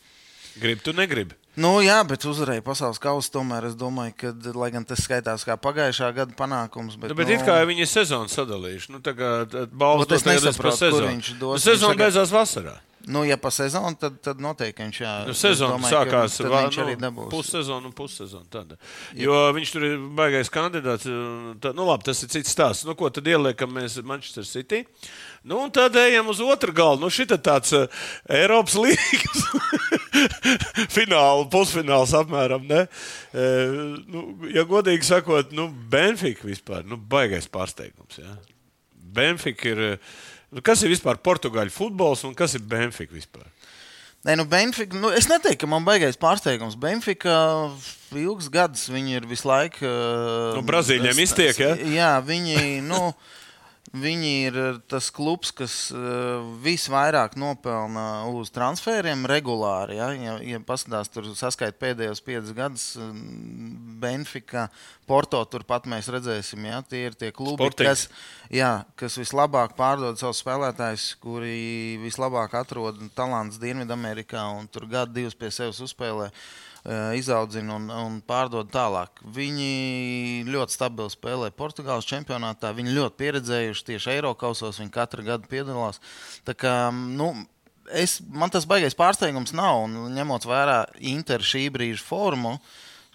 Gribu, 0.62 0.82
tu 0.86 0.92
negribi. 0.92 1.34
Nu, 1.56 1.80
jā, 1.80 1.96
bet 2.04 2.24
uzvarēja 2.28 2.60
pasaules 2.64 2.98
kausa. 3.00 3.30
Tomēr 3.32 3.64
es 3.70 3.76
domāju, 3.80 4.12
ka, 4.20 4.32
lai 4.58 4.68
gan 4.74 4.84
tas 4.84 5.00
skaitās 5.00 5.44
kā 5.48 5.56
pagājušā 5.56 6.10
gada 6.14 6.34
panākums, 6.36 6.98
bet, 7.00 7.08
Nu, 7.10 7.16
bet 7.16 7.28
nu, 7.30 7.34
it 7.38 7.46
kā 7.46 7.54
viņi 7.64 7.80
ir 7.86 7.88
sezonu 7.88 8.28
sadalījuši. 8.28 8.90
Nu, 8.92 9.00
tagad 9.00 9.54
balvas 9.72 10.04
Ot, 10.04 10.12
es 10.12 10.22
dot 10.22 10.28
tagad 10.28 10.42
par 10.44 10.52
nesaprotu, 10.52 10.76
kur 10.76 10.82
sezonu. 10.84 11.08
viņš 11.14 11.30
dos. 11.40 11.54
Nu, 11.56 11.64
sezona 11.72 11.94
tagad- 11.94 12.04
beidzās 12.04 12.34
vasarā. 12.36 12.76
Nu, 13.06 13.24
ja 13.24 13.36
pa 13.38 13.50
sezonu, 13.54 13.94
tad, 14.00 14.16
tad 14.18 14.40
noteikti 14.42 14.82
viņš 14.82 14.96
jā. 14.98 15.10
Nu, 15.28 15.34
es 15.36 15.42
sezona 15.44 15.76
domāju, 15.76 15.94
sākās 15.94 16.38
tad 16.40 16.54
arī 16.56 16.96
nu, 16.98 17.26
pussezonu 17.30 17.86
un 17.86 17.94
pussezonu. 17.94 18.48
Tad. 18.50 18.72
Jo 19.14 19.36
viņš 19.54 19.72
tur 19.76 19.86
ir 19.86 19.94
baigais 20.18 20.50
kandidāts. 20.50 21.06
Tā, 21.62 21.70
nu, 21.76 21.86
labi, 21.86 22.08
tas 22.08 22.24
ir 22.26 22.32
cits 22.34 22.50
stāsts. 22.50 22.86
Nu, 22.88 22.96
ko 22.98 23.12
tad 23.14 23.30
ieliekam 23.30 23.70
mēs 23.76 24.00
Manchester 24.02 24.48
City? 24.48 24.82
Nu, 25.46 25.60
un 25.62 25.70
tad 25.70 25.94
ejam 26.02 26.32
uz 26.34 26.42
otru 26.42 26.74
galu. 26.74 26.98
Nu, 27.04 27.12
šī 27.12 27.28
tāds 27.30 27.70
uh, 27.78 27.86
Eiropas 28.26 28.74
līnijas 28.82 29.46
fināls, 30.90 31.46
pusfināls 31.54 32.14
apmēram. 32.18 32.66
Ne? 32.66 32.86
E, 33.30 33.50
nu, 34.10 34.28
ja 34.50 34.66
godīgi 34.66 35.06
sakot, 35.06 35.54
nu, 35.54 35.70
Benfica 35.94 36.50
vispār 36.50 36.82
nu, 36.90 36.98
baigais 36.98 37.46
pārsteigums. 37.46 38.18
Ja? 38.18 38.34
Benfica 39.16 39.76
ir. 39.76 39.90
eh, 39.94 40.24
Nu, 40.54 40.62
kas 40.62 40.82
ir 40.86 40.92
vispār 40.92 41.18
portugāļu 41.18 41.72
futbols 41.74 42.22
un 42.28 42.34
kas 42.38 42.54
ir 42.54 42.62
Benfica 42.62 43.12
vispār? 43.14 43.46
Nē, 44.26 44.34
nu, 44.40 44.44
Benfica, 44.50 44.96
nu, 44.98 45.10
es 45.14 45.28
neteiktu, 45.30 45.60
ka 45.64 45.68
man 45.70 45.84
baigais 45.86 46.16
pārsteigums. 46.18 46.74
Benfica 46.82 47.34
ilgus 48.16 48.48
gadus 48.50 48.88
viņi 48.90 49.18
ir 49.20 49.26
visu 49.30 49.46
laiku. 49.46 49.84
uh, 49.86 50.54
Nu, 50.56 50.62
Brazīļiem 50.66 51.14
s- 51.14 51.24
iztiek, 51.28 51.58
ja? 51.62 51.74
Jā, 51.76 52.12
viņi. 52.26 52.80
Nu, 52.86 53.12
Viņi 53.96 54.30
ir 54.48 54.56
uh, 54.60 54.78
tas 54.90 55.08
klubs, 55.14 55.52
kas 55.54 55.74
uh, 55.94 56.42
visvairāk 56.64 57.36
nopelna 57.38 58.26
uz 58.28 58.50
transferiem 58.54 59.24
regulāri. 59.30 59.96
Ja, 60.00 60.10
ja, 60.12 60.36
ja 60.42 60.60
paskatās, 60.64 61.10
tur 61.12 61.30
saskaitīt 61.38 61.78
pēdējos 61.80 62.22
piecus 62.26 62.52
gadus, 62.56 62.86
um, 63.00 63.16
Benfica, 64.02 64.66
Porto, 65.08 65.40
turpat 65.48 65.86
mēs 65.88 66.10
redzēsim, 66.12 66.66
ja, 66.66 66.82
tie 66.82 67.06
ir 67.08 67.16
tie 67.18 67.30
klubi, 67.32 67.70
Sporting. 67.70 67.88
kas, 67.88 68.06
jā, 68.52 68.72
kas 68.98 69.16
vislabāk 69.20 69.76
pārdod 69.78 70.18
savus 70.20 70.42
spēlētājus, 70.42 71.08
kuri 71.22 71.96
vislabāk 72.02 72.58
atrod 72.58 73.00
talants 73.16 73.60
Dienvidamerikā 73.62 74.48
un 74.58 74.68
tur 74.68 74.88
gadu 74.90 75.16
divus 75.20 75.38
pie 75.38 75.52
sevis 75.54 75.80
uzspēlē. 75.86 76.32
eh, 76.32 76.66
Izaudzina 77.18 77.76
un, 77.80 77.88
un 77.90 78.18
pārdod 78.22 78.70
tālāk. 78.70 79.22
Viņi 79.34 80.46
ļoti 80.46 80.76
stabili 80.76 81.10
spēlē 81.10 81.50
Portugāles 81.56 82.06
čempionātā. 82.06 82.70
Viņi 82.76 82.94
ļoti 82.94 83.18
pieredzējuši 83.22 83.86
tieši 83.90 84.12
Eiropausos. 84.16 84.78
Viņi 84.82 84.94
katru 84.94 85.26
gadu 85.26 85.50
piedalās. 85.50 85.98
Tā 86.46 86.54
kā, 86.54 86.74
nu, 86.92 87.32
es, 87.90 88.20
man 88.30 88.54
tas 88.54 88.68
baigais 88.70 88.94
pārsteigums 88.98 89.54
nav. 89.56 89.86
Un, 89.88 89.98
ņemot 90.14 90.46
vērā 90.46 90.84
Inter 91.14 91.42
šī 91.42 91.66
brīža 91.74 92.06
formu, 92.06 92.56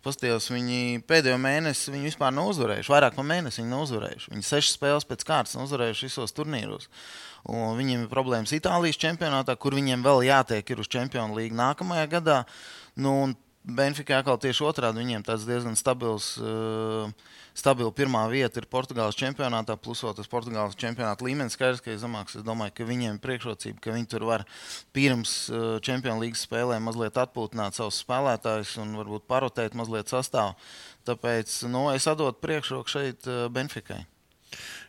Paskatījos, 0.01 0.47
viņi 0.49 1.03
pēdējo 1.05 1.37
mēnesi 1.37 1.91
viņi 1.93 2.07
vispār 2.09 2.31
nav 2.33 2.47
uzvarējuši. 2.49 2.89
Vairāk 2.89 3.13
par 3.13 3.25
mēnesi 3.29 3.61
viņi 3.61 3.69
nav 3.69 3.83
uzvarējuši. 3.85 4.31
Viņi 4.33 4.47
sešas 4.47 4.77
spēles 4.79 5.05
pēc 5.05 5.25
kārtas 5.29 5.53
nav 5.53 5.67
uzvarējuši 5.67 6.07
visos 6.07 6.33
turnīros. 6.33 6.87
Un 7.53 7.77
viņiem 7.77 8.07
ir 8.07 8.09
problēmas 8.09 8.53
Itālijas 8.57 8.97
čempionātā, 9.01 9.53
kur 9.61 9.77
viņiem 9.77 10.01
vēl 10.01 10.23
jātiek 10.25 10.73
uz 10.73 10.89
Champions 10.89 11.37
League 11.37 11.57
nākamajā 11.57 12.07
gadā. 12.15 12.39
Nu, 12.97 13.13
Benfica 13.61 14.17
atkal 14.17 14.39
tieši 14.41 14.63
otrādi. 14.65 15.03
Viņiem 15.03 15.23
tāds 15.25 15.43
diezgan 15.45 15.75
stabils, 15.77 16.33
uh, 16.41 17.11
stabila 17.57 17.93
pirmā 17.93 18.23
vieta 18.31 18.57
ir 18.57 18.65
Portugāles 18.71 19.17
čempionātā, 19.19 19.75
plus 19.77 20.01
vēl 20.01 20.15
tas 20.17 20.29
Portugāles 20.31 20.77
čempionāta 20.81 21.27
līmenis 21.27 21.53
skaidrs, 21.53 21.83
ka 21.85 21.93
ir 21.93 21.99
zemāks. 22.01 22.39
Es 22.39 22.45
domāju, 22.47 22.73
ka 22.79 22.87
viņiem 22.89 23.19
ir 23.19 23.21
priekšrocība, 23.21 23.83
ka 23.83 23.93
viņi 23.93 24.09
tur 24.09 24.25
var 24.31 24.47
pirms 24.97 25.35
uh, 25.53 25.75
Champions 25.85 26.23
League 26.23 26.41
spēlēm 26.41 26.89
mazliet 26.89 27.19
atpūtināt 27.21 27.77
savus 27.77 28.01
spēlētājus 28.01 28.79
un 28.81 28.97
varbūt 28.97 29.29
parotēt 29.29 29.77
mazliet 29.77 30.09
sastāvu. 30.09 30.57
Tāpēc 31.05 31.59
nu, 31.69 31.85
es 31.93 32.09
atdotu 32.09 32.41
priekšroku 32.41 32.97
šeit 32.97 33.29
uh, 33.29 33.45
Benficai. 33.53 34.07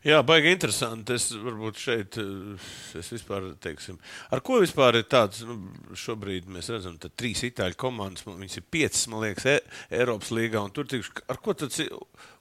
Jā, 0.03 0.19
baigi 0.27 0.51
interesanti. 0.51 1.15
Es 1.15 1.29
varbūt 1.31 1.77
šeit, 1.79 2.17
eh, 2.19 2.59
es 2.99 3.11
vispār, 3.15 3.53
teiksim, 3.63 3.99
ar 4.35 4.41
ko 4.43 4.59
vispār 4.61 4.97
ir 4.99 5.05
tāds, 5.05 5.45
nu, 5.47 5.55
šobrīd 5.95 6.49
mēs 6.51 6.71
redzam, 6.75 6.97
ka 6.99 7.07
trīs 7.09 7.45
itāļu 7.47 7.77
komandas, 7.79 8.27
man- 8.27 8.41
viņas 8.41 8.57
ir 8.59 8.65
piecas, 8.73 9.07
man 9.09 9.21
liekas, 9.23 9.47
e 9.47 9.61
Eiropas 9.93 10.31
līgā, 10.35 10.65
un 10.65 10.71
tur 10.75 10.85
tikšu, 10.91 11.23
ar 11.31 11.37
ko 11.37 11.53
tas 11.55 11.79
ir 11.79 11.91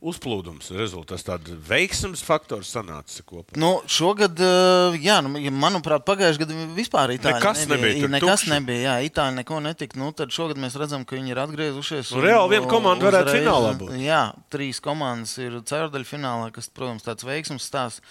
uzplūdums 0.01 0.71
rezultāts, 0.73 1.21
tāds 1.27 1.53
veiksmes 1.67 2.23
faktors 2.25 2.71
sanāca 2.73 3.21
kopā. 3.21 3.55
Nu, 3.61 3.81
šogad, 3.85 4.33
uh, 4.41 4.97
jā, 4.97 5.19
nu, 5.21 5.29
manuprāt, 5.53 6.01
pagājušajā 6.07 6.41
gadā 6.41 6.75
vispār 6.75 7.13
Itāļi 7.13 7.37
Nekas 7.37 7.67
nebija, 7.67 7.99
tur 8.01 8.09
Nekas 8.09 8.41
tukši. 8.41 8.49
nebija, 8.55 8.81
jā, 8.89 9.09
Itāļi 9.11 9.35
neko 9.35 9.59
netika. 9.61 9.97
Nu, 10.01 10.11
tad 10.17 10.29
šogad 10.33 10.57
mēs 10.57 10.73
redzam, 10.81 11.05
ka 11.05 11.15
viņi 11.15 11.29
ir 11.35 11.37
atgriezušies. 11.45 12.11
Nu, 12.15 12.17
un, 12.17 12.23
reāli 12.25 12.49
viena 12.55 12.67
komanda 12.71 13.05
varētu 13.11 13.35
finālā 13.37 13.77
būt. 13.77 13.93
Jā, 14.01 14.33
trīs 14.49 14.81
komandas 14.81 15.37
ir 15.37 15.51
ceturdaļa 15.61 16.09
finālā, 16.09 16.51
kas, 16.55 16.67
protams, 16.73 17.03
tāds 17.05 17.21
veiksmes 17.23 17.49
stāsts. 17.59 18.03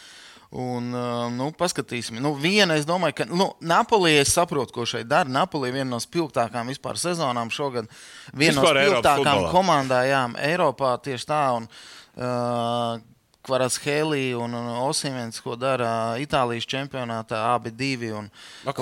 Un, 0.50 0.88
nu, 1.36 1.44
paskatīsim. 1.54 2.16
Nu, 2.18 2.32
viena, 2.34 2.74
es 2.74 2.82
domāju, 2.82 3.20
ka 3.20 3.26
nu, 3.30 3.52
Napoli, 3.62 4.16
es 4.18 4.32
saprotu, 4.34 4.74
ko 4.74 4.86
šeit 4.88 5.06
dara. 5.06 5.30
Napoli 5.30 5.70
ir 5.70 5.76
viena 5.76 5.92
no 5.92 6.00
spilgtākajām 6.02 6.72
vispār 6.72 6.98
sezonām 6.98 7.52
šogad. 7.54 7.86
Viena 8.34 8.58
no 8.58 8.66
spilgtākajām 8.66 9.46
komandām 9.54 10.34
Eiropā 10.42 10.96
tieši 11.04 11.28
tā. 11.30 11.44
Un, 11.60 11.70
uh, 12.18 12.98
Kvaras 13.40 13.78
Helī 13.80 14.34
un, 14.36 14.52
un 14.52 14.66
Osimens, 14.84 15.40
ko 15.40 15.54
dara 15.56 16.18
Itālijas 16.20 16.66
čempionātā, 16.68 17.38
abi 17.54 17.72
divi. 17.72 18.10
Un 18.12 18.28
A, 18.68 18.74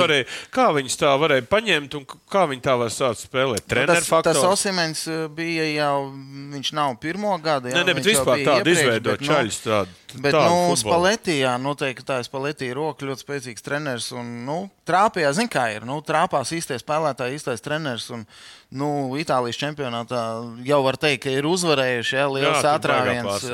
varēja, 0.00 0.26
kā 0.54 0.70
viņus 0.72 0.96
tā 1.00 1.12
varēja 1.20 1.44
paņemt 1.50 1.98
un 1.98 2.06
kā 2.08 2.46
viņi 2.48 2.64
tā 2.64 2.76
var 2.80 2.94
sākt 2.94 3.26
spēlēt? 3.26 3.66
Treneru 3.68 3.92
tas, 3.92 4.06
tas 4.06 4.12
faktors. 4.14 4.42
Osimens 4.48 5.04
uh, 5.10 5.26
bija 5.28 5.68
jau, 5.74 6.08
viņš 6.56 6.72
nav 6.78 6.96
pirmo 7.02 7.36
gadu. 7.44 7.68
Nē, 7.74 7.84
ne, 7.84 7.96
bet 7.98 8.00
viņš 8.00 8.12
jau 8.14 8.24
vispār 8.24 8.44
tādu 8.48 8.72
izveidot 8.72 9.12
bet, 9.12 9.26
nu, 9.26 9.32
čaļus 9.32 9.60
tādu. 9.66 10.00
Bet, 10.22 10.34
tādu 10.34 10.54
nu. 10.70 10.76
Spalētī, 10.80 11.38
jā, 11.42 11.54
noteikti 11.60 12.04
tā 12.06 12.20
ir 12.20 12.26
Spalētī 12.28 12.70
roka, 12.76 13.06
ļoti 13.08 13.24
spēcīgs 13.24 13.64
treneris. 13.64 14.08
Un, 14.16 14.30
nu, 14.46 14.58
trāpījā, 14.88 15.32
zin 15.36 15.50
kā 15.52 15.66
ir, 15.74 15.86
nu, 15.88 15.98
trāpās 16.06 16.52
īstais 16.56 16.84
spēlētājs, 16.84 17.40
īstais 17.40 17.64
treneris. 17.64 18.08
Un, 18.14 18.24
nu, 18.76 18.90
Itālijas 19.20 19.60
čempionātā 19.60 20.22
jau 20.66 20.80
var 20.86 20.98
teikt, 21.00 21.26
ka 21.26 21.34
ir 21.34 21.48
uzvarējuši, 21.48 22.16
jā, 22.18 22.26
liels 22.32 22.70
atrāviens. 22.72 23.50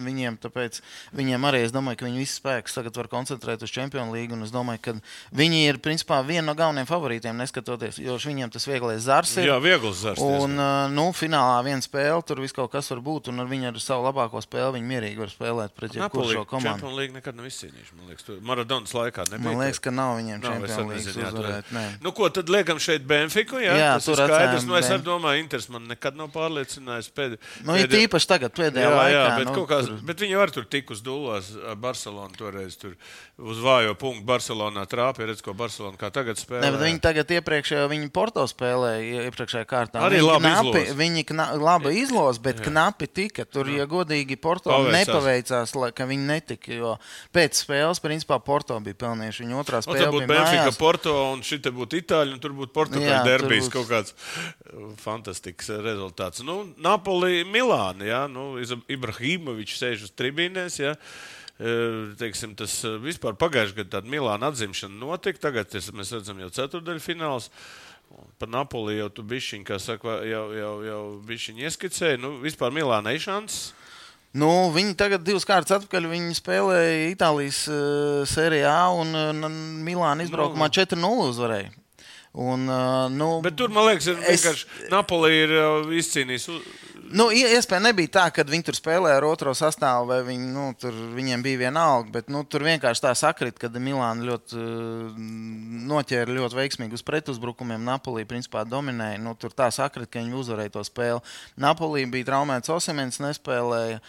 Viņiem, 0.00 0.38
tāpēc, 0.40 0.78
viņiem 1.12 1.42
arī 1.44 1.62
es 1.66 1.72
domāju, 1.74 1.98
ka 2.00 2.06
viņi 2.08 2.22
visu 2.22 2.38
spēku 2.40 2.72
tagad 2.72 2.96
var 2.96 3.08
koncentrēt 3.12 3.62
uz 3.64 3.72
Champions 3.72 4.12
League. 4.14 4.32
Es 4.42 4.52
domāju, 4.54 4.80
ka 4.80 4.94
viņi 5.36 5.58
ir 5.68 5.78
principā 5.84 6.22
viena 6.24 6.46
no 6.48 6.54
galvenajiem 6.56 6.88
favorītiem, 6.88 7.36
neskatoties, 7.36 7.98
jo 8.00 8.16
viņiem 8.16 8.52
tas 8.54 8.64
vieglais 8.68 9.04
zars 9.04 9.34
ir. 9.36 9.50
Jā, 9.50 9.58
viegls 9.62 10.00
zars. 10.00 10.22
Un, 10.22 10.56
nu, 10.94 11.04
finālā 11.16 11.58
viena 11.66 11.84
spēle, 11.84 12.22
tur 12.24 12.40
viss 12.40 12.56
kaut 12.56 12.72
kas 12.72 12.88
var 12.94 13.02
būt. 13.04 13.28
Un 13.32 13.44
ar 13.44 13.50
viņu 13.50 13.68
ar 13.72 13.80
savu 13.82 14.06
labāko 14.08 14.40
spēli 14.44 14.78
viņi 14.78 14.88
mierīgi 14.88 15.20
var 15.20 15.32
spēlēt 15.32 15.76
pret 15.76 15.98
jebkuru 15.98 16.24
Napoli 16.24 16.38
šo 16.38 16.44
komandu. 16.48 16.72
Champions 16.72 16.98
League 16.98 17.16
nekad 17.18 17.36
nav 17.36 17.50
izcīnījuši. 17.50 17.96
Man 17.98 18.08
liekas, 18.12 18.30
Maradonas 18.48 18.96
laikā 18.96 19.28
nebija. 19.28 19.44
Man 19.44 19.60
liekas, 19.60 19.82
ka 19.84 19.92
nav 19.92 20.16
viņiem 20.20 20.42
Champions 20.46 20.80
League 20.80 21.28
uzvarēt. 21.28 21.72
Nu, 22.02 22.14
ko 22.16 22.30
tad 22.32 22.48
liekam 22.52 22.80
šeit 22.82 23.04
Benfiku? 23.08 23.60
Jā, 23.62 23.76
Jā, 23.76 23.92
tas 24.00 24.08
tur 24.08 24.16
ir 24.16 24.32
skaidrs. 24.32 24.66
Nu, 24.68 24.78
es 24.80 24.90
domāju, 25.04 25.42
Inters 25.42 25.68
man 25.72 25.86
nekad 25.90 26.16
nav 26.18 26.32
pārliecinājis. 26.34 27.10
Pēd, 27.12 27.38
Nu, 27.66 27.76
ir 27.78 27.90
tīpaši 27.90 28.28
tagad, 28.30 28.54
pēdējā 28.56 28.88
Jā, 28.88 28.94
laikā. 28.96 29.12
jā 29.12 29.38
bet, 29.38 29.48
nu, 29.50 29.54
nu, 29.56 29.66
kā, 29.68 29.81
tur- 29.88 30.02
bet 30.06 30.16
viņi 30.22 30.36
var 30.38 30.50
tur 30.50 30.64
tik 30.64 30.90
uz 30.90 31.02
dūlās. 31.02 31.50
Barcelona 31.76 32.30
toreiz 32.36 32.76
tur 32.78 32.94
uz 33.38 33.58
vājo 33.58 33.94
punktu 33.98 34.24
Barcelonā 34.26 34.86
trāpīja. 34.86 35.28
Redz, 35.32 35.42
ko 35.42 35.54
Barcelona 35.54 35.96
kā 35.96 36.10
tagad 36.12 36.36
spēlē. 36.36 36.60
Ne, 36.62 36.70
viņi 36.78 37.00
tagad 37.00 37.26
iepriekšējā 37.28 37.88
viņi 37.90 38.10
Porto 38.12 38.44
spēlēja 38.46 39.26
iepriekšējā 39.30 39.66
kārtā. 39.66 40.02
Arī 40.06 40.20
viņi 40.20 40.28
labi 40.28 40.46
knapi, 40.52 40.82
izlos. 40.82 40.96
viņi 41.02 41.24
kna, 41.32 41.46
labi 41.60 41.94
izlos, 42.02 42.38
bet 42.42 42.56
Jā. 42.62 42.64
knapi 42.70 43.06
tika. 43.12 43.44
Tur, 43.44 43.66
ja 43.68 43.86
godīgi, 43.86 44.36
Porto 44.40 44.70
Paveicās. 44.70 45.06
nepaveicās, 45.06 45.74
lai, 45.76 45.90
ka 45.92 46.04
viņi 46.06 46.26
netika. 46.26 46.72
Jo 46.72 46.96
pēc 47.34 47.62
spēles, 47.64 48.00
principā, 48.00 48.38
Porto 48.42 48.78
bija 48.80 48.94
pelnījuši. 48.94 49.44
Viņa 49.46 49.58
otrā 49.62 49.80
Un 49.80 49.82
tad 49.82 49.88
spēle 49.94 50.12
būtu 50.12 50.26
Benfica, 50.28 50.66
mājās. 50.66 50.78
Porto, 50.78 51.32
un 51.32 51.40
šī 51.42 51.58
būtu 51.62 52.00
Itāļa, 52.02 52.32
un 52.32 52.38
tur 52.40 52.50
būtu 52.52 52.72
Portugāļu 52.72 53.10
Jā, 53.10 53.24
derbijas. 53.24 53.68
būs- 53.68 53.72
Kaut 53.72 53.88
kāds 53.88 54.12
uh, 54.12 54.92
fantastisks 54.96 55.68
uh, 55.70 55.80
rezultāts. 55.82 56.42
Nu, 56.44 56.74
Napoli, 56.78 57.44
Milāna. 57.44 58.04
Ja? 58.04 58.26
Nu, 58.26 58.56
Iza- 58.60 58.80
Ibrahimovičs 59.72 59.80
sēž 59.80 60.04
uz 60.08 60.12
tribīnēs. 60.16 60.80
Ja? 60.80 60.94
E, 61.58 62.14
Teiksim, 62.18 62.54
tas 62.56 62.84
uh, 62.84 62.98
vispār 63.00 63.36
pagājušajā 63.38 63.84
gadā 63.84 64.02
Milāna 64.04 64.50
atzimšana 64.52 64.98
notika. 64.98 65.48
Tagad 65.48 65.70
tas, 65.70 65.90
mēs 65.92 66.12
redzam 66.12 66.40
jau 66.40 66.50
ceturdaļfināls. 66.50 67.50
Par 68.38 68.48
Napoli 68.48 68.98
jau 68.98 69.08
tu 69.08 69.22
bišķiņ, 69.24 69.62
kā 69.64 69.78
saka, 69.80 70.20
jau, 70.28 70.50
jau, 70.52 70.72
jau 70.84 71.02
bišķiņ 71.24 71.62
ieskicēji. 71.64 72.20
Nu, 72.20 72.34
vispār 72.42 72.74
Milāna 72.74 73.14
ir 73.14 73.22
šans. 73.24 73.72
Nu, 74.36 74.48
viņi 74.72 74.96
tagad 74.96 75.24
divas 75.24 75.44
kārtas 75.48 75.76
atpakaļ. 75.78 76.08
Viņi 76.12 76.36
spēlēja 76.36 77.12
Itālijas 77.12 77.64
uh, 77.72 78.24
sērijā 78.28 78.76
un 78.96 79.16
uh, 79.16 79.48
Milāna 79.84 80.26
izbraukumā 80.26 80.68
Nu. 80.68 80.76
4-0 80.80 81.30
uzvarēja. 81.32 81.72
Un, 82.32 82.64
nu, 83.12 83.26
Bet 83.44 83.58
tur, 83.60 83.68
man 83.68 83.90
liekas, 83.90 84.06
ir 84.08 84.16
Es- 84.24 84.40
vienkārši 84.40 84.88
Napoli 84.90 85.34
ir 85.42 85.50
izcīnījis. 86.00 86.48
Nu, 87.12 87.26
ie- 87.28 87.50
iespēja 87.58 87.82
nebija 87.84 88.08
tā, 88.08 88.22
ka 88.32 88.40
viņi 88.48 88.64
tur 88.70 88.76
spēlēja 88.78 89.18
ar 89.18 89.24
otro 89.28 89.52
sastāvu, 89.52 90.06
vai 90.08 90.22
viņi, 90.24 90.46
nu, 90.54 90.70
tur, 90.80 90.92
viņiem 91.12 91.42
bija 91.44 91.58
viena 91.66 91.82
alga. 91.92 92.08
Bet 92.14 92.30
nu, 92.32 92.40
tur 92.48 92.64
vienkārši 92.64 93.02
tā 93.04 93.12
sakrit, 93.14 93.58
ka 93.60 93.68
Milāna 93.68 94.24
ļoti 94.24 94.56
noķēra 95.90 96.32
ļoti 96.32 96.56
veiksmīgi 96.56 96.96
uz 96.96 97.02
pretuzbrukumiem. 97.04 97.84
Napolī 97.84 98.24
principā 98.28 98.62
dominēja. 98.64 99.20
Nu, 99.20 99.34
tur 99.36 99.50
tā 99.50 99.68
sakrit, 99.74 100.08
ka 100.08 100.22
viņi 100.22 100.38
uzvarēja 100.40 100.72
to 100.78 100.84
spēli. 100.88 101.20
Napolī 101.60 102.06
bija 102.10 102.30
traumēts 102.30 102.72
Osimens, 102.72 103.20
nespēlēja. 103.20 104.00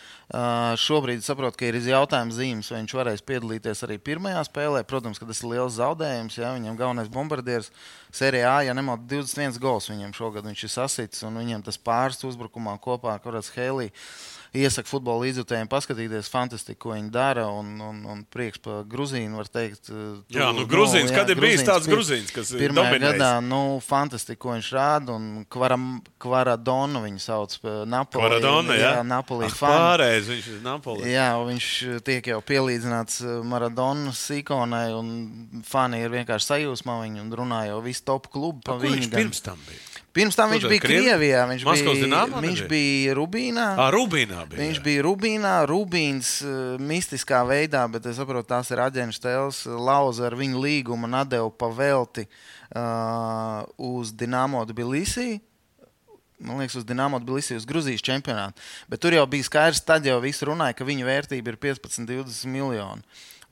Šobrīd 0.79 1.25
saprotu, 1.25 1.59
ka 1.59 1.67
ir 1.69 1.81
jautājums 1.83 2.37
zīmes, 2.39 2.71
vai 2.71 2.79
viņš 2.85 2.95
varēs 3.01 3.25
piedalīties 3.27 3.83
arī 3.85 3.99
pirmajā 3.99 4.45
spēlē. 4.47 4.85
Protams, 4.87 5.19
ka 5.19 5.27
tas 5.29 5.43
ir 5.43 5.51
liels 5.51 5.75
zaudējums. 5.77 6.39
Ja? 6.39 6.53
Viņam 6.55 6.79
galvenais 6.79 7.11
bombardieris 7.11 7.69
Sērijā, 8.13 8.59
ja 8.67 8.73
nemaldos, 8.77 9.33
21 9.33 9.57
gols 9.57 9.89
viņam 9.89 10.11
šogad 10.13 10.45
viņš 10.45 10.67
ir 10.67 10.69
sasits, 10.69 11.23
un 11.25 11.39
viņam 11.41 11.63
tas 11.65 11.79
pāris 11.81 12.21
uzbrukumā 12.27 12.75
kopā 12.83 13.15
ar 13.15 13.23
Helī. 13.55 13.87
Iesaku 14.53 14.85
futbola 14.85 15.23
līdzjutējiem 15.25 15.65
paskatīties, 15.65 16.27
fantastiski, 16.29 16.75
ko 16.77 16.91
viņi 16.93 17.07
dara. 17.09 17.47
Un, 17.49 17.71
un, 17.81 18.03
un 18.05 18.19
priekš 18.29 18.59
par 18.61 18.83
Grūzīnu 18.85 19.33
var 19.39 19.47
teikt. 19.49 19.89
uh, 19.89 20.19
Jā, 20.29 20.51
tu- 20.51 20.59
nu, 20.59 20.65
Grūzīns, 20.69 21.09
kad 21.09 21.29
ir 21.33 21.39
bijis 21.41 21.63
tāds 21.65 21.87
Grūzīns, 21.89 22.29
kas 22.35 22.51
ir 22.53 22.69
dominējis? 22.69 23.17
gadā, 23.17 23.31
nu, 23.41 23.79
fantastiski, 23.81 24.37
ko 24.37 24.53
viņš 24.53 24.69
rāda. 24.77 25.15
Un 25.17 25.45
Kvaram- 25.49 26.03
Kvaradonu 26.21 27.01
viņu 27.01 27.19
sauc 27.25 27.57
par 27.63 27.87
Napoli. 27.89 28.23
Maradona, 28.27 28.77
jā, 28.77 28.93
Napoli 29.03 29.45
Ah. 29.49 29.97
Pārējais 29.97 30.29
viņš 30.29 30.47
ir 30.53 30.61
Napoli. 30.61 31.09
Jā, 31.09 31.31
viņš 31.49 32.03
tiek 32.05 32.23
jau 32.27 32.39
pielīdzināts 32.41 33.23
uh, 33.25 33.41
Maradonas 33.43 34.21
ikonai, 34.37 34.93
un 34.93 35.63
fani 35.65 36.03
ir 36.05 36.09
vienkārši 36.13 36.51
sajūsmā 36.53 37.01
viņu 37.07 37.25
un 37.25 37.31
runā 37.41 37.65
jau 37.71 37.81
visu 37.81 38.05
top 38.05 38.29
klubu 38.29 38.61
pa 38.63 38.73
viņu. 38.77 39.01
viņš 39.01 39.09
pirms 39.17 39.41
tam 39.41 39.57
bija? 39.67 39.81
Pirms 40.13 40.35
tam 40.37 40.51
viņš 40.53 40.67
bija 40.69 40.81
Krievi- 40.83 41.05
Krievijā, 41.07 41.43
viņš 41.49 41.63
Maskavas 41.65 41.97
bija, 41.97 42.05
Dinamo 42.05 42.41
viņš 42.43 42.59
nebija? 42.61 42.69
bija 42.69 43.13
Rubīnā. 43.17 43.63
Ā, 43.81 43.87
Rubīnā 43.95 44.43
bija. 44.49 44.59
Viņš 44.61 44.77
jā. 44.77 44.83
bija 44.85 45.05
Rubīnā, 45.07 45.53
Rubīns 45.71 46.29
uh, 46.45 46.75
mistiskā 46.77 47.39
veidā, 47.49 47.81
bet 47.89 48.05
es 48.05 48.19
saprotu, 48.21 48.45
tās 48.51 48.69
ir 48.69 48.81
aģents 48.83 49.17
tēls. 49.23 49.63
Lauza 49.65 50.27
ar 50.29 50.35
viņu 50.37 50.61
līgumu 50.61 51.09
atdeva 51.17 51.49
pavelti 51.49 52.27
uh, 52.27 53.65
uz 53.81 54.13
Dienāmo 54.13 54.61
Tbilisī. 54.69 55.39
Man 56.43 56.59
liekas, 56.59 56.75
uz 56.81 56.85
Dienāmo 56.85 57.17
Tbilisī, 57.23 57.55
uz 57.57 57.65
Grūzijas 57.65 58.03
čempionātu. 58.05 58.59
Bet 58.91 59.01
tur 59.01 59.15
jau 59.15 59.25
bija 59.31 59.45
skaidrs, 59.47 59.81
tad 59.87 60.05
jau 60.05 60.17
viss 60.21 60.43
runāja, 60.45 60.75
ka 60.77 60.85
viņa 60.85 61.05
vērtība 61.07 61.53
ir 61.53 61.57
15, 61.61 62.05
20 62.09 62.51
miljoni. 62.51 63.01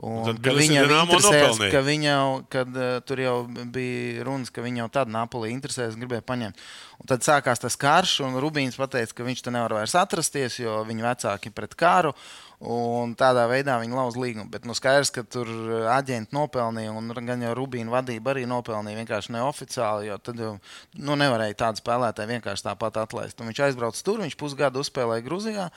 Un, 0.02 0.24
tad 0.26 0.40
Dinamo 0.42 1.14
interesēs, 1.14 1.60
ka 1.70 1.82
viņa 1.86 2.08
jau, 2.08 2.30
kad 2.50 2.70
uh, 2.74 2.94
tur 3.06 3.20
jau 3.22 3.36
bija 3.46 4.24
runas, 4.26 4.50
ka 4.50 4.64
viņa 4.66 4.82
jau 4.82 4.88
tad 4.98 5.12
Napoli 5.14 5.52
interesēs 5.54 5.94
un 5.94 6.02
gribēja 6.02 6.26
paņemt. 6.26 6.64
Un 7.04 7.10
tad 7.12 7.26
sākās 7.26 7.62
tas 7.62 7.78
karš, 7.78 8.16
un 8.26 8.40
Rubīns 8.42 8.80
teica, 8.82 9.14
ka 9.14 9.28
viņš 9.28 9.44
te 9.46 9.54
nevar 9.54 9.78
vairs 9.78 9.94
atrasties, 9.98 10.58
jo 10.64 10.80
viņa 10.90 11.06
vecāki 11.06 11.52
ir 11.52 11.58
pret 11.58 11.78
karu. 11.78 12.16
Un 12.62 13.16
tādā 13.18 13.48
veidā 13.50 13.80
viņi 13.82 13.96
lauza 13.98 14.20
līgumu. 14.22 14.46
Bet 14.54 14.68
nu, 14.70 14.76
skaidrs, 14.78 15.10
ka 15.14 15.24
tur 15.26 15.50
uh, 15.50 15.88
aģenti 15.96 16.36
nopelnīja, 16.36 16.92
un 16.94 17.10
gan 17.26 17.42
jau 17.42 17.56
Rubīna 17.58 17.90
vadība 17.90 18.36
arī 18.36 18.44
nopelnīja 18.50 19.00
vienkārši 19.00 19.34
neoficiāli. 19.34 20.12
Jo 20.12 20.20
tad 20.22 20.38
jau 20.38 20.52
nu, 20.94 21.16
nevarēja 21.18 21.58
tādu 21.64 21.82
spēlētāju 21.82 22.30
vienkārši 22.36 22.68
tāpat 22.68 23.02
atlaist. 23.02 23.42
Un 23.42 23.50
viņš 23.50 23.64
aizbrauca 23.66 24.06
tur, 24.06 24.22
viņš 24.22 24.38
pusgadu 24.38 24.86
uzspēlēja 24.86 25.26
Grūzijā, 25.26 25.68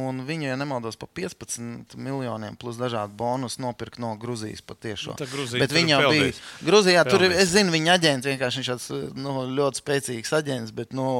un 0.00 0.24
viņu, 0.24 0.48
ja 0.48 0.56
nemaldos, 0.56 0.96
pa 1.00 1.10
15 1.20 1.98
miljoniem 2.00 2.56
plus 2.56 2.80
dažādu 2.80 3.12
bonusu 3.20 3.60
nopirka 3.66 4.00
no 4.00 4.14
Grūzijas 4.20 4.64
patiešām. 4.64 5.20
Nu, 5.20 5.46
Bet 5.60 5.76
viņa 5.76 5.96
jau 5.98 6.08
bija. 6.08 6.34
Grūzijā. 6.64 7.04
Tur, 7.04 7.28
es 7.28 7.52
zinu, 7.52 7.76
viņa 7.76 8.00
aģents 8.00 8.32
vienkārši 8.32 8.62
viņš 8.62 8.72
tāds, 8.72 8.90
nu, 9.20 9.42
ļoti 9.60 9.84
spēcīgs 9.84 10.38
aģents, 10.40 10.72
bet 10.72 10.96
nu, 10.96 11.10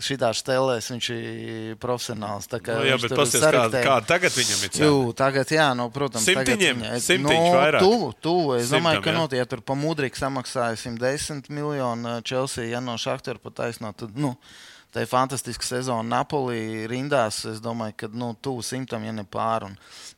šitā 0.00 0.30
stelēs 0.36 0.88
viņš 0.92 1.08
ir 1.12 1.76
profesionāls. 1.82 2.48
kā 2.48 2.78
Nu, 2.78 2.86
jā, 2.88 2.96
bet 3.02 3.14
paskatās, 3.16 3.56
kāda, 3.56 3.82
kāda 3.84 4.08
tagad 4.08 4.36
viņam 4.36 4.64
ir 4.64 4.72
cena. 4.72 4.88
Jū, 4.88 4.98
tagad, 5.18 5.52
jā, 5.52 5.68
nu, 5.76 5.88
protams, 5.92 6.24
Simtiņiem? 6.28 6.82
tagad 6.86 7.04
Simtiņš 7.04 7.48
vairāk? 7.58 7.84
Tuvu, 7.84 8.10
tuvu. 8.24 8.54
Es 8.56 8.66
Simtam, 8.70 8.78
domāju, 8.78 9.04
ka, 9.04 9.12
jā. 9.12 9.16
nu, 9.18 9.26
ja 9.42 9.48
tur 9.50 9.64
pa 9.66 9.76
mudrīgi 9.78 10.20
samaksāja 10.22 10.78
110 10.80 11.50
miljonu 11.52 12.18
Chelsea, 12.24 12.70
ja 12.72 12.80
no 12.84 12.96
Šaktora 13.00 13.42
pat 13.42 13.58
taisno, 13.60 13.92
tad, 13.92 14.16
nu, 14.16 14.34
tā 14.92 15.02
ir 15.02 15.08
fantastiska 15.10 15.66
sezona 15.66 16.04
Napolī 16.04 16.84
rindās. 16.90 17.42
Es 17.48 17.60
domāju, 17.64 17.96
ka, 18.02 18.10
nu, 18.12 18.32
tuvu 18.44 18.64
simtam, 18.66 19.04
ja 19.06 19.14
ne 19.16 19.24
pāri. 19.24 19.70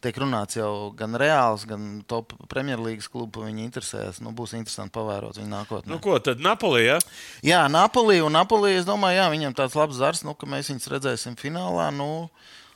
Tiek 0.04 0.18
runāts 0.20 0.58
jau 0.58 0.90
gan 0.98 1.14
Reāls, 1.20 1.66
gan 1.68 2.02
top 2.10 2.34
Premjerlīgas 2.50 3.08
klubu, 3.12 3.46
viņi 3.46 3.64
interesēs. 3.68 4.20
Nu, 4.24 4.34
būs 4.36 4.56
interesanti 4.58 4.94
pavērot 4.96 5.38
viņu 5.38 5.52
nākotnē. 5.52 5.92
Nu, 5.94 6.00
ko 6.02 6.18
tad 6.22 6.42
Napoli? 6.44 6.84
Ja? 6.88 6.98
Jā, 7.46 7.62
Napoli 7.72 8.20
un 8.24 8.34
Napoli. 8.34 8.74
Es 8.78 8.88
domāju, 8.88 9.20
jā, 9.22 9.30
viņam 9.32 9.56
tāds 9.56 9.78
labs 9.78 10.00
zars, 10.00 10.24
nu, 10.26 10.34
ka 10.38 10.50
mēs 10.50 10.72
viņus 10.72 10.90
redzēsim 10.96 11.38
finālā. 11.40 11.90
Nu, 11.94 12.28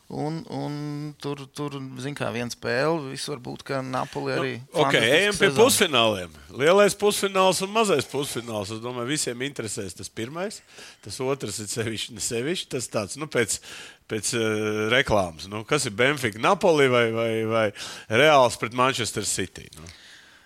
un, 0.08 0.40
un 0.48 0.76
tur, 1.20 1.42
tur 1.52 1.74
zin, 2.00 2.14
kā 2.16 2.30
viena 2.32 2.48
spēle. 2.52 3.10
Viss 3.12 3.28
var 3.28 3.42
būt, 3.44 3.64
ka 3.68 3.80
Napoli 3.84 4.32
arī. 4.34 4.54
Nu, 4.62 4.86
ok, 4.86 4.96
ejam 4.96 5.36
pie 5.36 5.50
sezona. 5.50 5.58
pusfināliem. 5.60 6.38
Lielais 6.62 6.96
pusfināls 6.98 7.60
un 7.64 7.74
mazais 7.74 8.08
pusfināls. 8.08 8.72
Es 8.72 8.82
domāju, 8.84 9.10
visiem 9.12 9.44
interesēs 9.44 9.96
tas 9.98 10.08
pirmais. 10.08 10.62
Tas 11.04 11.20
otrs 11.24 11.60
ir 11.60 11.70
sevišķi, 11.74 12.16
ne 12.16 12.24
sevišķi. 12.24 12.70
Tas 12.72 12.88
tāds, 12.92 13.20
nu, 13.20 13.28
pēc, 13.28 13.60
pēc 14.08 14.32
uh, 14.40 14.88
reklāmas. 14.94 15.50
Nu, 15.52 15.60
kas 15.68 15.86
ir 15.90 15.96
Benfica, 15.98 16.40
Napoli 16.40 16.88
vai, 16.92 17.06
vai, 17.12 17.30
vai 17.48 17.66
Reāls 18.08 18.56
pret 18.60 18.76
Manchester 18.76 19.28
City? 19.28 19.68
Nu? 19.76 19.92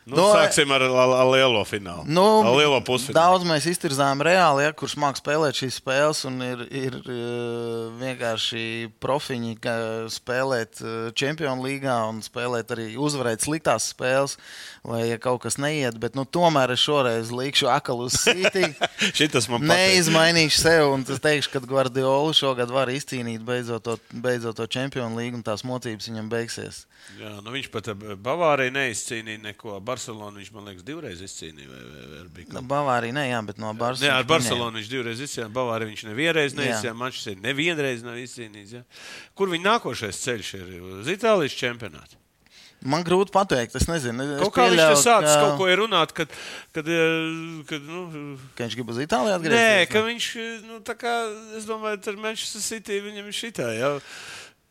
Nu, 0.03 0.17
No, 0.19 0.25
sāksim 0.35 0.73
ar, 0.75 0.83
lielo 1.31 1.63
finālu. 1.63 2.03
Nu, 2.11 2.25
ar 2.43 2.57
lielo 2.59 2.81
pusfinālu. 2.83 3.15
Daudz 3.15 3.47
mēs 3.47 3.69
iztirzājām 3.71 4.25
reāli, 4.27 4.65
ja, 4.67 4.73
kurš 4.75 4.97
mākslinieks 4.99 5.23
spēlēt 5.23 5.59
šīs 5.61 5.77
spēles, 5.79 6.23
un 6.27 6.41
ir, 6.43 6.65
ir 6.75 6.97
eh, 6.99 7.85
vienkārši 8.01 8.65
profiņi, 9.03 9.53
spēlēt 10.11 10.83
Champions 11.15 11.63
League 11.63 11.87
un 11.87 12.19
spēlēt 12.25 12.75
arī 12.75 12.89
uzvarēt 12.99 13.45
sliktās 13.47 13.93
spēles, 13.93 14.35
vai 14.83 15.05
ja 15.07 15.19
kaut 15.23 15.45
kas 15.45 15.59
neiet. 15.63 16.01
Bet 16.03 16.19
nu, 16.19 16.25
tomēr 16.27 16.75
es 16.75 16.83
šoreiz 16.83 17.31
likšu 17.31 17.71
akalu 17.71 18.09
uz 18.11 18.19
sītī. 18.25 18.73
Neizmainīšu 19.73 20.59
sev, 20.65 20.89
un 20.97 21.07
es 21.07 21.23
teikšu, 21.23 21.53
ka 21.55 21.63
Guardiola 21.69 22.35
šogad 22.35 22.75
var 22.75 22.91
izcīnīt 22.91 23.45
beidzot 23.47 23.87
to, 23.87 23.99
beidzot 24.11 24.59
to 24.59 24.67
Champions 24.67 25.15
League, 25.19 25.39
un 25.39 25.47
tās 25.47 25.63
mocības 25.67 26.11
viņam 26.11 26.33
beigsies. 26.33 26.87
Jā, 27.19 27.33
nu 27.43 27.55
viņš 27.55 27.69
pat 27.73 27.91
ar 27.93 28.19
Bavāriju 28.23 28.75
neizcīnīja 28.75 29.43
neko. 29.49 29.79
Barcelonu 29.93 30.41
viņš, 30.41 30.51
man 30.57 30.71
liekas, 30.71 30.87
divreiz 30.89 31.21
izcīnīja. 31.29 31.69
Vai, 31.69 31.83
vai, 31.85 32.07
vai 32.13 32.47
kaut 32.47 32.57
Nu, 32.57 32.65
Bavārija, 32.73 33.17
ne, 33.21 33.27
jā, 33.31 33.43
bet 33.47 33.61
no 33.63 33.71
Barcelonas. 33.77 34.09
Jā, 34.09 34.17
ar 34.19 34.29
Barcelonu 34.33 34.81
viņš 34.81 34.91
divreiz 34.91 35.21
izcīnīja. 35.29 35.53
Bavāriju 35.61 35.93
viņš 35.93 36.07
nevienreiz 36.11 36.57
Jā. 36.57 36.61
neizcīnīja. 36.65 36.97
Manchester 37.05 37.39
nevienreiz 37.45 38.03
nav 38.09 38.19
izcīnījis. 38.25 38.75
Ja? 38.81 38.83
Kur 39.39 39.53
viņa 39.53 39.69
nākošais 39.71 40.25
ceļš 40.25 40.53
ir? 40.59 40.75
Uz 41.03 41.13
Itālijas 41.13 41.55
čempionātu. 41.61 42.19
Man 42.83 43.05
grūti 43.07 43.31
pateikt, 43.31 43.77
es 43.79 43.85
nezinu. 43.87 44.25
Es 44.27 44.41
Kaut 44.43 44.57
kā 44.57 44.65
viņš 44.67 44.81
te 44.83 44.95
sācis 45.05 45.31
ka- 45.31 45.43
kaut 45.45 45.61
ko 45.61 45.67
runāt, 45.79 46.11
kad, 46.19 46.33
kad, 46.75 46.89
eh, 46.91 47.63
kad 47.69 47.85
nu, 47.87 48.01
Ka 48.59 48.65
viņš 48.65 48.75
grib 48.75 48.91
uz 48.91 48.99
Itāliju 49.05 49.37
atgriezties? 49.39 49.63
Nē, 49.63 49.87
ka 49.93 50.03
viņš, 50.03 50.27
nu, 50.67 50.81
tā 50.83 50.97
kā, 50.99 51.13
es 51.57 51.69
domāju, 51.69 52.01
ar 52.11 52.17
Manchester 52.17 52.61
City 52.61 52.99
viņam 53.05 53.31
ir 53.31 53.39
šitā. 53.39 53.69
Ja? 53.79 53.93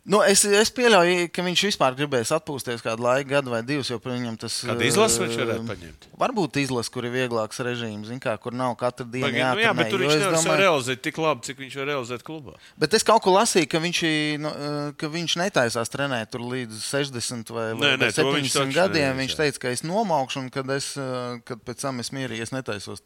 Nu, 0.02 0.18
es, 0.26 0.42
es 0.50 0.72
pieļauju, 0.74 1.28
ka 1.30 1.44
viņš 1.46 1.62
vispār 1.68 1.94
gribēs 1.94 2.32
atpūsties 2.34 2.82
kādu 2.82 3.04
laiku, 3.06 3.28
gadu 3.36 3.52
vai 3.54 3.60
divus, 3.62 3.92
viņam 4.02 4.40
tas 4.42 4.56
eh, 4.66 4.80
izlasi 4.88 5.22
viņš 5.22 5.36
varētu 5.38 5.66
paņemt? 5.68 6.08
Varbūt 6.24 6.58
izlase, 6.58 6.90
kur 6.94 7.06
ir 7.06 7.14
vieglāks 7.14 7.62
režīms, 7.62 8.10
kā, 8.24 8.34
kur 8.42 8.58
nav 8.58 8.74
katru 8.80 9.06
dienu 9.06 9.28
Vai, 9.28 9.36
nu, 9.38 9.62
jā, 9.62 9.76
bet 9.78 9.94
tur 9.94 10.02
viņš 10.02 10.16
nevar 10.18 10.38
domāju- 10.40 10.64
realizēt 10.64 11.04
tik 11.06 11.22
labi, 11.22 11.46
cik 11.46 11.62
viņš 11.62 11.78
var 11.84 11.90
realizēt 11.92 12.26
klubā. 12.26 12.58
Bet 12.82 12.98
es 12.98 13.06
kaut 13.06 13.22
ko 13.22 13.36
lasīju, 13.38 13.70
ka 13.70 13.84
viņš, 13.86 14.02
nu, 14.42 14.50
eh, 14.58 14.92
ka 14.98 15.12
viņš 15.14 15.38
netaisās 15.44 15.94
trenēt 15.94 16.34
tur 16.34 16.50
līdz 16.50 16.82
60 16.82 17.54
vai, 17.54 17.70
vai, 17.78 17.94
Nē, 17.94 17.94
nē, 18.02 18.10
vai 18.10 18.42
viņš 18.42 18.58
70 18.58 18.58
taču 18.58 18.78
gadiem. 18.82 19.22
Viņš 19.22 19.38
teica, 19.38 19.66
ka 19.68 19.76
es 19.78 19.86
nomaukšu, 19.86 20.48
un 20.48 20.50
kad, 20.50 20.66
es, 20.74 20.96
eh, 20.98 21.38
kad 21.46 21.62
pēc 21.62 21.86
tam 21.86 22.02
es 22.02 22.10
mierīgi 22.10 22.42
es 22.42 22.50
netaisos 22.50 23.06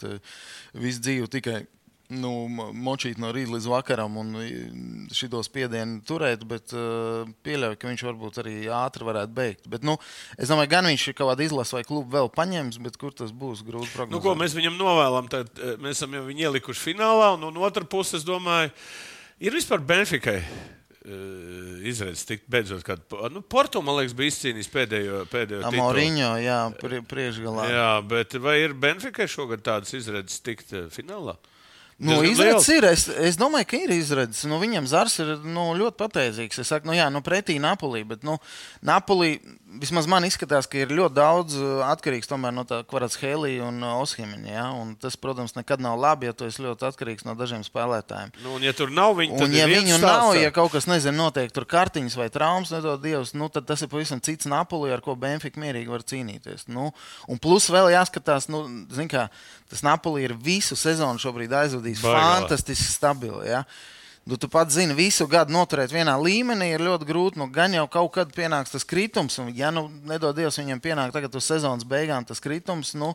visu 0.72 1.04
dzīvi 1.04 1.28
tikai. 1.28 1.66
Nu, 2.14 2.30
mo- 2.54 2.68
močīt 2.70 3.18
no 3.18 3.32
rīta 3.34 3.50
līdz 3.56 3.66
vakaram 3.72 4.18
un 4.22 4.36
šo 5.10 5.40
spiedienu 5.42 6.04
turēt, 6.06 6.44
bet 6.46 6.70
uh, 6.78 7.26
pieļauju, 7.42 7.80
ka 7.82 7.90
viņš 7.90 8.04
varbūt 8.06 8.38
arī 8.44 8.54
ātri 8.70 9.08
varētu 9.08 9.34
beigt. 9.34 9.66
Bet, 9.74 9.82
nu, 9.88 9.96
es 10.38 10.52
domāju, 10.54 10.70
gan 10.76 10.86
viņš 10.86 11.08
ir 11.10 11.16
kaut 11.18 11.32
kādu 11.32 11.48
izlasu 11.48 11.80
vai 11.80 11.84
klubu 11.88 12.14
vēl 12.14 12.30
paņems, 12.36 12.78
bet 12.86 13.00
kur 13.02 13.16
tas 13.18 13.34
būs 13.34 13.64
grūti 13.66 13.90
Nu, 13.90 13.96
prognozēt. 13.98 14.22
ko 14.28 14.36
mēs 14.38 14.54
viņam 14.54 14.78
novēlam? 14.78 15.32
Tad, 15.34 15.50
eh, 15.58 15.76
mēs 15.82 15.98
esam 15.98 16.14
jau 16.14 16.22
viņu 16.30 16.46
ielikuši 16.46 16.86
finālā, 16.94 17.32
un 17.40 17.50
no 17.50 17.66
otras 17.66 17.90
puses, 17.90 18.22
es 18.22 18.28
domāju, 18.30 18.70
ir 19.42 19.58
vispār 19.58 19.82
Benfikai. 19.82 20.44
Izredzes 21.86 22.26
tikt 22.26 22.48
beidzot, 22.50 22.82
kad 22.86 23.02
nu, 23.32 23.42
Porto, 23.46 23.82
man 23.86 24.00
liekas, 24.00 24.16
bija 24.18 24.32
izcīnījis 24.34 24.70
pēdējo, 24.74 25.20
pēdējo. 25.30 25.64
Amoriņo, 25.70 26.30
jā, 26.42 26.60
prie, 26.82 27.02
priekšgalā. 27.06 27.68
Jā, 27.70 27.90
bet 28.10 28.34
vai 28.42 28.56
ir 28.64 28.74
Benfikai 28.74 29.28
šogad 29.30 29.62
tādas 29.66 29.94
izredzes 29.98 30.42
tikt 30.46 30.74
finālā? 30.96 31.36
Nu, 31.98 32.18
izredzes 32.28 32.68
ir. 32.76 32.86
Es, 32.90 33.06
es 33.08 33.38
domāju, 33.40 33.70
ka 33.72 33.78
ir 33.80 33.94
izredzes. 33.96 34.44
Nu, 34.52 34.60
viņam 34.60 34.88
zars 34.92 35.16
ir 35.24 35.30
nu, 35.48 35.70
ļoti 35.80 35.96
pateicīgs. 36.02 36.60
Es 36.60 36.72
saku, 36.74 36.90
nu, 36.90 36.96
jā, 36.98 37.08
nu, 37.14 37.22
pretī 37.24 37.56
Napolī. 37.64 38.04
Bet, 38.08 38.26
nu, 38.28 38.36
Napolī 38.86 39.38
vismaz 39.82 40.08
man 40.10 40.26
izskatās, 40.28 40.68
ka 40.70 40.80
ir 40.82 40.92
ļoti 40.96 41.16
daudz 41.18 41.56
uh, 41.60 41.84
atkarīgs 41.88 42.30
no 42.34 42.64
tā 42.68 42.82
Kvarats 42.88 43.18
Helija 43.22 43.66
un 43.68 43.82
uh, 43.84 44.02
Oshimiņa. 44.04 44.50
Ja? 44.52 44.66
Un 44.76 44.94
tas, 45.00 45.18
protams, 45.20 45.56
nekad 45.58 45.84
nav 45.84 45.98
labi, 46.00 46.30
ja 46.30 46.34
tu 46.34 46.48
esi 46.48 46.64
ļoti 46.64 46.88
atkarīgs 46.90 47.26
no 47.28 47.36
dažiem 47.38 47.64
spēlētājiem. 47.66 48.34
Nu, 48.44 48.56
un, 48.58 48.66
ja 48.66 48.74
tur 48.76 48.92
nav 48.94 49.16
viņa, 49.20 49.40
Un, 49.46 49.56
ja 49.56 49.68
viņu 49.70 49.98
stāsts, 49.98 50.06
nav, 50.06 50.30
tā. 50.34 50.44
ja 50.44 50.54
kaut 50.56 50.74
kas 50.76 50.88
nezinu, 50.90 51.18
notiek 51.26 51.54
tur 51.56 51.68
kartiņas 51.70 52.18
vai 52.20 52.30
traumas, 52.34 52.74
nedod 52.76 53.02
Dievs, 53.04 53.34
nu, 53.38 53.50
tad 53.54 53.68
tas 53.70 53.84
ir 53.86 53.92
pavisam 53.92 54.22
cits 54.24 54.50
Napoli, 54.52 54.94
ar 54.96 55.04
ko 55.06 55.18
Benfica 55.20 55.62
mierīgi 55.62 55.92
var 55.92 56.06
cīnīties. 56.06 56.68
Nu, 56.72 56.92
un 57.32 57.42
plus 57.42 57.70
vēl 57.74 57.92
jāskatās, 57.96 58.50
nu, 58.54 58.66
kā, 59.12 59.28
tas 59.72 59.84
Napoli 59.86 60.26
ir 60.28 60.36
visu 60.38 60.78
sezonu 60.80 61.22
šobrīd 61.22 61.54
aizvadījis 61.64 62.06
Baigā. 62.06 62.24
fantastiski 62.24 62.92
stabili. 62.92 63.50
Ja? 63.52 63.66
Nu, 64.26 64.38
tu 64.42 64.48
pats 64.50 64.74
zini, 64.74 64.96
visu 64.98 65.28
gadu 65.30 65.54
noturēt 65.54 65.92
vienā 65.94 66.16
līmenī 66.18 66.72
ir 66.74 66.82
ļoti 66.82 67.06
grūti. 67.06 67.38
Nu, 67.38 67.46
gan 67.54 67.76
jau 67.78 67.86
kaut 67.94 68.16
kad 68.16 68.32
pienāks 68.34 68.74
tas 68.74 68.82
kritums, 68.88 69.38
un, 69.38 69.52
ja 69.54 69.70
nu, 69.70 69.84
nedod 70.10 70.34
Dievs, 70.34 70.58
viņam 70.58 70.82
pienāk 70.82 71.14
tagad 71.14 71.36
uz 71.38 71.46
sezonas 71.46 71.86
beigām 71.86 72.26
tas 72.26 72.42
kritums, 72.42 72.96
nu, 72.98 73.12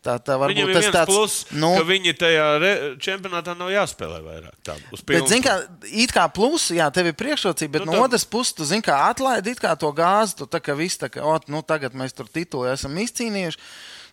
tā, 0.00 0.14
tā 0.16 0.38
varbūt 0.40 0.72
ir 0.72 0.78
tas 0.78 0.88
tāds. 0.96 1.12
plus, 1.12 1.34
nu, 1.52 1.74
ka 1.76 1.84
viņi 1.84 2.14
tajā 2.16 2.46
re, 2.62 2.72
čempionātā 3.04 3.52
nav 3.60 3.68
jāspēlē 3.74 4.22
vairāk. 4.24 4.56
Tā, 4.64 4.78
Bet, 5.04 5.28
zini, 5.28 5.44
kā, 5.44 5.58
it 5.92 6.16
kā 6.16 6.24
plus, 6.32 6.70
jā, 6.72 6.88
tev 6.88 7.12
ir 7.12 7.18
priekšrocība, 7.20 7.74
bet 7.76 7.84
Nu, 7.84 7.92
no 7.92 7.98
tad- 7.98 8.08
otras 8.08 8.24
puses, 8.24 8.56
tu 8.56 8.64
zini, 8.64 8.80
kā 8.88 8.96
atlaidi 9.10 9.52
it 9.52 9.60
kā 9.60 9.76
to 9.76 9.92
gāzi, 9.92 10.38
tu 10.40 10.48
tā 10.48 10.64
kā 10.64 10.72
viss, 10.72 10.96
tā 10.96 11.12
kā, 11.12 11.20
ot, 11.20 11.52
nu, 11.52 11.60
tagad 11.60 11.92
mēs 11.92 12.16
tur 12.16 12.24
titulu 12.32 12.64
esam 12.72 12.96
izcīnījuši. 12.96 13.60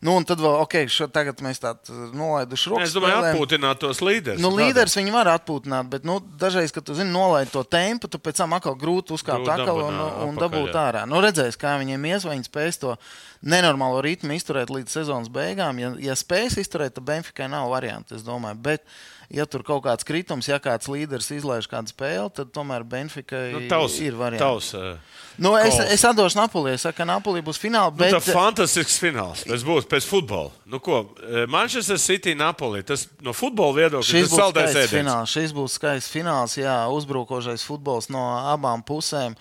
Nu, 0.06 0.14
un 0.20 0.26
tad 0.28 0.42
vēl, 0.42 0.60
ok, 0.62 0.76
šo, 0.94 1.08
tagad 1.14 1.40
mēs 1.42 1.62
tādu 1.64 1.96
nolaiduši 2.18 2.72
rokas. 2.72 2.90
Es 2.90 2.96
domāju, 2.96 3.16
spēlēm. 3.18 3.38
atpūtināt 3.38 3.82
tos 3.82 4.02
līderus. 4.06 4.42
Nu, 4.44 4.52
līderis 4.54 4.98
viņi 5.00 5.14
var 5.16 5.32
atpūtināt, 5.32 5.90
bet 5.94 6.06
nu, 6.08 6.20
dažreiz, 6.42 6.74
kad 6.76 6.86
tu 6.86 6.94
zini, 6.98 7.10
nolaid 7.14 7.50
to 7.54 7.64
tempu, 7.66 8.10
tu 8.12 8.22
pēc 8.22 8.44
tam 8.44 8.54
atkal 8.58 8.78
grūti 8.78 9.16
uzkāpt 9.18 9.50
atkal 9.56 9.82
un, 9.88 9.98
dabūt, 9.98 10.22
un 10.28 10.40
dabūt 10.44 10.70
jā. 10.70 10.84
ārā. 10.84 11.04
Nu, 11.10 11.22
redzēs, 11.24 11.58
kā 11.60 11.76
viņiem 11.82 12.08
ies, 12.12 12.28
vai 12.28 12.38
viņi 12.38 12.50
spēs 12.50 12.82
to 12.84 12.94
nenormālo 13.42 14.04
ritmu 14.06 14.38
izturēt 14.38 14.74
līdz 14.74 15.00
sezonas 15.00 15.34
beigām. 15.34 15.82
Ja, 15.82 15.94
ja 16.12 16.18
spēs 16.18 16.60
izturēt, 16.62 16.98
tad 16.98 17.08
Benfikai 17.10 17.50
nav 17.50 17.72
variantu, 17.74 18.18
es 18.18 18.26
domāju. 18.26 18.62
Bet, 18.70 18.86
ja 19.30 19.46
tur 19.46 19.64
kaut 19.68 19.84
kāds 19.86 20.08
kritums, 20.08 20.48
ja 20.48 20.60
kāds 20.64 20.88
līderis 20.92 21.32
izlaiž 21.36 21.68
kādu 21.72 21.92
spēli, 21.92 22.30
tad 22.34 22.54
tomēr 22.56 22.86
Benfikai 22.88 23.52
Nu, 23.56 23.64
tavs, 23.72 24.00
ir 24.04 24.16
variants. 24.16 24.44
tavs, 24.44 24.74
uh, 24.78 25.18
Nu, 25.38 25.54
es, 25.58 25.76
es 25.94 26.02
atdošu 26.06 26.40
Napoli. 26.40 26.72
Es 26.74 26.82
saku, 26.82 26.98
ka 26.98 27.06
Napoli 27.06 27.44
būs 27.46 27.60
finālā. 27.62 27.92
Nu, 27.94 28.00
Bet, 28.00 28.16
tā 28.16 28.34
fantastisks 28.34 28.98
fināls. 28.98 29.44
Tas 29.46 29.62
būs 29.66 29.86
pēc 29.86 30.08
futbola. 30.10 30.50
Nu, 30.66 30.80
ko, 30.82 31.04
eh, 31.22 31.46
Manchester 31.46 32.00
City, 32.02 32.34
Napoli. 32.34 32.82
Tas 32.82 33.06
no 33.22 33.36
futbola 33.38 33.76
viedokļa 33.78 34.08
Šis 34.10 34.32
tas 34.32 34.34
būs 34.34 34.50
skaists 34.50 34.82
ēdiens. 34.82 34.96
fināls. 34.98 35.36
Šis 35.38 35.54
būs 35.54 35.78
skaists 35.78 36.10
fināls. 36.16 36.58
Jā, 36.58 36.80
uzbrukošais 36.90 37.62
futbols 37.70 38.10
no 38.10 38.26
abām 38.50 38.82
pusēm. 38.82 39.38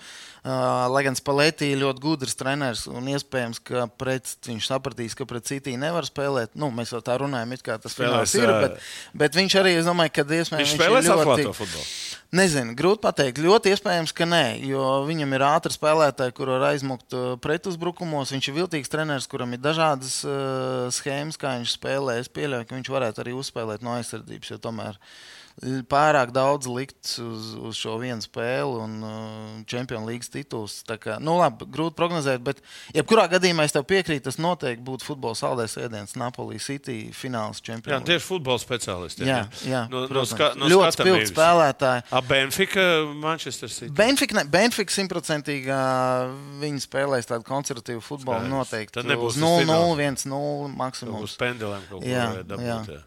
Uh, 0.47 0.85
lai 0.93 1.01
gan 1.03 1.17
Spalētī 1.17 1.73
ir 1.73 1.81
ļoti 1.81 1.99
gudrs 1.99 2.37
treneris 2.39 2.85
un 2.87 3.03
iespējams, 3.11 3.57
ka 3.67 3.87
pret, 3.99 4.29
viņš 4.47 4.69
sapratīs, 4.69 5.15
ka 5.17 5.25
pret 5.27 5.43
City 5.43 5.73
nevar 5.75 6.05
spēlēt. 6.07 6.53
Nu, 6.55 6.69
mēs 6.71 6.93
jau 6.93 7.01
tā 7.03 7.17
runājam, 7.19 7.51
it 7.51 7.65
kā 7.65 7.75
tas 7.81 7.91
Spēlēs, 7.91 8.31
fināls 8.31 8.35
ir. 8.37 8.53
Bet, 8.61 8.77
bet 9.13 9.35
viņš 9.35 9.55
arī, 9.59 9.73
es 9.79 9.87
domāju, 9.87 10.13
ka 10.17 10.25
iespējams 10.27 10.61
Viņš 10.63 10.73
ir 10.75 10.79
spēlēs 10.81 11.07
ļoti- 11.07 11.23
atklāto 11.23 11.53
futbolu. 11.57 11.87
Nezinu, 12.37 12.73
grūti 12.75 12.99
pateikt. 13.05 13.37
Ļoti 13.39 13.71
iespējams, 13.71 14.11
ka 14.11 14.25
nē, 14.27 14.59
jo 14.67 14.83
viņam 15.07 15.31
ir 15.37 15.45
ātri 15.47 15.71
spēlētāji, 15.71 16.33
kur 16.35 16.51
var 16.51 16.65
aizmukt 16.73 17.15
uh, 17.15 17.37
pretuzbrukumos. 17.39 18.33
Viņš 18.35 18.49
ir 18.51 18.57
viltīgs 18.57 18.91
treneris, 18.91 19.29
kuram 19.31 19.53
ir 19.55 19.61
dažādas 19.63 20.17
uh, 20.27 20.89
schēmas, 20.91 21.39
kā 21.39 21.55
viņš 21.55 21.77
spēlē. 21.77 22.17
Es 22.19 22.27
pieļauju, 22.27 22.67
ka 22.67 22.75
viņš 22.75 22.91
varētu 22.91 23.23
arī 23.23 23.37
uzspēlēt 23.39 23.85
no 23.85 23.95
aizsardzības, 23.95 24.51
jo 24.51 24.59
tomēr 24.59 24.99
ir 24.99 24.99
pārāk 25.89 26.29
daudz 26.35 26.67
likts 26.69 27.15
uz, 27.17 27.55
uz 27.57 27.77
šo 27.79 27.95
vienu 27.97 28.21
spēli 28.21 28.75
un 28.83 28.91
uh, 29.01 29.63
Champions 29.65 30.05
League 30.05 30.27
tituls. 30.29 30.83
Kā, 31.01 31.15
nu, 31.17 31.33
labi, 31.39 31.65
grūti 31.73 31.97
prognozēt, 31.97 32.43
bet 32.45 32.59
jebkurā 32.93 33.23
gadījumā 33.31 33.65
es 33.65 33.73
tev 33.73 33.87
piekrītu, 33.89 34.27
tas 34.27 34.37
noteikti 34.37 34.85
būtu 34.85 35.07
futbola 35.07 35.33
saldais 35.39 35.73
ēdiens 35.81 36.13
Napoli 36.21 36.59
City 36.61 37.09
fināls 37.09 37.57
Jā, 37.63 37.71
Champions 37.71 37.95
League. 37.97 38.09
tieši 38.11 38.25
futbola 38.27 38.61
speciālisti. 38.61 39.25
Jā, 39.25 39.39
jā, 39.65 39.81
no, 39.89 40.03
no, 40.03 40.11
protams. 40.11 40.35
ska, 40.35 40.51
no 40.61 40.69
ļoti 40.69 40.93
spilgti 40.99 41.31
spēlētāji. 41.33 42.05
A 42.13 42.21
Benfica, 42.29 42.85
Manchester 43.25 43.73
City. 43.73 43.91
Benfica, 43.97 44.37
ne- 44.37 44.45
Benfica 44.45 44.93
simtprocentīgi 44.93 45.73
viņi 46.61 46.85
spēlēs 46.85 47.29
tādu 47.33 47.47
konservatīvu 47.49 48.05
futbolu. 48.05 48.43
Skaidrs. 48.45 48.53
Noteikti. 48.53 48.93
Tad 49.01 49.09
nebūs 49.09 49.33
uz 49.33 49.41
tas 49.41 49.43
0, 49.43 49.59
fināls. 49.65 49.83
0, 49.89 49.99
1, 50.05 50.25
0 50.29 50.65
Uz 50.69 50.77
maksimums. 50.85 51.37
pendelēm 51.41 51.85
kaut 51.89 52.01
ko 52.03 52.07
Jā, 52.07 52.29
varētu 52.35 52.51
dabūt. 52.53 52.89
jā. 52.93 53.01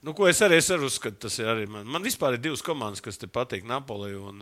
Nu, 0.00 0.14
ko 0.16 0.24
es 0.30 0.38
arī, 0.40 0.56
es 0.62 0.70
arī 0.72 0.86
uzskatu, 0.88 1.18
tas 1.26 1.34
ir 1.42 1.48
arī 1.52 1.66
man. 1.68 1.84
Man 1.84 2.04
vispār 2.04 2.38
ir 2.38 2.40
divas 2.40 2.62
komandas, 2.64 3.02
kas 3.04 3.20
te 3.20 3.28
patīk 3.28 3.66
Napoli 3.68 4.14
un, 4.16 4.40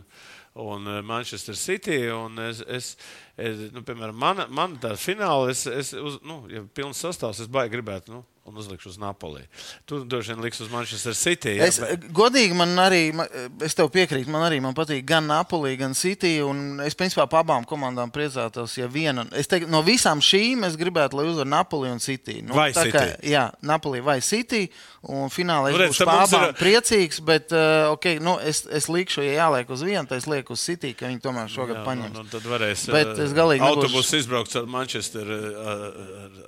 un 0.55 0.87
eh, 0.87 1.01
Manchester 1.03 1.57
City. 1.59 1.97
Un 2.15 2.39
es, 2.45 2.61
es, 2.63 2.93
es, 3.39 3.69
nu, 3.73 3.85
piemēram, 3.87 4.17
man, 4.19 4.45
man 4.51 4.75
tā 4.83 4.97
fināla, 4.99 5.51
es, 5.55 5.67
es 5.67 5.95
uz, 5.95 6.19
nu, 6.27 6.43
ja 6.53 6.65
pilns 6.75 6.99
sastāvs, 7.05 7.41
es 7.45 7.49
baigi 7.49 7.77
gribētu. 7.79 8.13
Nu, 8.19 8.25
Un 8.49 8.57
uzlikšu 8.57 8.89
uz 8.89 8.95
Napoli. 8.97 9.43
Tu 9.85 9.99
droši 10.09 10.31
vien 10.33 10.39
liks 10.41 10.57
uz 10.65 10.71
Manchester 10.73 11.13
City. 11.13 11.51
Jā, 11.59 11.67
Es, 11.69 11.77
bet- 11.83 12.07
godīgi, 12.17 12.55
man 12.57 12.71
arī, 12.81 13.11
ma- 13.13 13.27
es 13.61 13.75
tev 13.77 13.91
piekrītu, 13.93 14.31
man 14.33 14.41
arī 14.47 14.57
man 14.65 14.73
patīk 14.73 15.03
gan 15.05 15.27
Napoli, 15.29 15.75
gan 15.77 15.93
City. 15.93 16.39
un 16.41 16.81
Es 16.81 16.95
principā 16.97 17.27
par 17.29 17.45
abām 17.45 17.67
komandām 17.69 18.09
priecātos, 18.11 18.79
ja 18.81 18.87
viena. 18.89 19.27
Es 19.37 19.47
teiktu, 19.53 19.69
no 19.69 19.83
visām 19.85 20.23
šīm 20.25 20.65
es 20.65 20.79
gribētu, 20.81 21.19
lai 21.21 21.27
uzvar 21.29 21.45
Napoli 21.45 21.91
un 21.93 21.99
City. 22.01 22.39
Nu, 22.41 22.55
Vai 22.57 22.71
tā 22.73 22.87
City? 22.89 23.29
jā, 23.35 23.51
Napoli 23.61 24.01
vai 24.01 24.23
City. 24.25 24.71
Un 25.03 25.29
finālā 25.29 25.69
es 25.69 25.77
Nu, 25.77 25.83
redz, 25.83 25.93
būšu 25.93 26.05
par 26.09 26.17
mums 26.23 26.33
ir- 26.33 26.39
abām 26.39 26.55
priecīgs, 26.57 27.21
bet 27.25 27.53
uh, 27.53 27.93
okay, 27.93 28.17
nu, 28.19 28.39
es, 28.41 28.65
es 28.67 28.89
likšu, 28.89 29.21
ja 29.29 29.45
jāliek 29.45 29.69
uz 29.71 29.83
vienu, 29.85 30.09
tad 30.09 30.17
es 30.23 30.27
lieku 30.27 30.57
uz 30.57 30.61
City, 30.65 30.95
ka 30.95 31.05
viņi 31.07 31.21
tomēr 31.21 31.53
šogad 31.53 31.77
Jā, 31.77 31.85
paņems. 31.85 32.17
nu, 32.17 32.25
nu, 32.25 32.33
tad 32.33 32.49
varēs 32.49 32.87
Bet 32.91 33.13
eh, 33.13 33.28
es 33.29 33.35
galīgi 33.37 33.65
autobusu 33.65 34.13
izbraukt 34.21 34.53
ar 34.59 34.67
Manchester 34.71 35.27
eh, 35.35 35.39
ar, 35.73 35.81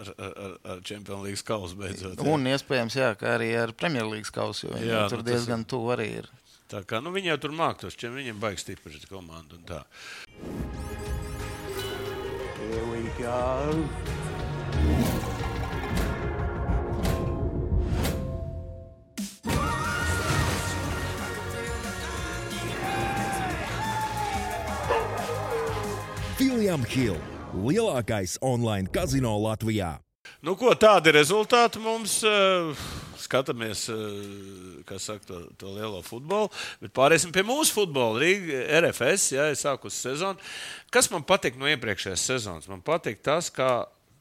ar, 0.00 0.08
ar, 0.18 0.52
ar, 0.74 0.78
Champions 0.86 1.22
League 1.26 1.42
kausu 1.46 1.74
beidzot. 1.80 2.14
jā. 2.18 2.22
Un 2.34 2.40
iespējams, 2.50 2.94
jā, 3.00 3.10
ka 3.20 3.24
arī 3.36 3.48
ar 3.60 3.68
Premjerlīgas 3.76 4.32
kausu, 4.34 4.62
jo 4.68 4.72
Jā, 4.80 4.84
tur 5.12 5.18
nu, 5.20 5.24
tas 5.26 5.30
diezgan 5.32 5.60
tuvu 5.68 5.86
arī 5.96 6.08
ir. 6.22 6.26
Tā 6.70 6.80
kā 6.86 6.96
nu, 7.02 7.08
viņi 7.14 7.28
jau 7.32 7.38
tur 7.46 7.52
māktos, 7.58 7.92
čem 7.98 8.10
viņiem 8.18 8.36
baigs 8.42 8.62
stipri 8.66 8.90
šī 8.94 9.06
komanda. 9.10 9.52
un 9.58 9.62
tā. 9.66 9.80
Here 12.60 12.84
we 12.92 13.02
go. 13.18 13.38
William 26.60 26.82
Hill, 26.84 27.16
lielākais 27.56 28.34
online 28.44 28.84
kazino 28.92 29.30
Latvijā. 29.40 29.94
Nu, 30.44 30.52
ko 30.60 30.74
tādi 30.76 31.08
rezultāti 31.16 31.80
mums 31.80 32.18
uh, 32.28 32.82
skatāmies, 33.16 33.86
uh, 33.88 34.82
kā 34.84 34.98
saka, 35.00 35.24
to, 35.24 35.38
to 35.56 35.72
lielo 35.72 36.02
futbolu. 36.04 36.50
Bet 36.82 36.92
pāriesim 36.92 37.32
pie 37.32 37.46
mūsu 37.48 37.72
futbola. 37.78 38.20
Rīga, 38.20 38.60
RFS, 38.82 39.30
jā, 39.38 39.48
ir 39.48 39.56
sākusi 39.56 40.02
sezona. 40.10 40.36
Kas 40.92 41.08
man 41.08 41.24
patīk 41.24 41.56
no 41.56 41.64
iepriekšējās 41.72 42.28
sezonas? 42.34 42.68
Man 42.68 42.84
patīk 42.84 43.24
tas, 43.24 43.48
kā, 43.48 43.70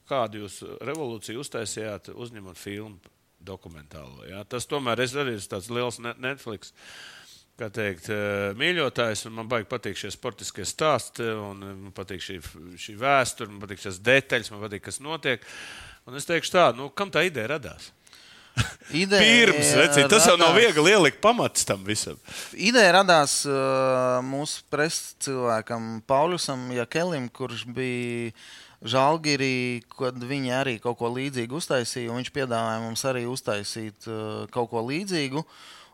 kādu 0.08 0.46
jūs 0.46 0.62
revolūciju 0.80 1.44
uztaisījāt, 1.44 2.14
uzņemot 2.16 2.56
filmu 2.56 3.04
dokumentālo. 3.44 4.24
Jā. 4.32 4.46
Tas 4.48 4.64
tomēr 4.72 5.04
esmu 5.04 5.28
tāds 5.52 5.68
liels 5.76 6.00
ne- 6.00 6.16
Netflix. 6.24 6.72
Kā 7.60 7.68
teikt, 7.76 8.06
eh, 8.08 8.54
mīļotājs, 8.56 9.26
man 9.36 9.50
baigi 9.52 9.68
patīk 9.68 9.98
šie 10.00 10.14
sportiskie 10.16 10.64
stāsti, 10.64 11.26
un 11.36 11.64
eh, 11.66 11.74
man 11.76 11.92
patīk 11.96 12.24
šī, 12.24 12.38
šī 12.80 12.94
vēsture, 13.02 13.52
man 13.52 13.60
patīk 13.66 13.82
šīs 13.84 13.98
detaļas, 14.06 14.52
man 14.54 14.62
patīk, 14.64 14.86
kas 14.86 15.02
notiek. 15.04 15.44
Un 16.08 16.16
es 16.16 16.28
teikšu 16.30 16.54
tā, 16.56 16.68
nu, 16.78 16.88
kam 16.96 17.12
tā 17.12 17.26
ideja 17.28 17.50
radās? 17.58 17.90
Ideja 18.96 19.22
Pirms, 19.22 19.74
redziet, 19.78 20.08
tas 20.12 20.26
jau 20.28 20.38
nav 20.40 20.54
radās- 20.56 20.64
viegli 20.72 20.94
ielikt 20.96 21.20
pamats 21.24 21.68
tam 21.68 21.84
visam. 21.88 22.18
Ideja 22.56 22.94
radās 22.98 23.42
uh, 23.48 24.18
mūsu 24.26 24.64
preses 24.72 25.14
cilvēkam, 25.24 26.00
Paulusam 26.10 26.66
Jakelim, 26.76 27.28
kurš 27.30 27.66
bija 27.76 28.32
Žalgirī, 28.80 29.84
kad 29.92 30.16
viņi 30.24 30.54
arī 30.56 30.78
kaut 30.80 30.98
ko 31.02 31.12
līdzīgu 31.12 31.60
uztaisīja. 31.60 32.10
un 32.12 32.22
Viņš 32.22 32.32
piedāvāja 32.36 32.80
mums 32.84 33.04
arī 33.08 33.26
uztaisīt 33.28 34.08
uh, 34.08 34.48
kaut 34.56 34.72
ko 34.72 34.84
līdzīgu. 34.88 35.44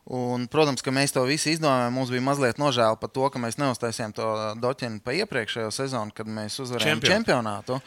Un, 0.06 0.46
protams, 0.52 0.84
ka 0.86 0.94
mēs 0.94 1.16
to 1.16 1.24
visu 1.26 1.50
izdomājām. 1.50 1.96
Mums 1.98 2.12
bija 2.14 2.22
mazliet 2.22 2.60
nožēla 2.62 2.98
par 3.02 3.10
to, 3.10 3.26
ka 3.34 3.42
mēs 3.42 3.58
neuztaisījām 3.58 4.14
to 4.14 4.28
doķinu 4.62 5.02
pa 5.02 5.16
iepriekšējo 5.18 5.72
sezonu, 5.74 6.14
kad 6.14 6.30
mēs 6.30 6.60
uzvarējām 6.62 7.02
Čempion. 7.02 7.16
čempionātu. 7.16 7.80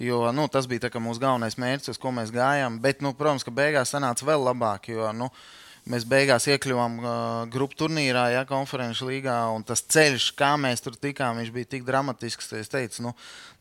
Jo 0.00 0.30
nu, 0.32 0.46
tas 0.48 0.68
bija 0.70 0.86
tā 0.86 1.02
mūsu 1.02 1.20
galvenais 1.20 1.58
mērķis, 1.60 1.92
uz 1.92 2.00
ko 2.00 2.14
mēs 2.14 2.32
gājām. 2.32 2.78
Bet, 2.80 3.02
nu, 3.04 3.12
protams, 3.18 3.44
ka 3.44 3.52
beigās 3.52 3.92
sanāca 3.92 4.24
vēl 4.24 4.46
labāk. 4.48 4.88
Jo, 4.94 5.10
nu, 5.12 5.28
mēs 5.88 6.04
beigās 6.08 6.46
iekļuvām 6.52 6.96
uh, 7.00 7.10
grupu 7.52 7.78
turnīrā, 7.84 8.26
ja 8.34 8.44
konferenču 8.48 9.08
līgā. 9.08 9.36
Un 9.56 9.64
tas 9.66 9.82
ceļš, 9.84 10.30
kā 10.38 10.52
mēs 10.60 10.84
tur 10.84 10.96
tikām, 11.00 11.40
viņš 11.40 11.52
bija 11.54 11.70
tik 11.76 11.86
dramatisks. 11.88 12.50
Es 12.58 12.68
teicu, 12.72 13.06
nu, 13.08 13.12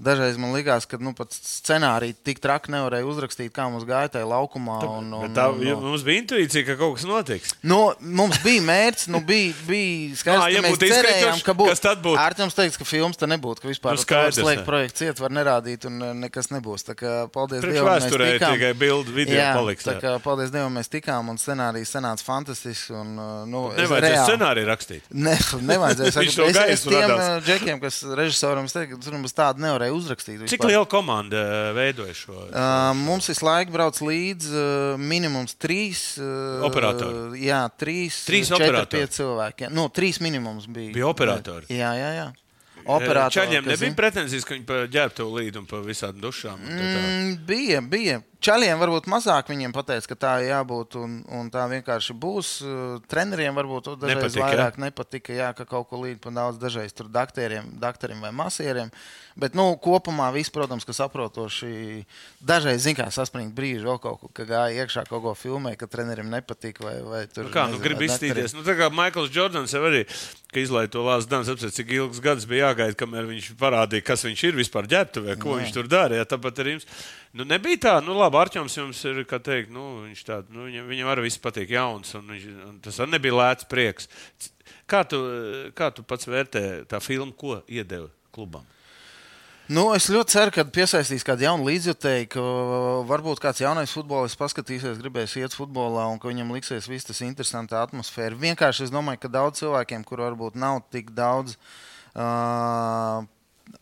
dažreiz 0.03 0.38
man 0.41 0.53
likās, 0.55 0.86
ka 0.89 0.99
nu, 1.01 1.13
pat 1.17 1.34
scenāriju 1.34 2.17
tik 2.28 2.41
traki 2.43 2.73
nevarēja 2.75 3.07
uzrakstīt, 3.07 3.51
kā 3.55 3.67
mums 3.71 3.86
gāja 3.88 4.11
tajā 4.17 4.28
laukumā. 4.30 4.80
Un, 4.97 5.11
un, 5.17 5.34
Tā, 5.38 5.47
un, 5.53 5.63
un, 5.63 5.84
mums 5.91 6.03
bija 6.07 6.23
intuīcija, 6.23 6.65
ka 6.67 6.78
kaut 6.80 6.97
kas 6.99 7.07
notiks. 7.09 7.55
Nu, 7.67 7.80
mums 7.99 8.39
bija 8.45 8.63
mērķis, 8.67 9.07
nu, 9.13 9.21
bija, 9.25 9.53
bija 9.67 10.19
skaidrs, 10.21 10.43
Ā, 10.47 10.51
ja 10.53 10.61
ka 10.63 10.67
mēs 10.67 10.82
cerējām, 10.84 11.41
ka 11.47 11.57
būs. 11.57 11.71
kas 11.73 11.84
tad 11.88 12.03
būtu? 12.05 12.21
Ārķis 12.21 12.57
teica, 12.57 12.82
ka 12.82 12.88
filmas 12.88 13.19
te 13.19 13.30
nebūtu, 13.30 13.63
ka 13.63 13.71
vispār 13.71 13.97
Nu, 13.97 14.03
skaidrs, 14.03 14.39
slēgt 14.41 14.63
ne. 14.63 14.67
projekts 14.67 15.05
iet, 15.07 15.21
var 15.23 15.34
nerādīt 15.36 15.88
un 15.89 15.97
uh, 16.01 16.13
nekas 16.17 16.51
nebūs. 16.53 16.86
Tā 16.88 16.95
kā, 16.97 17.13
paldies 17.34 17.63
Priekš 17.63 17.78
Dievam, 17.80 17.93
mēs 17.97 18.11
tikām. 18.11 18.55
tikai 18.57 18.71
bildi, 18.78 19.13
video 19.15 19.38
Jā, 19.39 19.49
paliks. 19.57 19.86
Tā 19.88 19.95
kā, 20.01 20.13
paldies 20.23 20.53
Dievam, 20.53 20.73
mēs 20.78 20.91
tikām 20.93 21.30
un 21.34 21.39
scenārijs 21.41 21.93
sanāca 21.95 22.16
fantastisks. 22.26 22.89
Un, 22.93 23.13
uh, 23.20 23.43
nu, 23.49 23.63
es 23.74 23.84
Nevajadzēja 23.84 24.24
scenāriju 24.28 24.70
rakstīt. 24.70 25.09
Ne, 25.11 25.36
nevajadzēja. 25.72 26.13
Viņš 26.18 26.38
Saku, 26.38 26.41
no 26.41 26.47
es, 26.47 26.55
es 26.55 26.57
gaisa 26.57 26.93
tiem 26.93 27.03
radās. 27.03 27.28
uh, 27.28 27.43
džekiem, 27.47 27.82
kas 27.84 27.99
režisoram 28.20 28.70
es 28.70 28.76
teicu, 28.76 28.95
ka 28.95 29.05
tur 29.05 29.18
mums 29.20 29.38
tādu 29.38 29.65
nevarēja 29.65 29.97
uzrakstīt. 29.97 30.41
Cik 30.45 30.57
vispār. 30.57 30.74
liela 30.74 30.89
komanda 30.89 31.43
eh, 31.43 31.70
veidoja 31.78 32.18
šo? 32.18 32.39
Uh, 32.47 32.89
mums 33.03 33.30
visu 33.32 33.47
laiku 33.47 33.76
brauc 33.76 34.01
līdzi 34.01 34.55
uh, 34.55 34.97
minimums 35.01 35.57
trīs. 35.59 36.07
Uh, 36.22 36.65
Operatori. 36.68 37.43
Jā, 37.45 37.61
trīs. 37.78 38.24
Trīs 38.28 38.51
četri, 38.51 38.72
operatori. 38.72 39.13
cilvēki. 39.20 39.68
Jā. 39.68 39.72
Nu, 39.74 39.88
trīs 39.93 40.22
minimums 40.24 40.68
bija. 40.72 40.93
Bija 40.97 41.13
operatori. 41.13 41.70
Jā, 41.74 41.93
jā, 41.99 42.11
jā. 42.22 42.28
Operatori, 42.88 43.36
Čaļiem 43.36 43.65
kas 43.65 43.74
nebija 43.74 43.95
pretenzijas, 43.97 44.45
ka 44.47 44.55
viņi 44.55 44.88
ģērbtu 44.93 45.26
līdu 45.28 45.61
un 45.61 45.68
pa 45.68 45.82
visādām 45.84 46.22
dušām. 46.24 46.61
Mm, 46.63 47.34
bija, 47.47 47.82
bija. 47.84 48.22
Čaļiem 48.47 48.79
varbūt 48.79 49.09
mazāk 49.11 49.49
viņiem 49.51 49.73
pateica, 49.75 50.07
ka 50.13 50.15
tā 50.15 50.33
jābūt 50.45 50.95
un, 51.01 51.17
un 51.35 51.49
tā 51.51 51.65
vienkārši 51.67 52.15
būs. 52.15 52.51
Uh, 52.63 52.97
Treneriem 53.11 53.57
varbūt 53.57 53.89
dažreiz 53.99 54.23
Nepatika, 54.23 54.45
vairāk 54.45 54.77
nepatika, 54.79 55.35
jā, 55.35 55.49
ka 55.57 55.65
kaut 55.67 55.89
ko 55.89 55.99
līdz 56.05 56.21
pa 56.23 56.31
daudz 56.31 56.61
dažreiz 56.61 56.95
tur 56.95 57.09
dakteriem, 57.11 57.67
dakteriem 57.81 58.23
vai 58.23 58.31
masieriem. 58.31 58.93
Bet, 59.37 59.53
nu, 59.53 59.67
kopumā 59.83 60.31
viss, 60.33 60.49
protams, 60.49 60.87
ka 60.87 60.95
saprotoši. 60.97 62.05
Dažreiz, 62.41 62.79
zin 62.87 62.95
kā, 62.97 63.05
saspringti 63.13 63.53
brīži 63.57 63.85
vēl 63.85 63.99
kaut 64.01 64.21
ko, 64.23 64.31
ka 64.33 64.47
gāja 64.49 64.85
iekšā 64.85 65.03
kaut 65.11 65.21
ko 65.27 65.35
filmē, 65.37 65.75
ka 65.77 65.85
trenerim 65.91 66.31
nepatika 66.31 66.87
vai, 66.87 66.95
vai 67.05 67.21
tur. 67.27 67.45
Nu 67.45 67.53
kā, 67.53 67.67
nu 67.67 67.75
nezinu, 67.75 67.83
grib 67.83 67.99
vai 67.99 68.07
dakterim. 68.07 68.31
izstīties. 68.31 68.55
Nu, 68.57 68.63
tā 68.65 68.73
kā 68.79 68.87
Maikls 68.89 69.29
Jordans 69.35 69.75
jau 69.75 69.83
arī, 69.91 70.07
ka 70.49 70.63
izlaiž 70.63 70.89
to 70.95 71.05
lāstu 71.05 71.35
dāmas, 71.35 71.51
apsver, 71.53 71.75
cik 71.75 71.93
ilgs 71.99 72.23
gads 72.23 72.49
bija 72.49 72.71
jāgaida, 72.71 72.97
kamēr 72.97 73.29
viņš 73.29 73.51
parādīja, 73.61 74.07
kas 74.09 74.25
viņš 74.25 74.43
ir 74.49 74.57
vispār 74.63 74.89
ģērbtuvē, 74.89 75.37
ko 75.43 75.53
Jā. 75.53 75.61
viņš 75.61 75.77
tur 75.77 75.91
dara. 75.91 76.17
Jā, 76.17 76.25
tāpat 76.33 76.63
arī 76.63 76.77
jums. 76.79 76.89
Nu, 77.37 77.45
nebija 77.45 77.77
tā, 77.83 77.95
nu 78.01 78.15
labi, 78.17 78.36
Arčuns 78.38 78.77
jums 78.77 79.01
ir, 79.09 79.23
kā 79.29 79.39
teikt, 79.43 79.73
nu, 79.73 80.03
viņš 80.05 80.23
tād, 80.27 80.53
nu, 80.53 80.67
viņam, 80.69 80.88
viņam 80.91 81.11
arī 81.13 81.27
viss 81.27 81.41
patīk 81.41 81.73
jauns, 81.75 82.13
un, 82.17 82.31
viņš, 82.33 82.47
un 82.69 82.79
tas 82.85 83.01
arī 83.03 83.15
nebija 83.17 83.38
lēts 83.38 83.67
prieks. 83.69 84.09
Kā 84.89 85.03
tu, 85.07 85.19
kā 85.77 85.91
tu 85.91 86.05
pats 86.07 86.29
vērtē 86.29 86.63
tā 86.89 87.01
filmu, 87.03 87.35
ko 87.38 87.61
iedeva 87.67 88.09
klubam? 88.35 88.65
Nu, 89.67 89.89
es 89.91 90.05
ļoti 90.07 90.31
ceru, 90.31 90.51
ka 90.55 90.63
piesaistīs 90.71 91.25
kādu 91.27 91.43
jaunu 91.43 91.65
līdzjutēju, 91.67 92.27
ka 92.31 92.43
varbūt 93.09 93.41
kāds 93.43 93.59
jaunais 93.59 93.91
futbolists 93.91 94.39
paskatīsies, 94.39 95.01
gribēs 95.01 95.33
iet 95.41 95.55
futbolā 95.57 96.05
un 96.07 96.21
ka 96.23 96.31
viņam 96.31 96.53
liksies 96.55 96.88
viss 96.88 97.09
tas 97.09 97.19
interesantā 97.25 97.81
atmosfēra. 97.83 98.39
Vienkārši 98.39 98.85
es 98.88 98.93
domāju, 98.93 99.25
ka 99.25 99.33
daudz 99.33 99.59
cilvēkiem, 99.59 100.07
kur 100.07 100.23
varbūt 100.23 100.55
nav 100.55 100.85
tik 100.95 101.11
daudz. 101.17 101.57
Uh, 102.15 103.27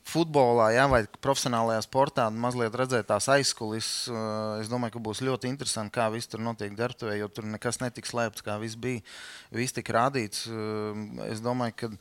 Futbolā, 0.06 0.70
jā, 0.74 0.86
vai 0.90 1.02
profesionālajā 1.22 1.82
sportā, 1.86 2.28
mazliet 2.34 2.76
redzēt 2.78 3.10
tās 3.10 3.28
aizkulisēs. 3.34 4.12
Uh, 4.12 4.62
es 4.62 4.70
domāju, 4.72 4.96
ka 4.96 5.04
būs 5.08 5.22
ļoti 5.26 5.50
interesanti, 5.52 5.94
kā 5.98 6.08
viss 6.14 6.30
tur 6.32 6.42
notiek 6.46 6.74
darbtuvē, 6.78 7.18
jo 7.20 7.30
tur 7.30 7.46
nekas 7.50 7.82
netika 7.84 8.10
slēpts, 8.10 8.46
kā 8.46 8.58
viss 8.62 8.80
bija. 8.80 9.04
Viss 9.54 9.76
tika 9.76 9.98
rādīts. 10.00 10.48
Uh, 10.50 10.96
es 11.30 11.44
domāju, 11.46 11.78
ka 11.84 11.92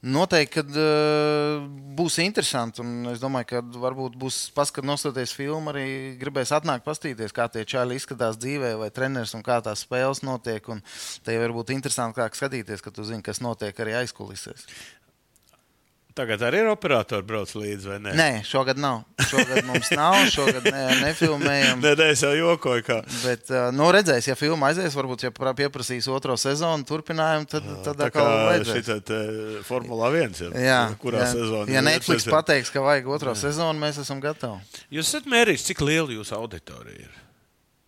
Noteikti, 0.00 0.62
ka 0.62 0.62
uh, 0.64 1.64
būs 1.96 2.14
interesanti. 2.24 2.80
Es 3.12 3.20
domāju, 3.20 3.50
ka 3.50 3.58
varbūt 3.82 4.14
būs 4.16 4.38
paskatīt, 4.56 4.88
nostoties 4.88 5.34
filmu, 5.36 5.74
arī 5.74 6.16
gribēs 6.20 6.54
atnākt, 6.56 6.86
paskatīties, 6.86 7.34
kā 7.36 7.50
tie 7.52 7.66
čāļi 7.68 7.98
izskatās 8.00 8.38
dzīvē, 8.40 8.78
vai 8.80 8.88
treneris 8.96 9.36
un 9.36 9.44
kā 9.44 9.58
tās 9.60 9.84
spēles 9.84 10.22
notiek. 10.24 10.72
Te 11.26 11.36
var 11.42 11.52
būt 11.52 11.74
interesanti 11.76 12.16
kā 12.16 12.30
skatīties, 12.32 12.80
ka 12.80 12.94
tu 12.96 13.04
zini, 13.04 13.20
kas 13.26 13.42
notiek 13.44 13.76
arī 13.84 13.98
aizkulisēs. 14.00 14.64
Tagad 16.16 16.42
arī 16.42 16.64
ir 16.64 16.68
operatori 16.72 17.22
brauc 17.26 17.52
līdzi, 17.54 17.86
vai 17.86 17.98
ne? 18.02 18.12
Nē, 18.18 18.28
šogad 18.46 18.80
nav. 18.82 19.04
Šogad 19.30 19.62
mums 19.68 19.92
nav, 19.94 20.16
šogad 20.34 20.66
ne, 20.66 20.82
nefilmējam. 21.04 21.78
Nē, 21.84 21.92
nē, 22.00 22.08
es 22.16 22.24
jau 22.26 22.32
jokoju. 22.34 22.82
Kā. 22.86 22.98
Bet, 23.22 23.46
uh, 23.52 23.68
nu, 23.74 23.86
redzēs, 23.94 24.26
ja 24.26 24.34
filma 24.38 24.72
aizies, 24.72 24.96
varbūt, 24.98 25.28
ja 25.28 25.32
pra- 25.34 25.54
pieprasīs 25.56 26.08
otro 26.10 26.34
sezonu, 26.40 26.86
turpinājumu, 26.88 27.46
tad, 27.50 27.70
tad 27.86 28.02
Tā 28.02 28.10
atkal 28.10 28.66
kā 28.66 28.98
te 29.06 29.22
Formula 29.68 30.10
1 30.10 30.42
ir. 30.48 30.58
Jā, 30.66 30.82
kurā 31.00 31.22
jā. 31.24 31.30
sezonā? 31.36 31.70
Ja 31.70 31.84
Netflix 31.84 32.26
pateiks, 32.30 32.74
ka 32.74 32.82
vajag 32.84 33.10
otro 33.14 33.36
sezonu, 33.38 33.78
mēs 33.80 34.02
esam 34.02 34.22
gatavi. 34.22 34.58
Jūs 34.90 35.12
esat 35.12 35.30
mērījis, 35.30 35.70
cik 35.70 35.86
liela 35.86 36.10
jūsu 36.18 36.34
auditorija 36.38 37.06
ir? 37.06 37.18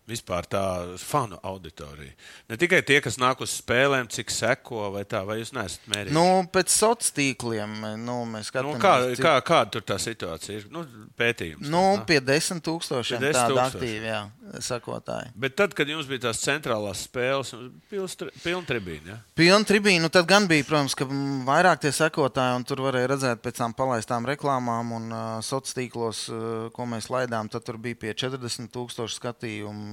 Vispār 0.09 0.43
tā 0.51 0.61
fanu 0.99 1.37
auditorija. 1.47 2.11
Ne 2.51 2.57
tikai 2.59 2.81
tie, 2.83 2.99
kas 3.03 3.15
nāk 3.21 3.39
uz 3.45 3.53
spēlēm, 3.61 4.09
cik 4.11 4.33
seko 4.35 4.89
vai 4.91 5.05
tā, 5.07 5.21
vai 5.23 5.37
jūs 5.39 5.53
neesat 5.55 5.85
mērījis? 5.93 6.15
Nu, 6.15 6.43
pēc 6.51 6.73
sociāliem 6.73 7.11
tīkliem 7.13 7.75
nu, 8.03 8.17
mēs 8.29 8.49
nu, 8.49 8.49
skatāmies. 8.49 8.81
kā, 8.83 8.93
cik- 9.13 9.23
kā, 9.23 9.33
kāda 9.47 9.71
tur 9.75 9.85
tā 9.87 9.97
situācija 10.01 10.57
ir? 10.59 10.65
Nu, 10.73 10.83
pētījums. 11.19 11.69
Nu, 11.71 11.83
tā, 11.99 12.05
pie 12.09 12.19
desmit 12.23 12.63
tūkstošiem 12.65 13.21
Pie 13.21 13.31
10 13.31 13.39
tādu 13.39 13.59
aktīvu 13.63 14.09
jā, 14.09 14.19
sakotāju. 14.67 15.31
Bet 15.45 15.55
tad, 15.59 15.75
kad 15.77 15.89
jums 15.89 16.09
bija 16.09 16.25
tās 16.27 16.41
centrālās 16.43 17.05
spēles, 17.07 17.53
pilna 17.89 18.63
tribīna. 18.67 19.13
Ja? 19.13 19.17
Pilna 19.37 19.67
tribīna, 19.67 20.03
nu, 20.05 20.11
tad 20.13 20.27
gan 20.29 20.47
bija, 20.49 20.65
protams, 20.67 20.95
ka 20.97 21.07
vairāk 21.47 21.83
tie 21.83 21.93
sekotāji, 21.95 22.57
un 22.59 22.67
tur 22.67 22.83
varēja 22.85 23.11
redzēt 23.13 23.43
pēc 23.45 23.61
tam 23.61 23.75
palaistām 23.77 24.27
reklāmām 24.29 24.93
un 24.99 25.09
uh, 25.11 25.23
sociālos 25.39 25.77
tīklos, 25.77 26.23
uh, 26.31 26.69
ko 26.75 26.87
mēs 26.89 27.09
laidām. 27.13 27.49
Tad 27.51 27.65
tur 27.67 27.77
bija 27.81 27.99
pie 27.99 28.13
40 28.17 28.71
tūkstoši 28.73 29.19
skatījumu, 29.19 29.85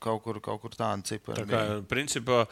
kaut 0.00 0.22
kur, 0.24 0.40
kaut 0.44 0.60
kur 0.62 0.74
tāda 0.76 1.02
cipara. 1.06 1.42
Tā 1.42 1.46
kā 1.50 1.62
bija. 1.68 1.82
principā 1.90 2.42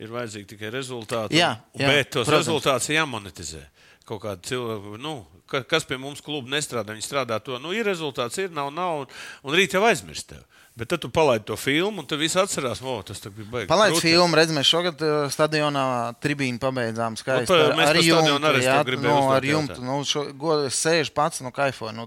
ir 0.00 0.12
vajadzīgi 0.14 0.50
tikai 0.54 0.72
rezultāti. 0.74 1.38
Jā, 1.40 1.54
jā, 1.76 1.86
bet 1.92 2.10
tos 2.16 2.26
protams. 2.28 2.46
rezultātus 2.46 2.90
jāmonetizē. 2.94 3.62
Kaut 4.10 4.24
kāda 4.24 4.42
cilvēka, 4.42 4.96
nu, 4.98 5.20
ka- 5.46 5.62
kas 5.70 5.84
pie 5.86 5.96
mums 6.00 6.22
kluba 6.24 6.50
nestrādā, 6.50 6.96
viņi 6.96 7.06
strādā 7.06 7.36
to. 7.44 7.58
Nu, 7.62 7.70
ir 7.76 7.86
rezultāts, 7.86 8.40
ir, 8.42 8.50
nav, 8.50 8.72
nav, 8.74 9.04
un, 9.04 9.06
un 9.44 9.54
rīt 9.54 9.76
jau 9.76 9.84
aizmirst 9.86 10.32
tevi. 10.32 10.42
Bet 10.80 10.88
tad 10.88 11.02
tu 11.02 11.10
palaidi 11.12 11.44
to 11.44 11.56
filmu, 11.58 12.00
un 12.00 12.06
tad 12.08 12.18
viss 12.22 12.38
atcerās, 12.40 12.78
o, 12.80 12.94
tas 13.04 13.20
bija 13.26 13.48
baigi. 13.50 13.68
Palaid 13.68 13.92
krūti. 13.92 14.06
filmu, 14.06 14.36
redz, 14.38 14.52
mēs 14.54 14.68
šogad 14.70 15.02
uh, 15.04 15.26
stadionā 15.30 15.82
tribīnu 16.22 16.60
pabeidzām 16.62 17.18
skaisti. 17.20 17.52
Nu, 17.52 17.74
stadionu 17.74 18.30
jumtu, 18.30 18.48
arī 18.48 18.62
jā, 18.64 18.76
nu, 18.86 18.94
uzdot 18.96 19.34
ar 19.34 19.48
jumtu. 19.50 19.80
Nu, 19.84 19.98
šo, 20.08 20.22
go, 20.40 20.54
es 20.70 20.78
sēžu 20.78 21.12
pats, 21.12 21.42
nu, 21.44 21.50
kaifoju. 21.52 21.92
Nu, 21.98 22.06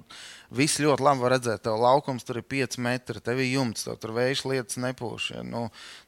Viss 0.53 0.81
ļoti 0.81 1.01
labi 1.01 1.23
var 1.23 1.33
redzēt, 1.35 1.63
tev 1.65 1.79
laukums 1.81 2.25
tur 2.27 2.37
ir 2.39 2.45
5 2.45 2.77
metri, 2.85 3.21
tev 3.23 3.41
ir 3.41 3.49
jumts, 3.55 3.87
tev 3.87 3.97
tur 4.01 4.13
vējš 4.17 4.43
lietas 4.51 4.79
nepūš. 4.83 5.29
Ja? 5.33 5.43
Nu, 5.47 5.63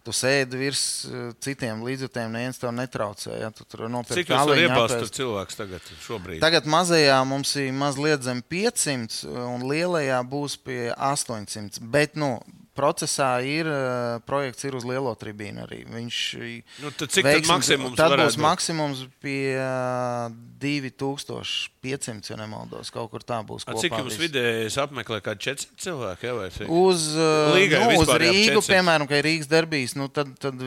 tu 0.05 0.13
sēdi 0.15 0.59
virs 0.59 0.83
eh, 1.09 1.31
citiem 1.41 1.81
līdzjutiem, 1.85 2.33
neviens 2.35 2.61
tev 2.61 2.75
netraucē. 2.77 3.39
Ja? 3.41 3.49
Tu 3.55 3.65
tur 3.69 3.87
nopirkt 3.89 4.21
Cik 4.21 4.33
tālu 4.33 4.57
iebāzt 4.59 5.17
cilvēks 5.17 5.61
tagad 5.61 5.89
šobrīd? 6.05 6.43
Tagad 6.43 6.69
mazajā 6.69 7.17
mums 7.27 7.55
ir 7.61 7.73
mazliet 7.75 8.25
zem 8.25 8.43
500 8.45 9.23
un 9.47 9.65
lielajā 9.71 10.21
būs 10.29 10.59
pie 10.61 10.91
800. 10.93 11.81
Bet, 11.95 12.13
nu, 12.19 12.37
procesā 12.75 13.39
ir 13.47 13.69
eh, 13.71 14.19
projekts 14.27 14.67
ir 14.67 14.75
uz 14.77 14.85
lielo 14.87 15.13
tribīnu 15.17 15.63
arī. 15.65 15.81
Viņš 15.89 16.19
nu, 16.83 16.91
tad 16.91 17.13
cik 17.13 17.27
veiksmi, 17.27 17.47
tad 17.47 17.53
maksimums? 17.53 17.97
Tad 17.99 18.17
būs 18.19 18.37
maksimums 18.41 19.05
pie 19.23 19.55
eh, 19.55 20.35
2000 20.61 21.71
500, 21.86 22.31
ja 22.31 22.38
nemaldos. 22.39 22.89
Kaut 22.93 23.11
kur 23.13 23.23
tā 23.25 23.38
būs. 23.45 23.67
A, 23.69 23.75
cik 23.79 23.93
jums 23.93 24.17
vidējais 24.19 24.77
apmeklē, 24.81 25.21
kā 25.25 25.36
400 25.38 25.77
cilvēki? 25.86 26.27
Jā, 26.27 26.47
cik... 26.57 26.71
uz, 26.73 27.05
eh, 27.13 27.53
Līgai, 27.55 27.81
nu, 27.83 28.01
uz 28.01 28.11
Rīgu, 28.21 28.63
piemēram, 28.65 29.09
ka 29.09 29.19
ir 29.19 29.27
Rīgas 29.29 29.49
derbijas, 29.51 29.95
nu, 29.99 30.07
tad, 30.13 30.31
tad, 30.41 30.63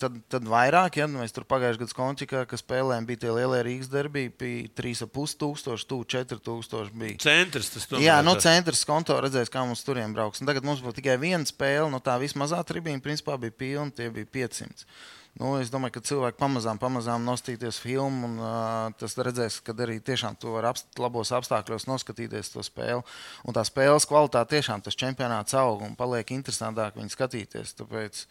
tad, 0.00 0.20
tad 0.32 0.50
vairāk, 0.50 1.00
ja 1.00 1.08
nu, 1.08 1.22
mēs 1.22 1.34
tur 1.36 1.46
pagājušajā 1.48 1.82
gadā 1.84 1.98
končikā, 1.98 2.44
ka 2.50 2.60
spēlējām, 2.60 3.08
bija 3.08 3.24
tie 3.24 3.32
lielie 3.32 3.62
Rīgas 3.70 3.90
derbija, 3.92 4.34
bija 4.44 4.68
3,5 4.82 5.38
tūkstoši, 5.40 5.88
tu 5.90 6.00
4 6.16 6.40
tūkstoši 6.50 6.96
bija. 7.00 7.18
Centrs 7.24 7.72
tas 7.74 7.88
tur. 7.88 8.04
Jā, 8.04 8.20
nu, 8.26 8.36
centrs 8.42 8.84
konto 8.88 9.16
redzēs, 9.24 9.52
kā 9.52 9.64
mums 9.64 9.84
turiem 9.86 10.14
brauks. 10.16 10.42
Un 10.42 10.50
tagad 10.50 10.66
mums 10.66 10.84
būtu 10.84 11.00
tikai 11.00 11.16
viena 11.22 11.44
spēle, 11.48 11.88
no 11.92 12.02
tā 12.04 12.18
vismazā 12.22 12.60
tribīna 12.66 13.02
principā 13.04 13.38
bija 13.40 13.56
pilna, 13.64 13.90
tie 13.94 14.10
bija 14.12 14.28
500. 14.44 14.88
Nu, 15.34 15.56
es 15.58 15.70
domāju, 15.72 15.96
ka 15.96 16.02
cilvēki 16.06 16.38
pamazām, 16.38 16.78
pamazām 16.78 17.24
nostīties 17.26 17.80
filmu, 17.82 18.28
un 18.28 18.36
uh, 18.38 18.92
tas 19.00 19.16
redzēs, 19.18 19.56
ka 19.66 19.74
arī 19.82 19.96
tiešām 19.98 20.36
to 20.38 20.52
var 20.54 20.68
apst 20.70 21.00
labos 21.02 21.32
apstākļos 21.34 21.88
noskatīties 21.90 22.52
to 22.52 22.62
spēli. 22.62 23.02
Un 23.42 23.56
tā 23.56 23.64
spēles 23.66 24.06
kvalitāte 24.06 24.54
tiešām 24.54 24.84
tas 24.86 24.94
čempionāts 24.94 25.56
aug 25.58 25.82
un 25.82 25.98
paliek 25.98 26.30
interesantāk 26.36 26.94
viņu 27.00 27.16
skatīties. 27.16 27.74
Tāpēc 27.80 28.22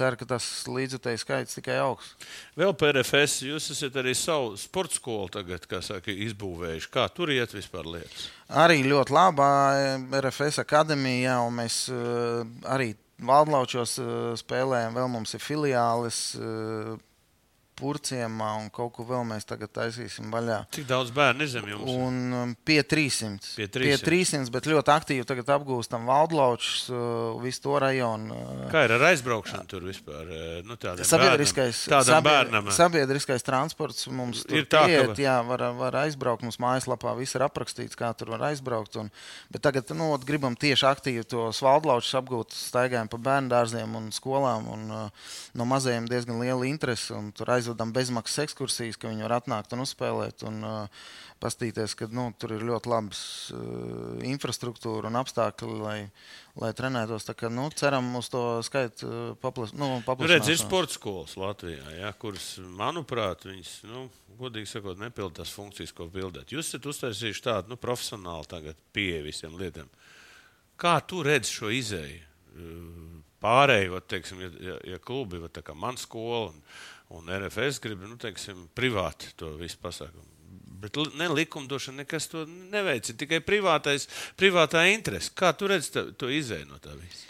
ceru, 0.00 0.16
ka 0.16 0.30
tas 0.32 0.48
līdzjutēju 0.72 1.20
skaits 1.20 1.60
tikai 1.60 1.76
augs. 1.84 2.14
Vēl 2.56 2.72
par 2.80 2.96
RFS 2.96 3.42
jūs 3.50 3.68
esat 3.76 4.00
arī 4.00 4.16
savu 4.16 4.56
sporta 4.60 4.96
skolu 4.96 5.28
tagad, 5.36 5.68
kā 5.68 5.84
saka, 5.84 6.08
izbūvējuši. 6.08 6.92
Kā 6.96 7.10
tur 7.12 7.36
iet 7.36 7.52
vispār 7.52 7.84
lietas? 7.98 8.30
Arī 8.64 8.80
ļoti 8.88 9.12
labā 9.12 9.50
RFS 10.24 10.64
akadēmijā, 10.64 11.36
un 11.44 11.60
mēs 11.60 11.82
uh, 11.92 12.46
arī 12.72 12.94
Valdlaučos 13.24 13.96
uh, 14.02 14.10
spēlējam, 14.36 14.96
vēl 14.98 15.08
mums 15.08 15.32
ir 15.36 15.44
filiālis. 15.44 16.18
Uh, 17.76 17.82
Purciemā 17.86 18.54
un 18.56 18.70
kaut 18.72 18.94
ko 18.96 19.04
vēl 19.04 19.24
mēs 19.28 19.44
tagad 19.44 19.68
taisīsim 19.76 20.30
vaļā. 20.32 20.62
Cik 20.72 20.86
daudz 20.88 21.10
bērnu 21.12 21.46
zem 21.50 21.66
jums? 21.68 21.90
Un 21.92 22.16
um, 22.32 22.54
pie 22.64 22.78
300. 22.80 23.50
Pie 23.58 23.66
300. 23.68 23.84
Pie 23.84 23.96
300, 24.06 24.52
bet 24.54 24.68
ļoti 24.70 24.92
aktīvi 24.94 25.26
tagad 25.28 25.50
apgūstam 25.58 26.06
Valdlaučus, 26.08 26.86
uh, 26.88 27.36
visu 27.42 27.60
to 27.66 27.76
rajonu. 27.82 28.32
Uh, 28.32 28.62
Kā 28.72 28.86
ir 28.86 28.94
ar 28.96 29.04
aizbraukšanu 29.10 29.68
tur 29.68 29.84
vispār? 29.84 30.24
Eh, 30.24 30.62
Nu, 30.66 30.74
Sabiedriskais, 30.80 31.82
bērnam, 31.90 32.24
bērnam. 32.24 32.70
sabiedriskais 32.74 33.44
transports 33.44 34.06
mums 34.08 34.44
Ir 34.48 34.62
ir 34.62 34.68
tā, 34.72 34.86
ka 34.88 35.02
var- 35.10 35.20
jā, 35.20 35.36
var, 35.46 35.64
var 35.76 35.98
aizbraukt. 36.06 36.42
Mums 36.46 36.56
mājaslapā 36.62 37.12
viss 37.18 37.36
ir 37.36 37.44
aprakstīts, 37.44 37.98
kā 37.98 38.08
tur 38.16 38.32
var 38.34 38.48
aizbraukt. 38.48 38.96
Un, 38.96 39.10
bet 39.52 39.62
tagad 39.62 39.92
nu, 39.94 40.08
gribam 40.24 40.56
tieši 40.56 40.88
aktīvi 40.88 41.26
tos 41.28 41.60
valdlaučus 41.60 42.16
apgūt, 42.22 42.56
staigājam 42.56 43.10
pa 43.12 43.20
bērnu 43.20 43.52
dārziem 43.52 43.94
un 44.00 44.08
skolām. 44.16 44.66
Un, 44.72 44.88
uh, 44.90 45.30
no 45.54 45.68
mazajiem 45.68 46.08
diezgan 46.08 46.40
liela 46.40 46.66
interese. 46.66 47.12
un 47.14 47.30
Tur 47.36 47.52
aizvedam 47.66 47.92
bezmaksas 47.92 48.44
ekskursijas, 48.46 48.98
ka 49.00 49.10
viņi 49.10 49.26
var 49.26 49.40
atnākt 49.40 49.74
un 49.74 49.82
uzspēlēt. 49.82 50.46
Un, 50.46 50.62
uh, 50.64 51.06
Pastīties, 51.36 51.92
ka 51.98 52.06
nu, 52.08 52.30
tur 52.40 52.54
ir 52.56 52.62
ļoti 52.64 52.88
labs 52.88 53.18
uh, 53.52 54.22
infrastruktūra 54.24 55.10
un 55.10 55.18
apstākļi, 55.20 55.74
lai, 55.82 55.96
lai 56.56 56.70
trenētos. 56.72 57.26
Tā 57.28 57.34
kā, 57.36 57.50
nu, 57.52 57.66
ceram 57.76 58.08
uz 58.16 58.30
to 58.32 58.44
skaitu 58.64 59.08
uh, 59.10 59.26
paplas, 59.42 59.74
nu, 59.76 59.98
Nu, 59.98 59.98
redz, 59.98 60.00
ir 60.00 60.08
paplašināšanos. 60.08 60.62
sporta 60.62 60.96
skolas 60.96 61.36
Latvijā, 61.36 61.90
ja, 61.98 62.14
kuras, 62.16 62.54
manuprāt, 62.78 63.44
viņas, 63.50 63.74
nu, 63.90 64.06
godīgi 64.40 64.70
sakot, 64.70 64.96
nepilda 65.02 65.42
tās 65.42 65.52
funkcijas, 65.52 65.92
ko 65.96 66.08
pildīt. 66.12 66.56
Jūs 66.56 66.70
esat 66.70 66.88
uztaisījuši 66.88 67.44
tādu 67.50 67.74
nu, 67.74 67.80
profesionālu 67.80 68.64
pieeju 68.96 69.28
visiem 69.28 69.60
lietām. 69.60 69.92
Kā 70.80 70.98
tu 71.04 71.20
redzi 71.26 71.52
šo 71.52 71.72
izēju? 71.72 72.24
Uh, 72.56 73.16
Pārēji, 73.44 73.90
vat, 73.92 74.06
teiksim, 74.08 74.40
ja, 74.40 74.48
ja, 74.64 74.76
ja 74.94 74.98
klubi, 75.02 75.38
vat, 75.42 75.52
tā 75.58 75.62
kā 75.64 75.74
man 75.76 75.98
skola 76.00 76.48
un, 76.48 76.62
un 77.14 77.28
RFS 77.30 77.78
grib, 77.82 78.02
nu, 78.06 78.16
teiksim, 78.20 78.66
privāti 78.76 79.30
to 79.38 79.52
visu 79.60 79.78
pasākumu. 79.82 80.26
Bet 80.82 80.98
ne 81.16 81.28
likumdošana 81.32 82.02
nekas 82.02 82.28
to 82.28 82.44
neveicina, 82.46 83.16
tikai 83.22 83.40
privātais, 83.44 84.08
privātā 84.36 84.84
interese. 84.92 85.32
Kā 85.34 85.54
tu 85.56 85.70
redzi 85.70 85.94
to, 85.94 86.04
to 86.20 86.28
izēju 86.32 86.68
no 86.68 86.80
tā 86.82 86.92
visa? 86.98 87.24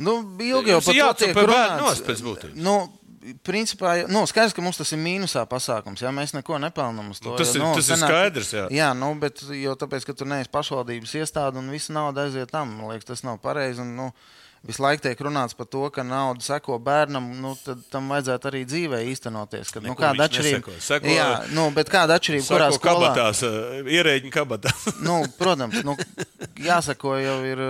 Nu, 0.00 0.16
ilgi 0.40 0.72
jau 0.72 0.80
jāceļ 0.80 1.20
tiek 1.20 1.36
runāts. 1.44 2.00
pēc 2.06 2.24
būtības. 2.24 2.56
Nu, 2.56 2.78
Principā, 3.44 4.06
nu, 4.08 4.22
skaidrs, 4.24 4.54
ka 4.56 4.62
mums 4.64 4.78
tas 4.80 4.94
ir 4.96 5.00
mīnusā 5.02 5.42
pasākums. 5.44 6.00
Jā, 6.00 6.08
mēs 6.08 6.32
neko 6.32 6.56
nepelnām 6.56 7.10
uz 7.12 7.18
to. 7.20 7.34
Nu, 7.34 7.36
tas 7.36 7.50
jo, 7.52 7.60
ir- 7.60 7.76
tas 7.76 7.90
ir 7.92 7.98
skaidrs, 8.00 8.52
jā. 8.56 8.62
jā 8.72 8.86
nu, 8.96 9.10
bet 9.20 9.42
jo 9.44 9.74
tāpēc, 9.76 10.06
ka 10.08 10.14
tur 10.16 10.30
neesi 10.30 10.48
pašvaldības 10.48 11.12
iestāde 11.20 11.60
un 11.60 11.68
visa 11.68 11.92
nauda 11.92 12.24
aiziet 12.24 12.48
tam, 12.48 12.72
man 12.78 12.88
liekas, 12.94 13.10
tas 13.10 13.22
nav 13.28 13.36
pareizi. 13.44 13.84
Un, 13.84 13.92
nu, 13.98 14.06
Visu 14.60 14.82
laiku 14.84 15.00
tiek 15.06 15.20
runāts 15.24 15.54
par 15.56 15.64
to, 15.72 15.86
ka 15.88 16.02
nauda 16.04 16.44
seko 16.44 16.76
bērnam, 16.84 17.30
nu, 17.40 17.54
tad 17.64 17.80
tam 17.88 18.10
vajadzētu 18.12 18.48
arī 18.50 18.60
dzīvē 18.68 18.98
īstenoties. 19.08 19.70
Kad, 19.72 19.86
nu, 19.86 19.94
Neko 19.94 20.02
kāda 20.02 20.18
viņš 20.18 20.26
atšķirība? 20.26 20.74
Seko- 20.84 21.14
Jā, 21.14 21.28
nu, 21.56 21.64
bet 21.72 21.88
kāda 21.88 22.18
atšķirība? 22.20 22.44
Kurā 22.50 22.66
Sako 22.68 22.80
skolā? 22.82 23.08
kabatās, 23.14 23.40
ierēģiņa 23.96 24.34
kabatās. 24.36 24.84
nu, 25.08 25.16
protams, 25.40 25.80
nu, 25.88 25.96
jāsako 26.60 27.16
jau 27.22 27.38
ir 27.48 27.64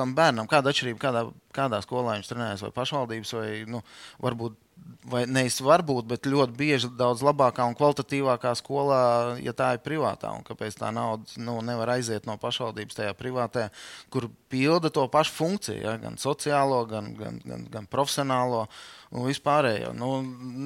tam 0.00 0.16
bērnam, 0.16 0.48
kāda 0.48 0.72
atšķirība, 0.72 1.02
kādā, 1.04 1.26
kādā 1.60 1.82
skolā 1.84 2.16
viņš 2.16 2.32
trenējas, 2.32 2.64
vai 2.64 2.72
pašvaldības, 2.80 3.36
vai 3.36 3.48
nu, 3.68 3.84
varbūt. 4.24 4.56
Vai 5.12 5.24
nevis 5.26 5.56
varbūt, 5.58 6.06
bet 6.06 6.28
ļoti 6.30 6.54
bieži 6.54 6.88
daudz 6.94 7.24
labākā 7.26 7.64
un 7.66 7.74
kvalitatīvākā 7.74 8.52
skolā, 8.54 9.00
ja 9.42 9.50
tā 9.56 9.72
ir 9.74 9.80
privātā. 9.82 10.30
Un 10.30 10.44
kāpēc 10.46 10.76
tā 10.78 10.92
nauda 10.94 11.42
nu, 11.42 11.56
nevar 11.66 11.96
aiziet 11.96 12.28
no 12.28 12.36
pašvaldības 12.38 13.00
tajā 13.00 13.16
privātajā, 13.18 13.72
kur 14.14 14.28
pilda 14.52 14.92
to 14.94 15.08
pašu 15.10 15.34
funkciju, 15.40 15.80
ja, 15.82 15.96
gan 15.98 16.20
sociālo, 16.22 16.84
gan, 16.90 17.10
gan, 17.18 17.40
gan, 17.42 17.66
gan 17.72 17.90
profesionālo 17.90 18.68
un 19.12 19.26
vispārējo. 19.26 19.90
Nu, 19.98 20.14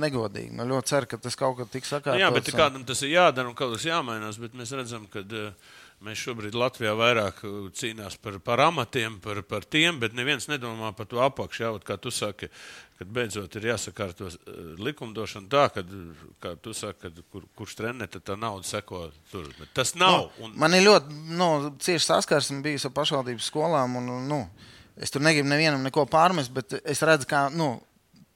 negodīgi. 0.04 0.52
Nu, 0.54 0.68
ļoti 0.68 0.92
ceru, 0.92 1.10
ka 1.10 1.22
tas 1.24 1.38
kaut 1.38 1.56
kad 1.62 1.72
tiks 1.72 1.90
Nu, 1.90 1.96
sakārtots. 1.96 2.22
jā, 2.22 2.30
bet 2.36 2.52
kādam 2.54 2.84
tas 2.86 3.02
ir 3.02 3.16
jādara 3.16 3.50
un 3.50 3.56
kaut 3.58 3.74
kas 3.74 3.88
jāmainās. 3.88 4.38
Bet 4.42 4.54
mēs 4.58 4.74
redzam, 4.76 5.08
ka 5.10 5.24
uh, 5.24 5.74
mēs 6.06 6.22
šobrīd 6.22 6.54
Latvijā 6.58 6.92
vairāk 6.98 7.42
uh, 7.48 7.56
cīnās 7.74 8.18
par, 8.22 8.38
par 8.44 8.62
amatiem, 8.68 9.18
par, 9.24 9.40
par 9.48 9.66
tiem, 9.66 9.98
bet 10.02 10.14
neviens 10.14 10.46
nedomā 10.52 10.92
par 10.96 11.08
to 11.10 11.24
apakšu. 11.24 11.64
Jā, 11.64 11.72
kā 11.88 11.98
tu 11.98 12.12
saki, 12.14 12.52
kad 12.98 13.10
beidzot 13.12 13.56
ir 13.58 13.68
jāsakārto 13.70 14.28
uh, 14.28 14.60
likumdošana 14.82 15.50
tā, 15.52 15.64
kad, 15.74 15.90
kā 16.42 16.54
tu 16.62 16.72
saki, 16.76 17.00
kad, 17.06 17.18
kur, 17.32 17.44
kurš 17.58 17.76
trenē, 17.80 18.08
tad 18.10 18.24
tā 18.30 18.38
nauda 18.40 18.66
seko 18.68 19.06
tur. 19.32 19.48
Bet 19.58 19.74
tas 19.76 19.94
nav. 19.98 20.26
Nu, 20.38 20.46
Un, 20.46 20.54
man 20.60 20.76
ir 20.76 20.86
ļoti 20.86 21.20
nu, 21.36 21.50
cieši 21.82 22.04
saskarsme 22.06 22.62
bijusi 22.64 22.88
ar 22.88 22.94
pašvaldības 22.96 23.50
skolām. 23.52 23.98
Un, 24.00 24.12
nu, 24.30 24.40
es 24.96 25.12
tur 25.12 25.24
negribu 25.24 25.50
nevienam 25.52 25.84
neko 25.84 26.06
pārmest, 26.10 26.54
bet 26.56 26.78
es 26.82 27.04
redzu, 27.04 27.28
ka. 27.30 27.46
Nu, 27.52 27.74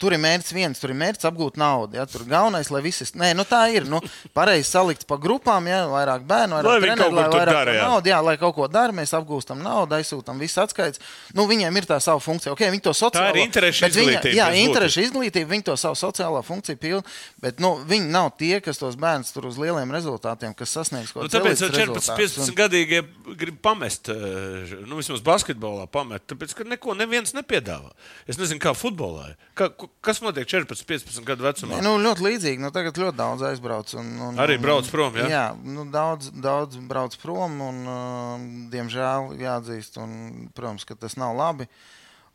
Tur 0.00 0.14
ir 0.16 0.20
mērķis 0.22 0.54
viens, 0.56 0.78
tur 0.80 0.94
ir 0.94 0.96
mērķis 0.96 1.26
apgūt 1.28 1.58
naudu. 1.60 1.98
Ja? 1.98 2.06
Tur 2.08 2.22
galvenais, 2.24 2.70
lai 2.72 2.80
visi. 2.80 3.04
Nē, 3.20 3.34
nu 3.36 3.44
tā 3.44 3.60
ir. 3.74 3.84
Nu, 3.90 3.98
pareizi 4.36 4.64
salikt 4.70 5.04
pa 5.10 5.18
grupām, 5.20 5.66
ja 5.68 5.82
vairāk 5.90 6.24
bērnu, 6.24 6.56
vairāk 6.56 6.70
Lai 6.70 6.80
treneri, 6.80 7.04
ko 7.04 7.16
lai 7.18 7.24
vairāk 7.28 7.52
dara, 7.58 7.74
jā. 7.76 7.82
naudu, 7.90 8.08
jā, 8.08 8.20
lai 8.24 8.36
kaut 8.40 8.54
ko 8.56 8.68
dara, 8.72 8.94
mēs 8.96 9.12
apgūstam 9.18 9.60
naudu, 9.60 9.98
aizsūtām 9.98 10.40
visu 10.40 10.62
atskaites. 10.62 11.02
Nu, 11.36 11.44
viņiem 11.50 11.76
ir 11.76 11.88
tā 11.90 11.98
sava 12.00 12.22
funkcija. 12.24 12.54
Okay, 12.56 12.72
viņi 12.72 12.84
to 12.88 12.94
sociālo, 12.96 13.36
interešu 13.44 13.84
bet 13.84 13.92
viņa- 13.92 14.06
izglītība 14.16 14.34
Jā, 14.40 14.46
pēc 14.48 14.62
interešu 14.64 15.04
izglītība, 15.04 15.50
viņi 15.52 15.66
to 15.68 15.76
savu 15.76 15.98
sociālo 16.00 16.40
funkciju 16.48 16.80
pilda. 16.80 17.04
Bet 17.44 17.60
nu, 17.60 17.74
viņi 17.84 18.08
nav 18.08 18.30
tie, 18.40 18.60
kas 18.64 18.80
tos 18.80 18.96
bērnus 18.96 19.32
tur 19.36 19.46
uz 19.50 19.60
lieliem 19.60 19.92
rezultātiem, 19.92 20.56
kas 20.56 20.72
sasniegs 20.72 21.12
kaut 21.12 21.28
Nu, 21.28 21.28
tāpēc 21.28 21.60
kādus 21.60 21.66
jau 21.66 21.70
14, 21.76 22.16
15 22.16 22.56
gadīgie 22.56 23.04
grib 23.36 23.60
pamest, 23.60 24.08
eh, 24.08 24.74
nu, 24.86 24.96
vismaz 24.96 25.20
basketbolā 25.20 25.84
pamest, 25.90 26.24
tāpēc, 26.32 26.56
ka 26.56 26.64
neko 26.64 26.96
neviens 26.96 27.36
nepiedāvā. 27.36 27.92
Es 28.26 28.36
nezinu, 28.40 28.60
kā 28.62 28.72
futbolā. 28.72 29.30
ir. 29.30 29.36
Kā, 29.54 29.68
kas 30.00 30.20
notiek 30.24 30.46
14, 30.48 30.84
15 30.88 31.24
gadu 31.28 31.44
vecumā? 31.44 31.80
Nu, 31.84 31.96
ļoti 32.00 32.24
līdzīgi. 32.24 32.60
Nu, 32.62 32.70
tagad 32.74 32.96
ļoti 33.00 33.16
daudz 33.18 33.42
aizbrauc. 33.50 33.92
Un, 34.00 34.12
un, 34.30 34.38
Arī 34.40 34.56
brauc 34.62 34.88
prom, 34.92 35.16
jā? 35.20 35.26
Jā, 35.28 35.44
nu, 35.64 35.84
daudz, 35.92 36.30
daudz 36.32 36.76
brauc 36.90 37.16
prom. 37.20 37.58
Un, 37.60 37.80
uh, 37.84 38.46
diemžēl 38.72 39.34
jāatzīst, 39.42 39.98
un, 40.00 40.48
protams, 40.56 40.86
ka 40.88 40.94
tas 40.96 41.18
nav 41.20 41.36
labi. 41.36 41.68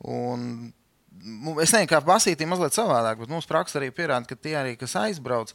Un, 0.05 0.73
mu- 1.23 1.57
es 1.63 1.71
nezinu, 1.73 1.89
kā 1.89 2.01
basītī 2.05 2.45
mazliet 2.49 2.75
savādāk, 2.75 3.23
bet 3.23 3.31
mūsu 3.31 3.47
praksa 3.49 3.79
arī 3.79 3.89
pierāda, 3.95 4.27
ka 4.27 4.35
tie 4.35 4.57
arī, 4.59 4.75
kas 4.77 4.93
aizbrauc, 4.99 5.53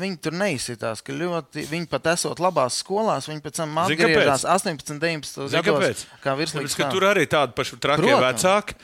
viņi 0.00 0.16
tur 0.24 0.32
neizsitās. 0.40 1.02
ka 1.04 1.12
Ļoti, 1.12 1.66
viņi 1.68 1.88
pat 1.92 2.06
esot 2.14 2.38
labās 2.40 2.78
skolās, 2.80 3.26
viņi 3.28 3.42
pēc 3.44 3.58
tam 3.60 3.74
Zini, 3.90 3.98
atgriežas 4.06 4.44
18, 4.48 4.94
19 5.02 5.48
Zini, 5.52 5.62
gados. 5.62 5.66
kāpēc? 5.66 6.04
Kā 6.22 6.30
Tāpēc, 6.30 6.38
virslīgas 6.40 6.76
ka 6.78 6.84
kā- 6.86 6.90
tur 6.94 7.04
arī 7.10 7.26
tādi 7.28 7.52
paši 7.58 7.76
trakie 7.76 8.06
Protams. 8.06 8.24
vecāki. 8.44 8.74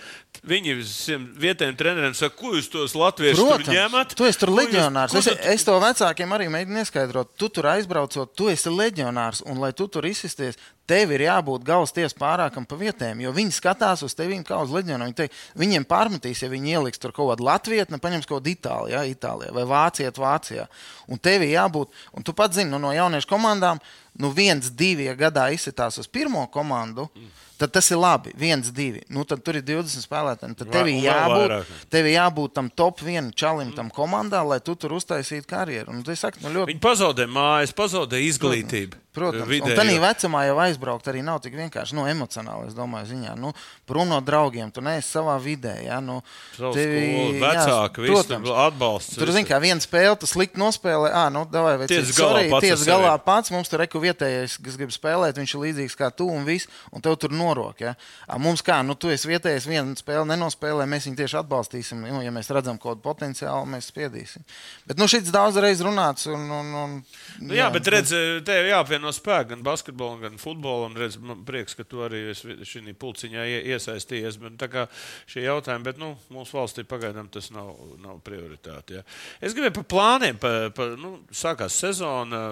Viņi 0.47 0.77
visiem 0.79 1.25
vietējiem 1.43 1.75
treneriem 1.75 2.13
saka, 2.15 2.37
ko 2.39 2.53
jūs 2.55 2.69
tos 2.71 2.93
latviešus 2.95 3.41
tur 3.43 3.65
ņemat? 3.75 4.13
tu 4.15 4.25
esi 4.29 4.39
tur 4.39 4.53
jūs- 4.53 4.61
leģionārs. 4.61 5.11
ko 5.11 5.19
Es, 5.19 5.27
es 5.27 5.65
to 5.67 5.75
vecākiem 5.83 6.31
arī 6.37 6.47
mēģinu 6.55 6.77
neskaidrot. 6.79 7.33
Tu 7.37 7.49
tur 7.49 7.67
aizbraucot, 7.73 8.31
tu 8.39 8.47
esi 8.49 8.71
leģionārs. 8.71 9.43
Un, 9.51 9.59
lai 9.59 9.73
tu 9.73 9.89
tur 9.91 10.07
izsisties, 10.07 10.55
tev 10.87 11.11
ir 11.11 11.25
jābūt 11.27 11.65
galvas 11.67 11.91
tiesas 11.91 12.15
pārākam 12.15 12.63
pa 12.63 12.79
vietēm. 12.79 13.21
Jo 13.25 13.33
viņi 13.35 13.57
skatās 13.59 14.05
uz 14.07 14.15
tevi 14.15 14.39
kā 14.47 14.61
uz 14.63 14.71
leģionāru. 14.71 15.11
Viņi 15.11 15.19
teik, 15.19 15.35
viņiem 15.59 15.85
pārmetīs, 15.91 16.43
ja 16.43 16.49
viņi 16.49 16.77
ieliks 16.79 17.03
tur 17.03 17.11
kaut 17.11 17.33
kādu 17.35 17.43
Latviju, 17.49 17.87
ne 17.91 17.99
paņems 17.99 18.27
kaut 18.31 18.45
kādu 18.45 18.55
Itāliju, 18.55 18.95
ja, 18.95 19.03
Itālijā 19.03 19.51
vai 19.53 19.65
Vācijā, 19.65 20.13
Vācijā. 20.15 20.69
Un 21.09 21.19
tev 21.19 21.43
ir 21.43 21.57
jābūt, 21.59 21.89
un 22.15 22.23
tu 22.23 22.33
pats 22.33 22.55
zini, 22.55 22.71
nu, 22.71 22.79
no 22.79 22.93
jauniešu 22.95 23.27
komandām, 23.27 23.83
nu 24.19 24.31
viens, 24.31 24.71
divi 24.71 25.11
ja 25.11 25.17
gadā 25.19 25.51
izsitās 25.51 25.99
uz 25.99 26.07
pirmo 26.07 26.47
komandu. 26.47 27.11
Tad 27.57 27.73
tas 27.73 27.87
ir 27.91 27.97
labi. 27.97 28.33
viens, 28.37 28.69
divi. 28.73 29.01
Nu, 29.09 29.25
tad 29.25 29.41
tur 29.45 29.57
ir 29.57 29.65
20 29.65 30.05
spēlētāji. 30.05 30.57
Tad 30.61 30.69
tev 30.75 30.91
ir 30.93 31.01
jābūt, 31.07 31.71
tev 31.93 32.09
jābūt 32.11 32.53
tam 32.59 32.69
top 32.69 33.01
vienam 33.01 33.33
čalim, 33.33 33.73
tam 33.73 33.89
komandā, 33.91 34.43
lai 34.45 34.61
tu 34.61 34.75
tur 34.77 34.93
uztaisītu 34.99 35.49
karjeru. 35.49 35.95
Un, 35.95 36.05
es 36.13 36.21
saku, 36.21 36.43
nu, 36.45 36.53
ļoti, 36.53 36.75
Viņi 36.75 36.83
pazaudē 36.85 37.27
mājas, 37.33 37.73
pazaudē 37.77 38.21
izglītību. 38.29 38.93
Protams, 38.93 39.06
un 39.25 39.49
Vidējo. 39.49 39.77
tādā 39.77 39.97
vecumā 40.01 40.47
jau 40.47 40.59
aizbraukt 40.61 41.07
arī 41.09 41.23
nav 41.25 41.41
tik 41.41 41.55
vienkārši. 41.55 41.93
Nu, 41.95 42.05
emocionāli, 42.07 42.69
es 42.69 42.75
domāju, 42.75 43.07
ziņā. 43.15 43.37
Nu, 43.39 43.53
prom 43.87 44.09
no 44.09 44.21
draugiem, 44.21 44.71
tu 44.73 44.81
neesi 44.81 45.09
savā 45.19 45.39
vidē. 45.41 45.85
Ja? 45.85 46.01
Nu, 46.01 46.23
Savu 46.57 46.75
tevi- 46.75 47.01
skolu, 47.07 47.41
vecāki, 47.41 48.01
visi 48.03 48.13
protams. 48.13 48.49
atbalsts. 48.51 49.17
Tur, 49.17 49.27
zināmā 49.29 49.49
mērā, 49.49 49.61
viena 49.63 49.81
spēle, 49.81 50.19
tu 50.21 50.27
slikti 50.27 50.59
nospēlē. 50.61 51.11
Ah, 51.13 51.29
nu, 51.31 51.45
davai, 51.51 51.79
vai 51.79 51.87
Tiec 51.87 52.05
galā 52.05 52.15
sorry, 52.15 52.51
pats 52.51 52.67
tiec 52.67 52.79
galā 52.87 53.15
pats. 53.25 53.51
Mums 53.51 53.69
tur 53.69 53.79
reku 53.81 53.99
vietējais, 54.01 54.59
kas 54.63 54.77
grib 54.77 54.91
spēlēt, 54.91 55.35
viņš 55.41 55.55
ir 55.55 55.61
līdzīgs 55.65 55.97
kā 55.97 56.11
tu 56.15 56.29
un 56.29 56.45
viss, 56.45 56.67
un 56.93 57.01
tev 57.01 57.17
tur 57.17 57.31
norok. 57.31 57.81
Ja? 57.81 57.95
Ah, 58.29 58.37
Mums 58.39 58.63
kā, 58.63 58.85
nu, 58.85 58.95
tu 58.95 59.09
esi 59.09 59.27
vietējais, 59.29 59.67
viena 59.67 59.95
spēle 59.97 60.27
nenospēlē, 60.27 60.85
mēs 60.87 61.07
viņu 61.09 61.17
tieši 61.17 61.41
atbalstīsim. 61.43 62.05
Nu, 62.07 62.21
ja 62.23 62.31
mēs 62.31 62.51
redzam 62.53 62.79
kaut 62.79 62.99
kādu 62.99 63.03
potenciālu, 63.03 63.67
mēs 63.67 63.89
spiedīsim. 63.91 64.43
Bet, 64.87 64.97
nu, 64.99 65.07
šis 65.07 65.31
daudz 65.33 65.57
reiz 65.57 65.81
runāts. 65.81 66.27
Un, 66.27 66.51
un, 66.51 66.75
un, 66.75 67.05
Nu, 67.41 67.55
jā, 67.55 67.71
bet 67.73 67.87
redz, 67.87 68.11
tev 68.45 68.65
jāapvieno 68.67 69.06
spēki 69.15 69.53
gan 69.55 69.65
basketbolam, 69.67 70.21
gan 70.25 70.39
futbolam. 70.41 70.97
Redz, 70.99 71.19
man 71.23 71.45
prieks, 71.47 71.77
ka 71.79 71.85
tu 71.85 72.03
arī 72.07 72.29
šajā 72.35 72.95
pulciņā 72.99 73.47
ie- 73.47 73.65
iesaistījies. 73.75 74.39
Bet, 74.43 74.57
tā 74.61 74.71
kā 74.73 74.87
šie 75.31 75.47
jautājumi, 75.47 75.85
bet 75.85 75.99
nu, 76.03 76.15
mūsu 76.33 76.59
valstī 76.59 76.87
pagaidām 76.89 77.29
tas 77.33 77.51
nav, 77.55 77.75
nav 78.03 78.23
prioritāte. 78.27 79.01
Ja. 79.01 79.05
Es 79.41 79.55
gribēju 79.57 79.79
par 79.81 79.91
plāniem. 79.95 80.41
Pa, 80.41 80.71
pa, 80.75 80.95
nu, 81.01 81.19
sākās 81.31 81.77
sezona. 81.77 82.47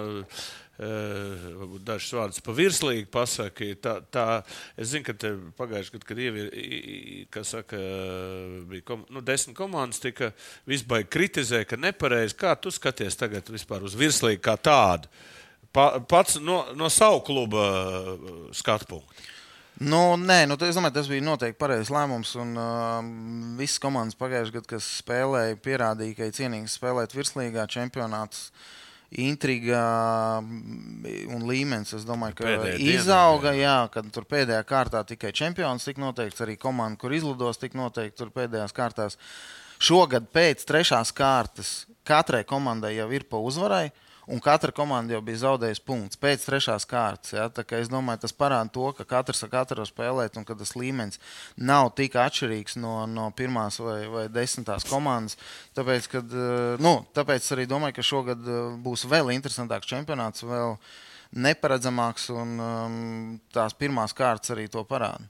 varbūt 0.75 1.85
dažus 1.87 2.13
vārdus 2.17 2.41
pa 2.43 2.51
virslīgi 2.51 3.07
pasaki. 3.11 3.75
Tā, 3.79 3.93
tā, 4.11 4.25
es 4.75 4.91
zinu, 4.91 5.05
ka 5.07 5.13
pagājušajā 5.55 5.93
gadā, 5.95 6.07
kad 6.09 6.19
ievir, 6.19 6.49
saka, 7.47 7.79
bija 8.67 8.83
kom, 8.83 9.05
nu, 9.09 9.23
desmit 9.23 9.55
komandas, 9.55 10.01
tika 10.03 10.33
visbaigi 10.67 11.07
kritizē, 11.15 11.63
ka 11.65 11.79
nepareizi. 11.79 12.35
Kā 12.35 12.55
tu 12.59 12.73
skaties 12.75 13.15
tagad 13.15 13.47
vispār 13.47 13.87
uz 13.87 13.95
virslīgi 13.95 14.43
kā 14.43 14.57
tādu? 14.59 15.07
Pa, 15.75 15.89
pats 16.07 16.39
no, 16.39 16.61
no 16.79 16.89
savu 16.93 17.19
kluba 17.27 17.65
skatu 18.55 18.93
punktu. 18.95 19.31
Nu, 19.83 20.15
nē, 20.15 20.45
nu, 20.47 20.55
es 20.63 20.77
domāju, 20.77 20.95
tas 20.95 21.09
bija 21.11 21.23
noteikti 21.25 21.59
pareizs 21.59 21.91
lēmums. 21.91 22.31
Un, 22.39 22.53
uh, 22.55 23.03
visas 23.59 23.81
komandas 23.83 24.15
pagājušajā 24.15 24.55
gadā, 24.55 24.69
kas 24.71 24.87
spēlēja, 25.01 25.57
pierādīja, 25.59 26.15
ka 26.15 26.29
ir 26.29 26.35
cienīgs 26.37 26.77
spēlēt 26.79 27.15
virslīgā 27.15 27.67
čempionāts. 27.71 28.49
Intriga 29.21 29.81
un 30.41 31.43
līmenis, 31.47 31.93
es 31.95 32.07
domāju, 32.07 32.39
ka 32.39 32.47
Pēdējā 32.47 32.79
izauga. 32.95 33.51
dienā, 33.53 33.61
Jā, 33.61 33.75
kad 33.93 34.07
tur 34.11 34.25
pēdējā 34.27 34.63
kārtā 34.67 35.03
tikai 35.07 35.29
čempions 35.35 35.85
tika 35.85 36.01
noteikts, 36.01 36.41
arī 36.43 36.55
komanda, 36.59 36.97
kur 36.99 37.13
izlidos, 37.15 37.59
tika 37.61 37.77
noteikti 37.79 38.17
tur 38.17 38.33
pēdējās 38.35 38.73
kārtās. 38.75 39.19
Šogad 39.79 40.31
pēc 40.33 40.65
trešās 40.67 41.13
kārtas 41.15 41.85
katrai 42.07 42.43
komandai 42.47 42.95
jau 42.95 43.07
ir 43.13 43.27
pa 43.29 43.39
uzvarai. 43.39 43.91
Un 44.27 44.41
katra 44.41 44.73
komanda 44.73 45.13
jau 45.13 45.21
bija 45.25 45.43
zaudējusi 45.43 45.83
punktus 45.85 46.19
pēc 46.21 46.45
trešās 46.47 46.87
kārtas. 46.89 47.35
Ja? 47.35 47.45
Es 47.77 47.91
domāju, 47.91 48.23
tas 48.23 48.33
parāda 48.33 48.71
to, 48.73 48.87
ka 48.97 49.05
katrs 49.05 49.43
ar 49.45 49.51
katru 49.53 49.85
spēlēt, 49.85 50.39
un 50.39 50.47
ka 50.47 50.57
tas 50.57 50.73
līmenis 50.77 51.21
nav 51.57 51.91
tik 51.97 52.17
atšķirīgs 52.17 52.79
no, 52.81 52.95
no 53.09 53.29
pirmās 53.37 53.77
vai, 53.83 53.99
vai 54.09 54.25
desmitās 54.33 54.87
komandas. 54.89 55.37
Tāpēc, 55.77 56.09
kad, 56.15 56.33
eh, 56.33 56.81
nu, 56.81 56.97
tāpēc 57.13 57.51
arī 57.53 57.67
domāju, 57.69 57.99
ka 57.99 58.09
šogad 58.09 58.49
eh, 58.49 58.63
būs 58.81 59.05
vēl 59.11 59.29
interesantāks 59.35 59.91
čempionāts, 59.93 60.45
vēl 60.47 60.79
neparedzamāks, 61.35 62.29
un 62.33 62.59
um, 62.61 62.99
tās 63.53 63.75
pirmās 63.77 64.15
kārtas 64.15 64.55
arī 64.55 64.69
to 64.71 64.85
parāda. 64.87 65.27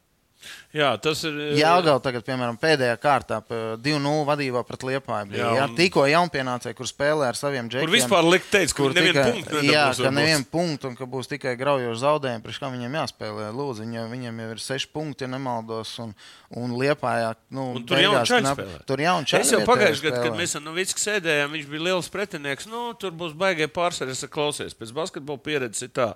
Jā, 0.76 0.90
tas 1.00 1.24
ir. 1.24 1.32
Jāgauta 1.56 2.04
tagad, 2.10 2.26
piemēram, 2.28 2.58
pēdējā 2.60 2.96
kārtā 3.00 3.38
2-0 3.80 4.26
vadībā 4.28 4.64
pret 4.68 4.84
Liepāju. 4.84 5.30
Bija, 5.32 5.40
Jā, 5.46 5.52
jā, 5.56 5.68
un- 5.70 5.76
tikko 5.78 6.04
jaunpienācēji, 6.12 6.76
kur 6.76 6.86
spēlē 6.90 7.30
ar 7.30 7.40
saviem 7.40 7.70
džekiem. 7.70 7.88
Kur 7.88 7.96
vispār 7.96 8.28
likt 8.28 8.50
teikt, 8.52 8.74
kur 8.76 8.92
nevienu 8.94 9.24
punktu 9.32 9.62
Jā, 9.64 9.86
ka 9.96 10.12
nevienu 10.12 10.46
punktu 10.52 10.90
un 10.92 10.96
ka 11.00 11.06
būs 11.06 11.32
tikai 11.32 11.56
graujoši 11.58 12.02
zaudējumi, 12.04 12.44
priekš 12.44 12.60
kā 12.60 12.72
viņiem 12.74 12.98
jāspēlē. 13.00 13.48
Lūdzu, 13.56 13.86
viņa, 13.86 14.04
viņiem 14.12 14.42
jau 14.44 14.50
ir 14.52 14.64
seši 14.66 14.92
punkti, 14.92 15.24
ja 15.26 15.32
nemaldos, 15.32 15.96
un, 16.04 16.14
un 16.56 16.76
Liepājā. 16.76 17.36
Nu, 17.50 17.72
Un 17.80 17.86
tur 17.86 17.98
beigās 17.98 18.28
knap- 18.30 18.60
spēlē. 18.60 18.86
Tur 18.86 18.98
jauni 19.00 19.26
čaļi 19.32 19.40
Es 19.42 19.52
jau 19.52 19.62
pagājušajā 19.66 20.10
gadā, 20.12 20.24
kad 20.24 20.36
mēs 20.38 20.56
ar 20.60 20.62
Novicku 20.68 21.00
sēdējām, 21.00 21.56
viņš 21.56 21.70
bija 21.72 21.86
liels 21.88 22.10
pretinieks. 22.12 22.68
Nu, 22.68 22.94
tur 23.00 23.12
būs 23.12 23.34
baigie 23.34 23.68
saku, 24.16 24.34
klausies. 24.36 24.76
Pēc 24.76 24.92
basketbola 24.92 25.40
pieredzes 25.40 25.84
ir 25.88 25.90
tā. 25.90 26.14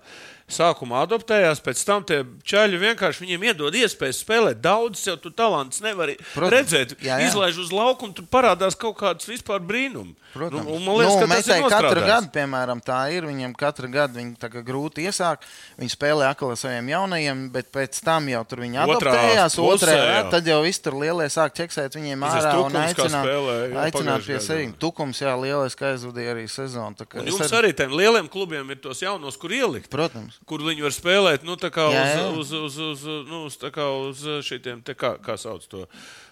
Sākumā 0.49 1.03
adoptējās, 1.05 1.61
pēc 1.61 1.83
tam 1.85 2.03
tie 2.03 2.23
čaļi 2.43 2.79
vienkārši 2.81 3.21
viņiem 3.25 3.43
iedod 3.51 3.73
iespēju 3.73 4.15
spēlēt. 4.19 4.61
Daudz 4.63 5.01
jau 5.07 5.15
tu 5.21 5.31
talants 5.31 5.81
nevari 5.85 6.17
Protams. 6.33 6.53
redzēt. 6.55 6.95
Jā, 7.01 7.19
jā. 7.19 7.29
Izlaiž 7.29 7.59
uz 7.63 7.73
lauku, 7.75 8.09
un 8.09 8.13
tur 8.17 8.27
parādās 8.29 8.77
kaut 8.79 8.97
kāds 8.99 9.27
vispār 9.29 9.63
brīnums. 9.63 10.15
Protams, 10.33 10.65
Nu, 10.69 10.75
un 10.75 10.83
man 10.85 10.99
liekas, 10.99 11.15
nu, 11.15 11.25
ka 11.25 11.35
tas 11.39 11.47
ir 11.47 11.63
katru 11.71 12.01
gadu, 12.05 12.27
piemēram, 12.35 12.81
tā 12.85 12.99
ir. 13.15 13.25
Viņiem 13.25 13.53
katru 13.57 13.89
gadu 13.89 14.19
viņi 14.19 14.63
grūti 14.65 15.05
iesāk. 15.09 15.45
Viņi 15.79 15.93
spēlē 15.93 16.27
atkal 16.29 16.51
ar 16.53 16.59
saviem 16.59 16.89
jaunajiem, 16.91 17.45
bet 17.53 17.71
pēc 17.73 17.97
tam 18.05 18.27
jau 18.29 18.43
tur 18.49 18.61
viņi 18.61 18.81
Otrā 18.83 19.13
adaptējās. 19.13 19.57
Otrajā, 19.63 20.05
jā. 20.09 20.23
tad 20.29 20.49
jau 20.49 20.59
viss 20.65 20.83
tur 20.83 20.97
lielie 20.99 21.29
sāk 21.33 21.55
ķeksēt 21.57 21.97
viņiem 21.97 22.25
ārā 22.29 22.53
un 22.59 22.69
Tukums, 22.69 22.73
kā 22.73 22.85
aicināt, 22.89 23.25
spēlēja, 23.25 23.67
jā, 23.69 23.83
aicināt 23.85 24.25
pie 24.27 24.39
sevis. 24.45 24.73
Tukums, 24.81 25.21
jā, 25.23 25.33
lielais, 25.39 25.77
kā 25.79 25.93
aizvadīja 25.93 26.35
arī 26.35 26.45
sezonu. 26.51 27.07
Un 27.13 27.29
jums 27.29 27.53
arī 27.53 27.73
tiem 27.77 27.93
lieliem 27.95 28.29
klubiem 28.31 28.69
ir 28.73 28.81
tos 28.83 29.01
jaunos, 29.01 29.37
kur 29.39 29.53
ielikt. 29.55 29.89
Protams. 29.93 30.39
Kur 30.49 30.63
viņi 30.65 30.81
var 30.85 30.93
spēlēt, 30.95 31.45
nu, 31.47 31.57
tā 31.59 31.69
kā 31.73 31.89
Jā, 31.93 32.05
jā. 32.15 32.25
uz, 32.33 32.51
uz, 32.53 32.77
uz, 32.77 33.03
uz, 33.05 33.27
nu, 33.29 33.45
uz, 33.49 33.57
tā 33.61 33.69
kā 33.73 33.85
uz 33.85 34.08
šitiem, 34.45 34.81
te 34.85 34.95
kā, 34.97 35.13
kā 35.23 35.35
sauc 35.39 35.63
to, 35.69 35.85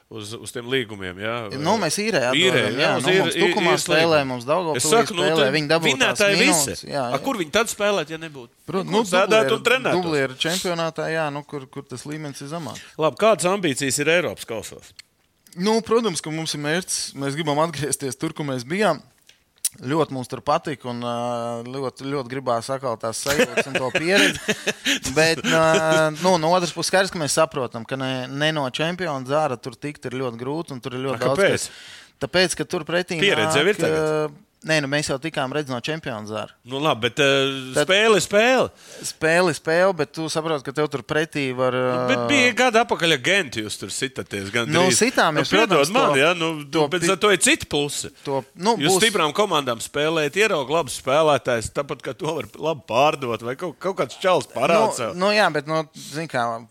uz, 0.10 0.34
uz 0.34 0.54
tiem 0.56 0.68
līgumiem. 0.72 1.20
Jā, 1.22 1.36
Nu, 1.62 1.78
mēs 1.82 1.98
īrējām, 2.04 2.36
Īrējam, 2.38 2.78
jā, 2.82 2.92
uz 2.98 3.08
nu, 3.08 3.16
mums 3.22 3.38
tukumā 3.38 3.74
īres 3.76 3.88
spēlē, 3.88 4.22
mums 4.28 4.46
Daugavpilī 4.48 4.92
nu, 4.92 5.02
spēlē, 5.12 5.32
tad 5.40 5.56
viņi 5.58 5.72
dabū 5.74 5.84
tās 5.88 5.98
vinētāji 5.98 6.40
visi. 6.42 6.78
jā, 6.92 7.04
A, 7.08 7.16
jā. 7.16 7.24
kur 7.26 7.40
viņi 7.42 7.54
tad 7.58 7.72
spēlēt, 7.74 8.14
ja 8.14 8.22
nebūtu? 8.22 8.54
Protams, 8.70 8.94
nu, 8.94 9.04
sēdētu 9.08 9.58
un 9.58 9.66
trenētu. 9.68 10.02
Dublieru 10.02 10.40
čempionātā, 10.48 11.10
jā, 11.14 11.28
nu, 11.34 11.44
kur, 11.48 11.68
kur 11.72 11.86
tas 11.88 12.06
līmenis 12.10 12.42
ir 12.46 12.52
zemāks. 12.54 12.82
Labi, 12.98 13.20
kādas 13.22 13.50
ambīcijas 13.52 14.00
ir 14.04 14.14
Eiropas 14.18 14.48
kausos? 14.48 14.94
Nu, 15.58 15.80
protams, 15.82 16.22
ka 16.22 16.30
mums 16.34 16.54
ir 16.54 16.62
mērķis. 16.62 16.98
Mēs 17.18 17.34
gribam 17.38 17.58
atgriezties 17.64 18.18
tur, 18.20 18.34
kur 18.38 18.46
mēs 18.46 18.66
bijām. 18.68 19.00
Ļoti 19.78 20.16
mums 20.16 20.30
tur 20.32 20.42
patika 20.42 20.90
un 20.90 21.04
ļoti, 21.68 22.08
ļoti 22.10 22.32
gribās 22.32 22.70
atkal 22.74 22.96
tās 22.98 23.20
sajūtas 23.28 23.68
un 23.70 23.76
to 23.78 23.90
pieredzi. 24.00 24.56
Bet 25.14 25.44
nu, 26.24 26.34
no 26.42 26.50
otras 26.56 26.74
puses, 26.74 26.90
skaidrs, 26.90 27.14
ka 27.14 27.22
mēs 27.22 27.36
saprotam, 27.38 27.86
ka 27.86 28.00
ne, 28.00 28.12
ne 28.32 28.50
no 28.58 28.66
čempiona 28.74 29.22
zāra 29.30 29.60
tur 29.62 29.76
tikt 29.78 30.10
ir 30.10 30.18
ļoti 30.18 30.42
grūti 30.42 30.74
un 30.74 30.82
tur 30.82 30.98
ir 30.98 31.06
ļoti 31.06 31.22
A, 31.22 31.26
daudz. 31.28 31.38
kāpēc? 31.44 31.70
kas- 31.70 32.06
Tāpēc, 32.18 32.56
ka 32.58 32.66
tur 32.66 32.82
pretī 32.82 33.20
Pieredze 33.22 33.62
ir 33.62 33.68
Nē, 34.66 34.80
nu 34.82 34.88
mēs 34.90 35.06
jau 35.12 35.20
tikām 35.22 35.52
redzējuši 35.54 35.70
no 35.76 35.80
čempiona 35.86 36.26
zāra. 36.26 36.50
Nu, 36.66 36.80
labi, 36.82 37.04
bet 37.06 37.20
uh, 37.22 37.52
Tad- 37.76 37.86
spēle 37.86 38.18
spēle. 38.24 38.72
Spēle, 39.06 39.54
spēle, 39.54 39.94
bet 39.96 40.12
tu 40.18 40.26
saproti, 40.34 40.66
ka 40.66 40.74
tev 40.74 40.88
tur 40.90 41.04
pretī 41.06 41.44
var. 41.56 41.78
ā, 41.78 42.08
Bet 42.10 42.24
bija 42.32 42.56
gada 42.58 42.82
apakaļ, 42.84 43.14
ja 43.14 43.20
genti 43.22 43.62
jūs 43.62 43.78
tur 43.78 43.94
sitaties. 43.94 44.50
Gan 44.52 44.72
Nu, 44.74 44.88
sitām 44.90 45.38
nu, 45.38 45.44
protams, 45.46 45.92
man, 45.94 46.10
to- 46.10 46.18
ja, 46.20 46.34
nu, 46.34 46.50
to 46.74 46.88
bet 46.90 47.06
pi- 47.06 47.16
to 47.22 47.30
ir 47.32 47.38
citi 47.38 47.70
plusi. 47.70 48.10
To, 48.26 48.42
nu, 48.56 48.74
Jūs 48.82 48.98
būs- 48.98 49.06
stiprām 49.06 49.32
komandām 49.38 49.78
spēlējat, 49.78 50.42
ieraugat 50.42 50.74
labus 50.80 50.98
spēlētājus, 51.04 51.70
tāpat 51.78 52.02
kā 52.02 52.18
to 52.18 52.34
var 52.42 52.50
labi 52.58 52.82
pārdot, 52.90 53.46
vai 53.46 53.56
kaut, 53.56 53.78
kaut 53.80 53.96
kāds 54.02 54.18
čels 54.20 54.50
parāda. 54.52 55.14
Nu, 55.14 55.28
nu, 55.28 55.32
jā, 55.38 55.48
bet, 55.54 55.68
nu, 55.70 55.84
zini, 55.94 56.28
kā 56.28 56.66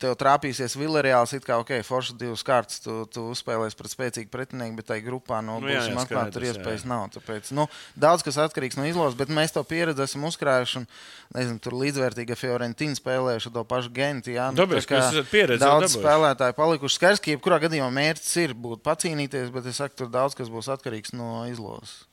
tev 0.00 0.14
trāpīsies 0.18 0.76
Vilnius, 0.78 1.34
it 1.36 1.46
kā, 1.46 1.58
ok, 1.62 1.74
forši 1.86 2.16
divas 2.20 2.44
kārtas, 2.46 2.80
tu, 2.84 3.02
tu 3.12 3.28
uzspēlēsi 3.32 3.78
pret 3.78 3.92
spēcīgu 3.94 4.32
pretinieku, 4.32 4.78
bet 4.80 4.88
tai 4.92 5.00
grupā 5.04 5.42
no 5.44 5.58
Nu, 5.58 5.66
nu, 5.66 5.72
jā, 5.72 5.84
atklāti, 6.00 6.34
tur 6.36 6.46
iespējas 6.46 6.84
jā. 6.84 6.90
nav. 6.90 7.08
Tāpēc, 7.14 7.50
nu, 7.56 7.66
daudz 7.98 8.24
kas 8.26 8.38
atkarīgs 8.40 8.78
no 8.78 8.86
izlases, 8.88 9.18
bet 9.18 9.32
mēs 9.34 9.54
to 9.54 9.62
pieredzi 9.66 10.04
esam 10.06 10.26
uzkrājuši. 10.28 10.82
Un, 10.82 10.88
nezinu, 11.36 11.60
tur 11.62 11.76
līdzvērtīgi 11.82 12.38
Fiorentīna 12.38 12.96
spēlējuši 12.98 13.54
to 13.54 13.64
pašu 13.68 13.92
Genti. 13.94 14.36
Jā, 14.38 14.48
nu, 14.54 14.62
Tāpēc, 14.62 14.86
tā 14.86 14.90
ka 14.90 15.00
kā 15.12 15.24
pieredzi 15.28 15.62
Daudz 15.64 15.88
dabūjuši. 15.88 16.02
spēlētāji 16.02 16.58
palikuši. 16.58 16.98
Skaidrs, 16.98 17.24
ka 17.24 17.34
jebkurā 17.34 17.60
gadījumā 17.66 17.90
mērķis 17.98 18.36
ir 18.46 18.54
būt 18.56 18.84
pacīnīties, 18.86 19.52
bet 19.54 19.68
es 19.68 19.82
saku, 19.82 19.98
tur 20.02 20.12
daudz 20.14 20.38
kas 20.38 20.52
būs 20.52 20.70
atkarīgs 20.72 21.12
no 21.18 21.44
izlases. 21.50 22.07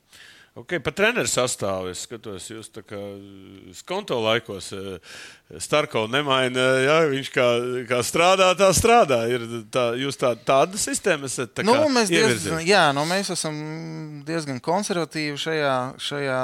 Okay, 0.55 0.79
par 0.79 0.93
treneru 0.95 1.27
sastāvu 1.27 1.89
es 1.91 2.05
skatos, 2.05 2.45
jūs 2.47 2.69
tā 2.71 2.79
kā 2.87 2.95
skonto 3.75 4.15
laikos 4.23 4.69
Starkovs 5.59 6.13
nemaina. 6.13 6.63
Jā, 6.79 6.95
viņš 7.11 7.31
kā, 7.35 7.47
kā 7.89 7.99
strādā, 8.07 8.47
tā 8.55 8.69
strādā. 8.71 9.17
Ir 9.27 9.43
tā, 9.67 9.83
jūs 9.99 10.15
tā, 10.21 10.31
tāda 10.47 10.79
sistēma 10.79 11.27
esat. 11.27 11.51
Tā 11.59 11.65
Nu, 11.67 11.75
mēs, 11.91 12.07
diezgan, 12.07 12.31
ievirzījuši? 12.31 12.69
jā, 12.71 12.85
nu, 12.95 13.03
mēs 13.09 13.33
esam 13.35 13.59
diezgan 14.23 14.63
konservatīvi 14.63 15.35
šajā, 15.43 15.75
šajā 16.07 16.39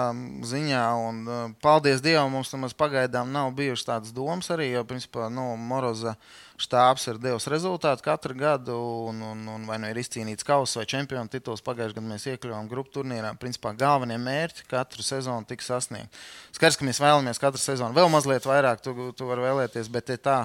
ziņā. 0.51 0.83
Un, 1.07 1.23
uh, 1.31 1.47
paldies 1.63 2.03
Dievam, 2.03 2.35
mums 2.35 2.51
nemaz 2.51 2.75
pagaidām 2.75 3.31
nav 3.31 3.55
bijušas 3.55 3.87
tādas 3.93 4.11
domas 4.11 4.51
arī. 4.51 4.73
Jo, 4.75 4.83
principā, 4.91 5.31
nu, 5.31 5.53
Moroza 5.55 6.17
štābs 6.61 7.07
ir 7.11 7.17
devis 7.21 7.47
rezultātu 7.51 8.05
katru 8.05 8.35
gadu, 8.37 8.75
un, 9.09 9.21
un, 9.25 9.41
un 9.55 9.65
vai 9.69 9.79
nu 9.81 9.89
ir 9.91 9.99
izcīnīts 10.01 10.45
kausa 10.47 10.81
vai 10.81 10.85
čempionu 10.89 11.31
tituls. 11.31 11.63
Pagājušajā 11.65 11.97
gadā 11.97 12.11
mēs 12.11 12.27
iekļuvām 12.31 12.69
grupu 12.71 12.93
turnīrā. 12.97 13.33
Principā 13.41 13.73
galvenie 13.77 14.19
mērķi 14.21 14.67
katru 14.71 15.05
sezonu 15.05 15.47
tiks 15.49 15.69
sasniegti. 15.71 16.21
Skaidrs, 16.55 16.79
ka 16.79 16.87
mēs 16.87 17.01
vēlamies 17.01 17.41
katru 17.41 17.61
sezonu 17.61 17.97
vēl 17.97 18.09
mazliet 18.13 18.47
vairāk, 18.47 18.83
tu, 18.85 18.95
tu 19.17 19.29
vari 19.29 19.47
vēlēties, 19.47 19.91
bet 19.91 20.13
ja 20.13 20.21
tā 20.21 20.37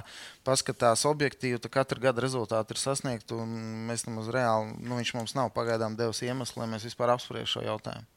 paskatās 0.47 1.05
objektīvi, 1.09 1.61
tad 1.63 1.75
katru 1.77 2.03
gadu 2.09 2.25
rezultāti 2.25 2.75
ir 2.75 2.83
sasniegti. 2.83 3.37
un 3.37 3.55
Mēs 3.87 4.09
nemaz 4.09 4.33
reāli, 4.33 4.75
nu, 4.83 4.99
viņš 4.99 5.15
mums 5.19 5.37
nav 5.39 5.53
pagaidām 5.55 5.99
devis 5.99 6.25
iemeslu, 6.27 6.63
lai 6.63 6.73
mēs 6.75 6.89
vispār 6.89 7.15
apspriežam 7.15 7.57
šo 7.57 7.67
jautājumu. 7.69 8.09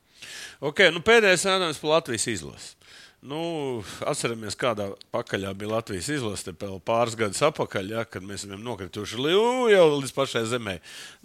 Okay, 0.70 0.92
nu, 0.92 1.02
pēdējais 1.06 1.46
jautājums 1.48 1.80
par 1.80 1.94
Latvijas 1.98 2.28
izlasi. 2.28 2.74
Nu, 3.20 3.82
atceramies, 4.08 4.56
kādā 4.56 4.86
pakaļā 5.12 5.50
bija 5.60 5.74
Latvijas 5.74 6.08
izlase 6.14 6.54
pāris 6.88 7.18
gadus 7.20 7.42
atpakaļ, 7.44 7.90
ja, 7.92 8.04
kad 8.08 8.24
mēs 8.24 8.46
bijām 8.48 8.62
nokrituši 8.64 9.20
li- 9.20 9.34
ū, 9.36 9.68
jau 9.74 9.84
līdz 9.98 10.14
pašai 10.16 10.46
zemē. 10.48 10.78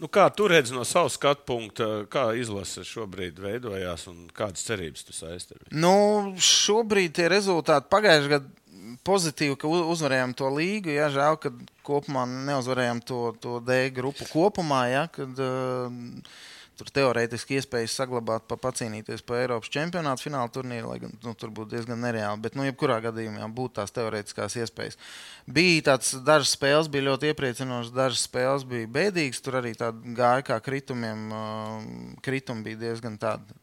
Nu, 0.03 0.09
kā 0.11 0.25
tu 0.35 0.49
redzi 0.51 0.75
no 0.75 0.83
savas 0.83 1.15
skatu 1.15 1.47
punkta, 1.47 1.87
kā 2.11 2.33
izlase 2.35 2.83
šobrīd 2.83 3.39
veidojās 3.39 4.09
un 4.11 4.27
kādas 4.35 4.67
cerības 4.67 5.07
tu 5.07 5.15
viņu? 5.15 5.71
Nu, 5.71 5.95
šobrīd 6.35 7.15
tie 7.15 7.29
rezultāti 7.31 7.87
pagājušajā 7.95 8.33
gadā 8.35 8.99
pozitīvi, 9.07 9.57
ka 9.61 9.71
uzvarējām 9.71 10.35
to 10.35 10.51
līgu. 10.51 10.91
Jā, 10.97 11.07
žēl, 11.15 11.39
ka 11.41 11.53
kopumā 11.87 12.25
neuzvarējām 12.27 13.05
to, 13.07 13.21
to 13.39 13.61
D 13.65 13.85
grupu 13.95 14.27
kopumā. 14.33 14.83
Jā, 14.91 15.05
kad, 15.15 15.39
uh, 15.39 15.95
Tur 16.75 16.89
teorētiski 16.91 17.61
iespējas 17.61 17.95
saglabāt, 18.01 18.49
pa, 18.51 18.59
pacīnīties 18.59 19.23
par 19.27 19.45
Eiropas 19.45 19.71
čempionātu 19.71 20.27
fināla 20.27 20.51
turnīru, 20.51 20.91
lai 20.91 20.99
gan 21.05 21.13
nu, 21.23 21.35
tur 21.39 21.53
būtu 21.55 21.77
diezgan 21.77 22.01
nereāli. 22.03 22.43
Bet, 22.43 22.57
nu, 22.59 22.67
jebkurā 22.67 22.97
gadījumā 23.05 23.47
būtu 23.55 23.77
tās 23.79 23.95
teorētiskās 23.95 24.59
iespējas. 24.59 24.99
Bija 25.47 25.91
tāds, 25.93 26.17
dažas 26.27 26.57
spēles 26.57 26.91
bija 26.91 27.13
ļoti 27.13 27.31
iepriecinošas, 27.31 27.95
dažas 27.95 28.27
spēles 28.27 28.67
bija 28.67 28.91
bēdīgas. 28.99 29.43
Tur 29.45 29.61
arī 29.61 29.77
tāda 29.79 30.17
gāja 30.19 30.49
kā 30.51 30.59
kritumiem. 30.67 31.29
Uh, 31.31 32.15
kritumi 32.25 32.67
bija 32.67 32.81
diezgan 32.89 33.19
tādi 33.21 33.55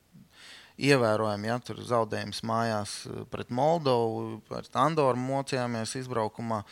ievērojami. 0.82 1.50
Ja, 1.50 1.60
tur 1.64 1.82
zaudējums 1.86 2.44
mājās 2.48 2.96
eh, 3.10 3.24
pret 3.32 3.52
Moldovu, 3.54 4.42
pret 4.50 4.76
Andoru 4.80 5.20
mocījāmies 5.20 5.98
izbraukumā. 6.02 6.64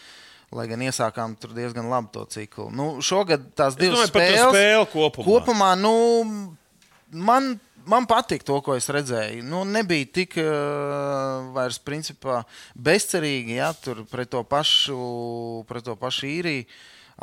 Lai 0.56 0.66
gan 0.66 0.82
iesākām 0.82 1.36
tur 1.38 1.54
diezgan 1.54 1.90
labi 1.92 2.10
to 2.16 2.24
ciklu. 2.34 2.70
Nu, 2.74 2.88
šogad 3.06 3.52
tās 3.58 3.76
Es 3.76 3.80
divas 3.80 4.00
domāju 4.00 4.14
par 4.16 4.24
to 4.24 4.30
spēles 4.30 4.56
spēli 4.56 4.88
kopumā. 4.94 5.26
kopumā 5.28 5.68
nu, 5.78 5.92
man, 7.30 7.52
man 7.90 8.08
patīk 8.10 8.46
to, 8.48 8.58
ko 8.66 8.74
es 8.80 8.90
redzēju. 8.90 9.44
Nu, 9.46 9.62
nebija 9.70 10.10
tik 10.20 10.40
uh, 10.42 11.52
vairs 11.54 11.78
principā, 11.86 12.42
bezcerīgi 12.74 13.60
ja, 13.60 13.70
tur 13.78 14.02
pret 14.10 14.34
to 14.34 14.42
pašu, 14.42 14.98
pret 15.70 15.86
to 15.86 15.98
pašu 16.00 16.32
īriju. 16.32 16.66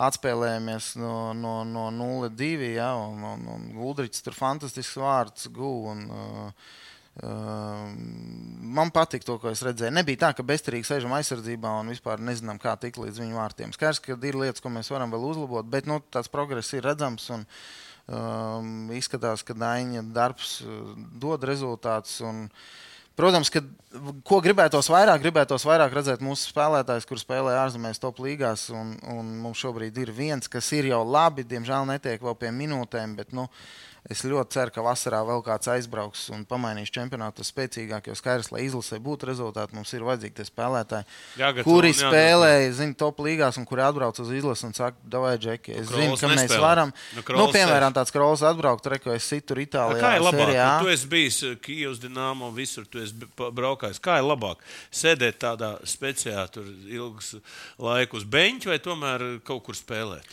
Atspēlējāmies 0.06 0.90
no, 1.00 1.32
no, 1.32 1.62
no 1.64 1.88
0-2. 1.88 2.74
Ja, 2.76 2.90
un, 3.00 3.22
un, 3.24 3.46
un 3.54 3.70
Gudrichs 3.72 4.20
tur 4.22 4.36
fantastisks 4.36 4.98
vārds 5.00 5.48
guva. 5.50 5.96
un, 5.96 6.02
uh, 6.12 6.74
man 7.22 8.92
patīk 8.92 9.24
to, 9.24 9.38
ko 9.40 9.48
es 9.48 9.62
redzēju. 9.64 9.94
Nebija 9.96 10.26
tā, 10.26 10.32
ka 10.36 10.44
bezcerīgi 10.46 10.88
sēžam 10.88 11.14
aizsardzībā 11.16 11.72
un 11.80 11.92
vispār 11.94 12.20
nezinām, 12.20 12.60
kā 12.60 12.74
tikt 12.80 13.00
līdz 13.00 13.22
viņu 13.22 13.38
vārtiem. 13.38 13.72
Skaidrs, 13.72 14.02
ka 14.04 14.18
ir 14.20 14.36
lietas, 14.36 14.60
ko 14.60 14.72
mēs 14.72 14.92
varam 14.92 15.14
vēl 15.14 15.24
uzlabot, 15.30 15.68
bet 15.72 15.88
nu, 15.88 16.02
tāds 16.12 16.28
progress 16.32 16.76
ir 16.76 16.84
redzams. 16.84 17.30
Un, 17.32 17.46
um, 18.12 18.90
izskatās, 18.96 19.46
ka 19.46 19.56
Daņa 19.56 20.04
darbs 20.12 20.58
uh, 20.64 20.92
dod 21.16 21.46
rezultātus. 21.48 22.20
Un, 22.26 22.50
Protams, 23.16 23.48
ka 23.48 23.62
ko 24.28 24.42
gribētos 24.44 24.90
vairāk, 24.92 25.22
gribētos 25.22 25.62
vairāk 25.64 25.94
redzēt 25.96 26.20
mūsu 26.20 26.50
spēlētājus, 26.50 27.06
kuriem 27.08 27.22
spēlē 27.22 27.54
ārzemēs, 27.62 28.00
top 28.02 28.20
līgās. 28.20 28.66
Un, 28.76 28.90
un 29.08 29.30
mums 29.40 29.62
šobrīd 29.64 29.96
ir 30.02 30.12
viens, 30.12 30.50
kas 30.52 30.68
ir 30.76 30.90
jau 30.90 31.00
labi, 31.00 31.46
diemžēl 31.48 31.88
netiek 31.88 32.20
vēl 32.20 32.36
pie 32.36 32.50
minūtēm. 32.52 33.14
Bet, 33.16 33.32
nu, 33.32 33.46
es 34.10 34.22
ļoti 34.22 34.54
ceru, 34.54 34.70
ka 34.74 34.82
vasarā 34.86 35.20
vēl 35.26 35.42
kāds 35.46 35.68
aizbrauks 35.72 36.28
un 36.34 36.44
pamainīs 36.48 36.90
čempionātu 36.94 37.44
spēcīgāk. 37.46 38.06
Jo 38.10 38.14
skaidrs, 38.18 38.52
lai 38.54 38.64
izlasē 38.66 38.98
būtu 39.02 39.26
rezultāti, 39.30 39.74
mums 39.74 39.92
ir 39.96 40.04
vajadzīgi 40.06 40.36
tie 40.38 40.46
spēlētāji, 40.46 41.06
Jāgatavo 41.40 41.64
kuri 41.66 41.90
un 41.90 41.94
jāgatavo. 41.94 42.12
spēlē, 42.14 42.52
zina, 42.78 42.94
top 42.94 43.18
līgās 43.26 43.58
un 43.58 43.66
kuri 43.66 43.82
atbrauc 43.86 44.20
uz 44.22 44.30
izlasi 44.30 44.66
un 44.68 44.74
saka, 44.78 44.96
davai, 45.04 45.34
Džeki. 45.38 45.74
Es 45.82 45.90
Nu, 45.90 45.96
zinu, 46.00 46.16
ka 46.20 46.30
mēs 46.32 46.42
nespēlē. 46.44 46.60
varam. 46.62 46.92
Nu, 47.16 47.22
Nu, 47.36 47.46
piemēram, 47.52 47.92
tāds 47.96 48.12
krols 48.14 48.42
atbraukt, 48.46 48.86
re, 48.86 48.98
ko 48.98 49.12
es 49.12 49.24
situ 49.26 49.52
tur 49.54 49.62
Itālijā. 49.62 50.00
Kā 50.02 50.14
ir 50.16 50.22
labāk? 50.26 50.54
Nu, 50.56 50.86
Tu 50.86 50.92
esi 50.94 51.06
bijis 51.06 51.42
eh, 51.42 51.56
Kijavas 51.62 51.98
dīnāmo, 52.02 52.52
visur 52.54 52.86
tu 52.86 52.98
esi 53.02 53.14
braukājis. 53.36 54.00
Kā 54.00 54.18
ir 54.22 54.28
labāk? 54.30 54.62
Sēdēt 54.92 55.38
tādā 55.42 55.74
speciālā, 55.86 56.46
tur 56.50 56.64
ilgus 56.86 57.34
laikus 57.78 58.24
beņķi 58.24 58.70
vai 58.70 58.78
tomēr 58.78 59.26
kaut 59.46 59.64
kur 59.66 59.74
spēlēt? 59.74 60.24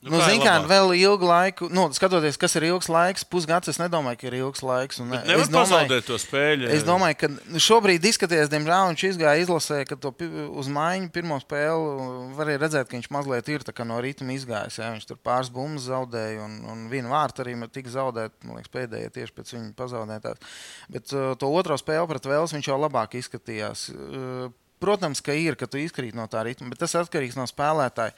Nu, 0.00 0.14
kā 0.14 0.30
ir 0.30 0.38
Ziniet, 0.38 0.46
kā 0.46 0.52
vēl 0.64 0.94
ilgu 0.96 1.26
laiku, 1.28 1.66
nu, 1.68 1.82
skatoties, 1.92 2.38
kas 2.40 2.54
ir 2.56 2.64
ilgs 2.70 2.86
laiks, 2.88 3.24
pusgads, 3.28 3.68
es 3.68 3.76
nedomāju, 3.76 4.16
ka 4.16 4.28
ir 4.30 4.36
ilgs 4.38 4.62
laiks. 4.64 5.00
un, 5.02 5.10
es 5.12 5.50
pazaudēt 5.52 6.06
to 6.08 6.16
spēļu. 6.16 6.70
Es 6.72 6.86
domāju, 6.88 7.18
ka 7.20 7.58
šobrīd, 7.60 8.06
skatoties, 8.16 8.48
diemžēl 8.48 8.94
viņš 8.94 9.04
izgāja 9.10 9.42
izlasē, 9.44 9.82
ka 9.88 9.98
to 10.00 10.14
uz 10.56 10.70
maiņu 10.72 11.10
pirmo 11.12 11.36
spēli 11.42 12.06
varēja 12.38 12.62
redzēt, 12.62 12.88
ka 12.88 12.96
viņš 12.96 13.10
mazliet 13.12 13.50
ir 13.52 13.66
kā 13.76 13.84
no 13.84 13.98
rītuma 14.00 14.32
izgājis. 14.38 14.78
Ja? 14.80 14.88
Viņš 14.94 15.04
tur 15.10 15.20
pāris 15.20 15.52
bumbas 15.52 15.90
zaudēja, 15.90 16.46
un, 16.46 16.56
un 16.72 16.88
viena 16.88 17.12
vārta 17.12 17.44
arī 17.44 17.58
tika 17.68 17.92
zaudēta. 17.92 18.40
Man 18.48 18.56
liekas, 18.56 18.72
pēdējā 18.72 19.12
tieši 19.18 19.36
pēc 19.36 19.52
viņa 19.58 19.70
pazaudētās. 19.76 20.56
Bet 20.96 21.12
uh, 21.12 21.34
to 21.36 21.52
otro 21.52 21.76
spēli 21.76 22.08
pret 22.08 22.30
Vēles 22.30 22.56
viņš 22.56 22.72
jau 22.72 22.80
labāk 22.80 23.20
izskatījās. 23.20 23.90
Uh, 23.92 24.48
Protams, 24.80 25.20
ka 25.20 25.34
ir, 25.36 25.58
ka 25.60 25.68
tu 25.68 25.76
izkrīt 25.76 26.16
no 26.16 26.24
tā 26.32 26.40
ritma, 26.46 26.70
bet 26.72 26.80
tas 26.80 26.96
atkarīgs 26.96 27.36
no 27.36 27.44
spēlētāja. 27.44 28.14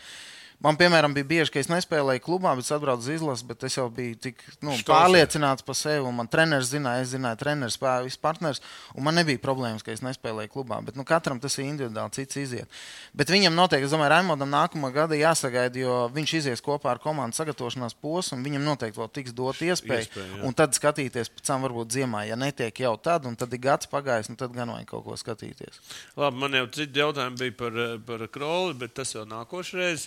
Man, 0.62 0.76
piemēram, 0.78 1.10
bija 1.16 1.26
bieži, 1.26 1.50
ka 1.50 1.58
es 1.58 1.68
nespēlēju 1.70 2.22
klubā, 2.22 2.52
bet 2.54 2.68
atbraucu 2.70 3.02
uz 3.02 3.08
izlasi, 3.16 3.46
bet 3.48 3.64
es 3.66 3.74
jau 3.74 3.88
biju 3.90 4.14
tik 4.22 4.42
nu, 4.62 4.76
Štos, 4.78 4.92
pārliecināts 4.92 5.64
par 5.66 5.74
sevi. 5.74 6.04
un 6.06 6.14
Man 6.14 6.28
treneris 6.30 6.70
zināja, 6.70 7.02
es 7.02 7.10
zināju, 7.10 7.40
treneris 7.40 7.78
partners. 8.22 8.62
Un 8.94 9.02
man 9.08 9.18
nebija 9.18 9.40
problēmas, 9.42 9.82
ka 9.82 9.90
es 9.90 10.04
nespēlēju 10.06 10.52
klubā. 10.52 10.78
Bet 10.86 10.98
nu, 10.98 11.02
katram 11.08 11.40
tas 11.42 11.58
ir 11.58 11.66
individuāli, 11.66 12.14
cits 12.14 12.38
iziet. 12.38 12.78
Bet 13.10 13.32
viņam 13.34 13.56
noteikti, 13.58 13.88
es 13.88 13.94
domāju, 13.94 14.12
Raimondam 14.14 14.52
nākamā 14.52 14.92
gada 14.94 15.18
jāsagaida, 15.18 15.82
jo 15.82 15.96
viņš 16.14 16.36
izies 16.38 16.62
kopā 16.62 16.92
ar 16.94 17.02
komandas 17.02 17.42
sagatavošanās 17.42 17.98
posmu. 17.98 18.38
Viņam 18.46 18.62
noteikti 18.68 19.02
vēl 19.02 19.10
tiks 19.18 19.34
dot 19.34 19.58
iespēju. 19.66 20.06
Iespēja, 20.06 20.28
jā. 20.30 20.44
un 20.46 20.54
tad 20.62 20.78
skatīties 20.78 21.32
pēc 21.32 21.50
tam, 21.50 21.66
varbūt 21.66 21.98
ziemā, 21.98 22.22
ja 22.28 22.38
netiek 22.38 22.84
jau 22.84 22.94
tad, 23.02 23.26
un 23.26 23.34
tad 23.40 23.50
ir 23.50 23.64
gads 23.66 23.90
pagājis, 23.90 24.30
un 24.30 24.38
tad 24.38 24.54
gan 24.54 24.70
vajag 24.76 24.86
kaut 24.94 25.04
ko 25.08 25.18
skatīties. 25.18 25.82
Labi, 26.14 26.38
man 26.44 26.54
jau 26.60 26.70
citi 26.78 27.02
jautājumi 27.02 27.42
bija 27.42 27.58
par, 27.64 27.82
par 28.06 28.26
kroli, 28.30 28.78
bet 28.84 28.94
tas 29.00 29.16
jau 29.16 29.26
nākošais. 29.26 30.06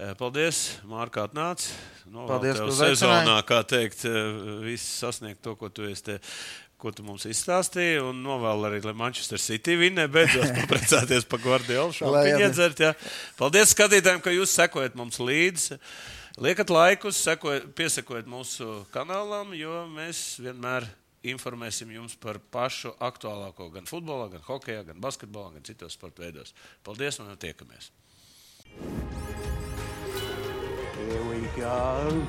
Eh, 0.00 0.14
Paldies, 0.16 0.78
Mārka, 0.88 1.26
atnāc. 1.28 1.66
Novēlu 2.08 2.30
Paldies, 2.30 2.60
ka 2.62 2.76
sezonā, 2.78 3.36
kā 3.44 3.60
teikt, 3.68 4.06
eh, 4.08 4.38
viss 4.64 4.86
sasniegt 5.02 5.42
to, 5.44 5.52
ko 5.56 5.68
tu 5.68 5.84
esi 5.84 6.06
te, 6.06 6.16
ko 6.80 6.90
tu 6.96 7.04
mums 7.04 7.26
izstāstīji. 7.28 8.00
Un 8.00 8.22
novēlu 8.24 8.70
arī, 8.70 8.80
lai 8.86 8.94
Manchester 8.96 9.38
City 9.38 9.76
vinnē 9.76 10.08
beidzot 10.08 10.48
paprecēties 10.62 11.28
par 11.28 11.44
Guardiolu. 11.44 11.92
Arī. 12.08 12.32
iedzert, 12.40 12.80
jā. 12.80 12.94
Paldies 13.36 13.76
skatītājiem, 13.76 14.24
ka 14.24 14.32
jūs 14.32 14.56
sekojat 14.56 14.96
mums 14.96 15.20
līdzi. 15.20 15.78
Liekat 16.40 16.72
laikus, 16.72 17.20
sekojiet, 17.20 17.68
piesakojiet 17.76 18.26
mūsu 18.32 18.86
kanālam, 18.94 19.52
jo 19.52 19.84
mēs 19.92 20.40
vienmēr 20.40 20.88
informēsim 21.28 21.92
jums 21.92 22.16
par 22.18 22.40
pašu 22.50 22.94
aktuālāko 22.96 23.68
gan 23.76 23.84
futbolā, 23.86 24.30
gan 24.32 24.42
hokeja, 24.48 24.86
gan 24.88 25.04
basketbolā, 25.04 25.52
gan 25.58 25.68
citos 25.68 26.00
sporta 26.00 26.24
veidos. 26.24 26.56
Paldies 26.82 27.20
un 27.20 27.36
tiekamies! 27.36 27.92
Here 31.08 31.24
we 31.24 31.40
go. 31.56 32.26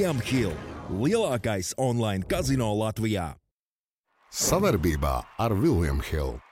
William 0.00 0.20
Hill- 0.20 0.54
lielākais 1.02 1.74
online 1.76 2.22
kazino 2.22 2.72
Latvijā. 2.74 3.34
Savarbībā 4.32 5.24
ar 5.38 5.52
Vilniņu 5.52 6.02
Hildu. 6.08 6.49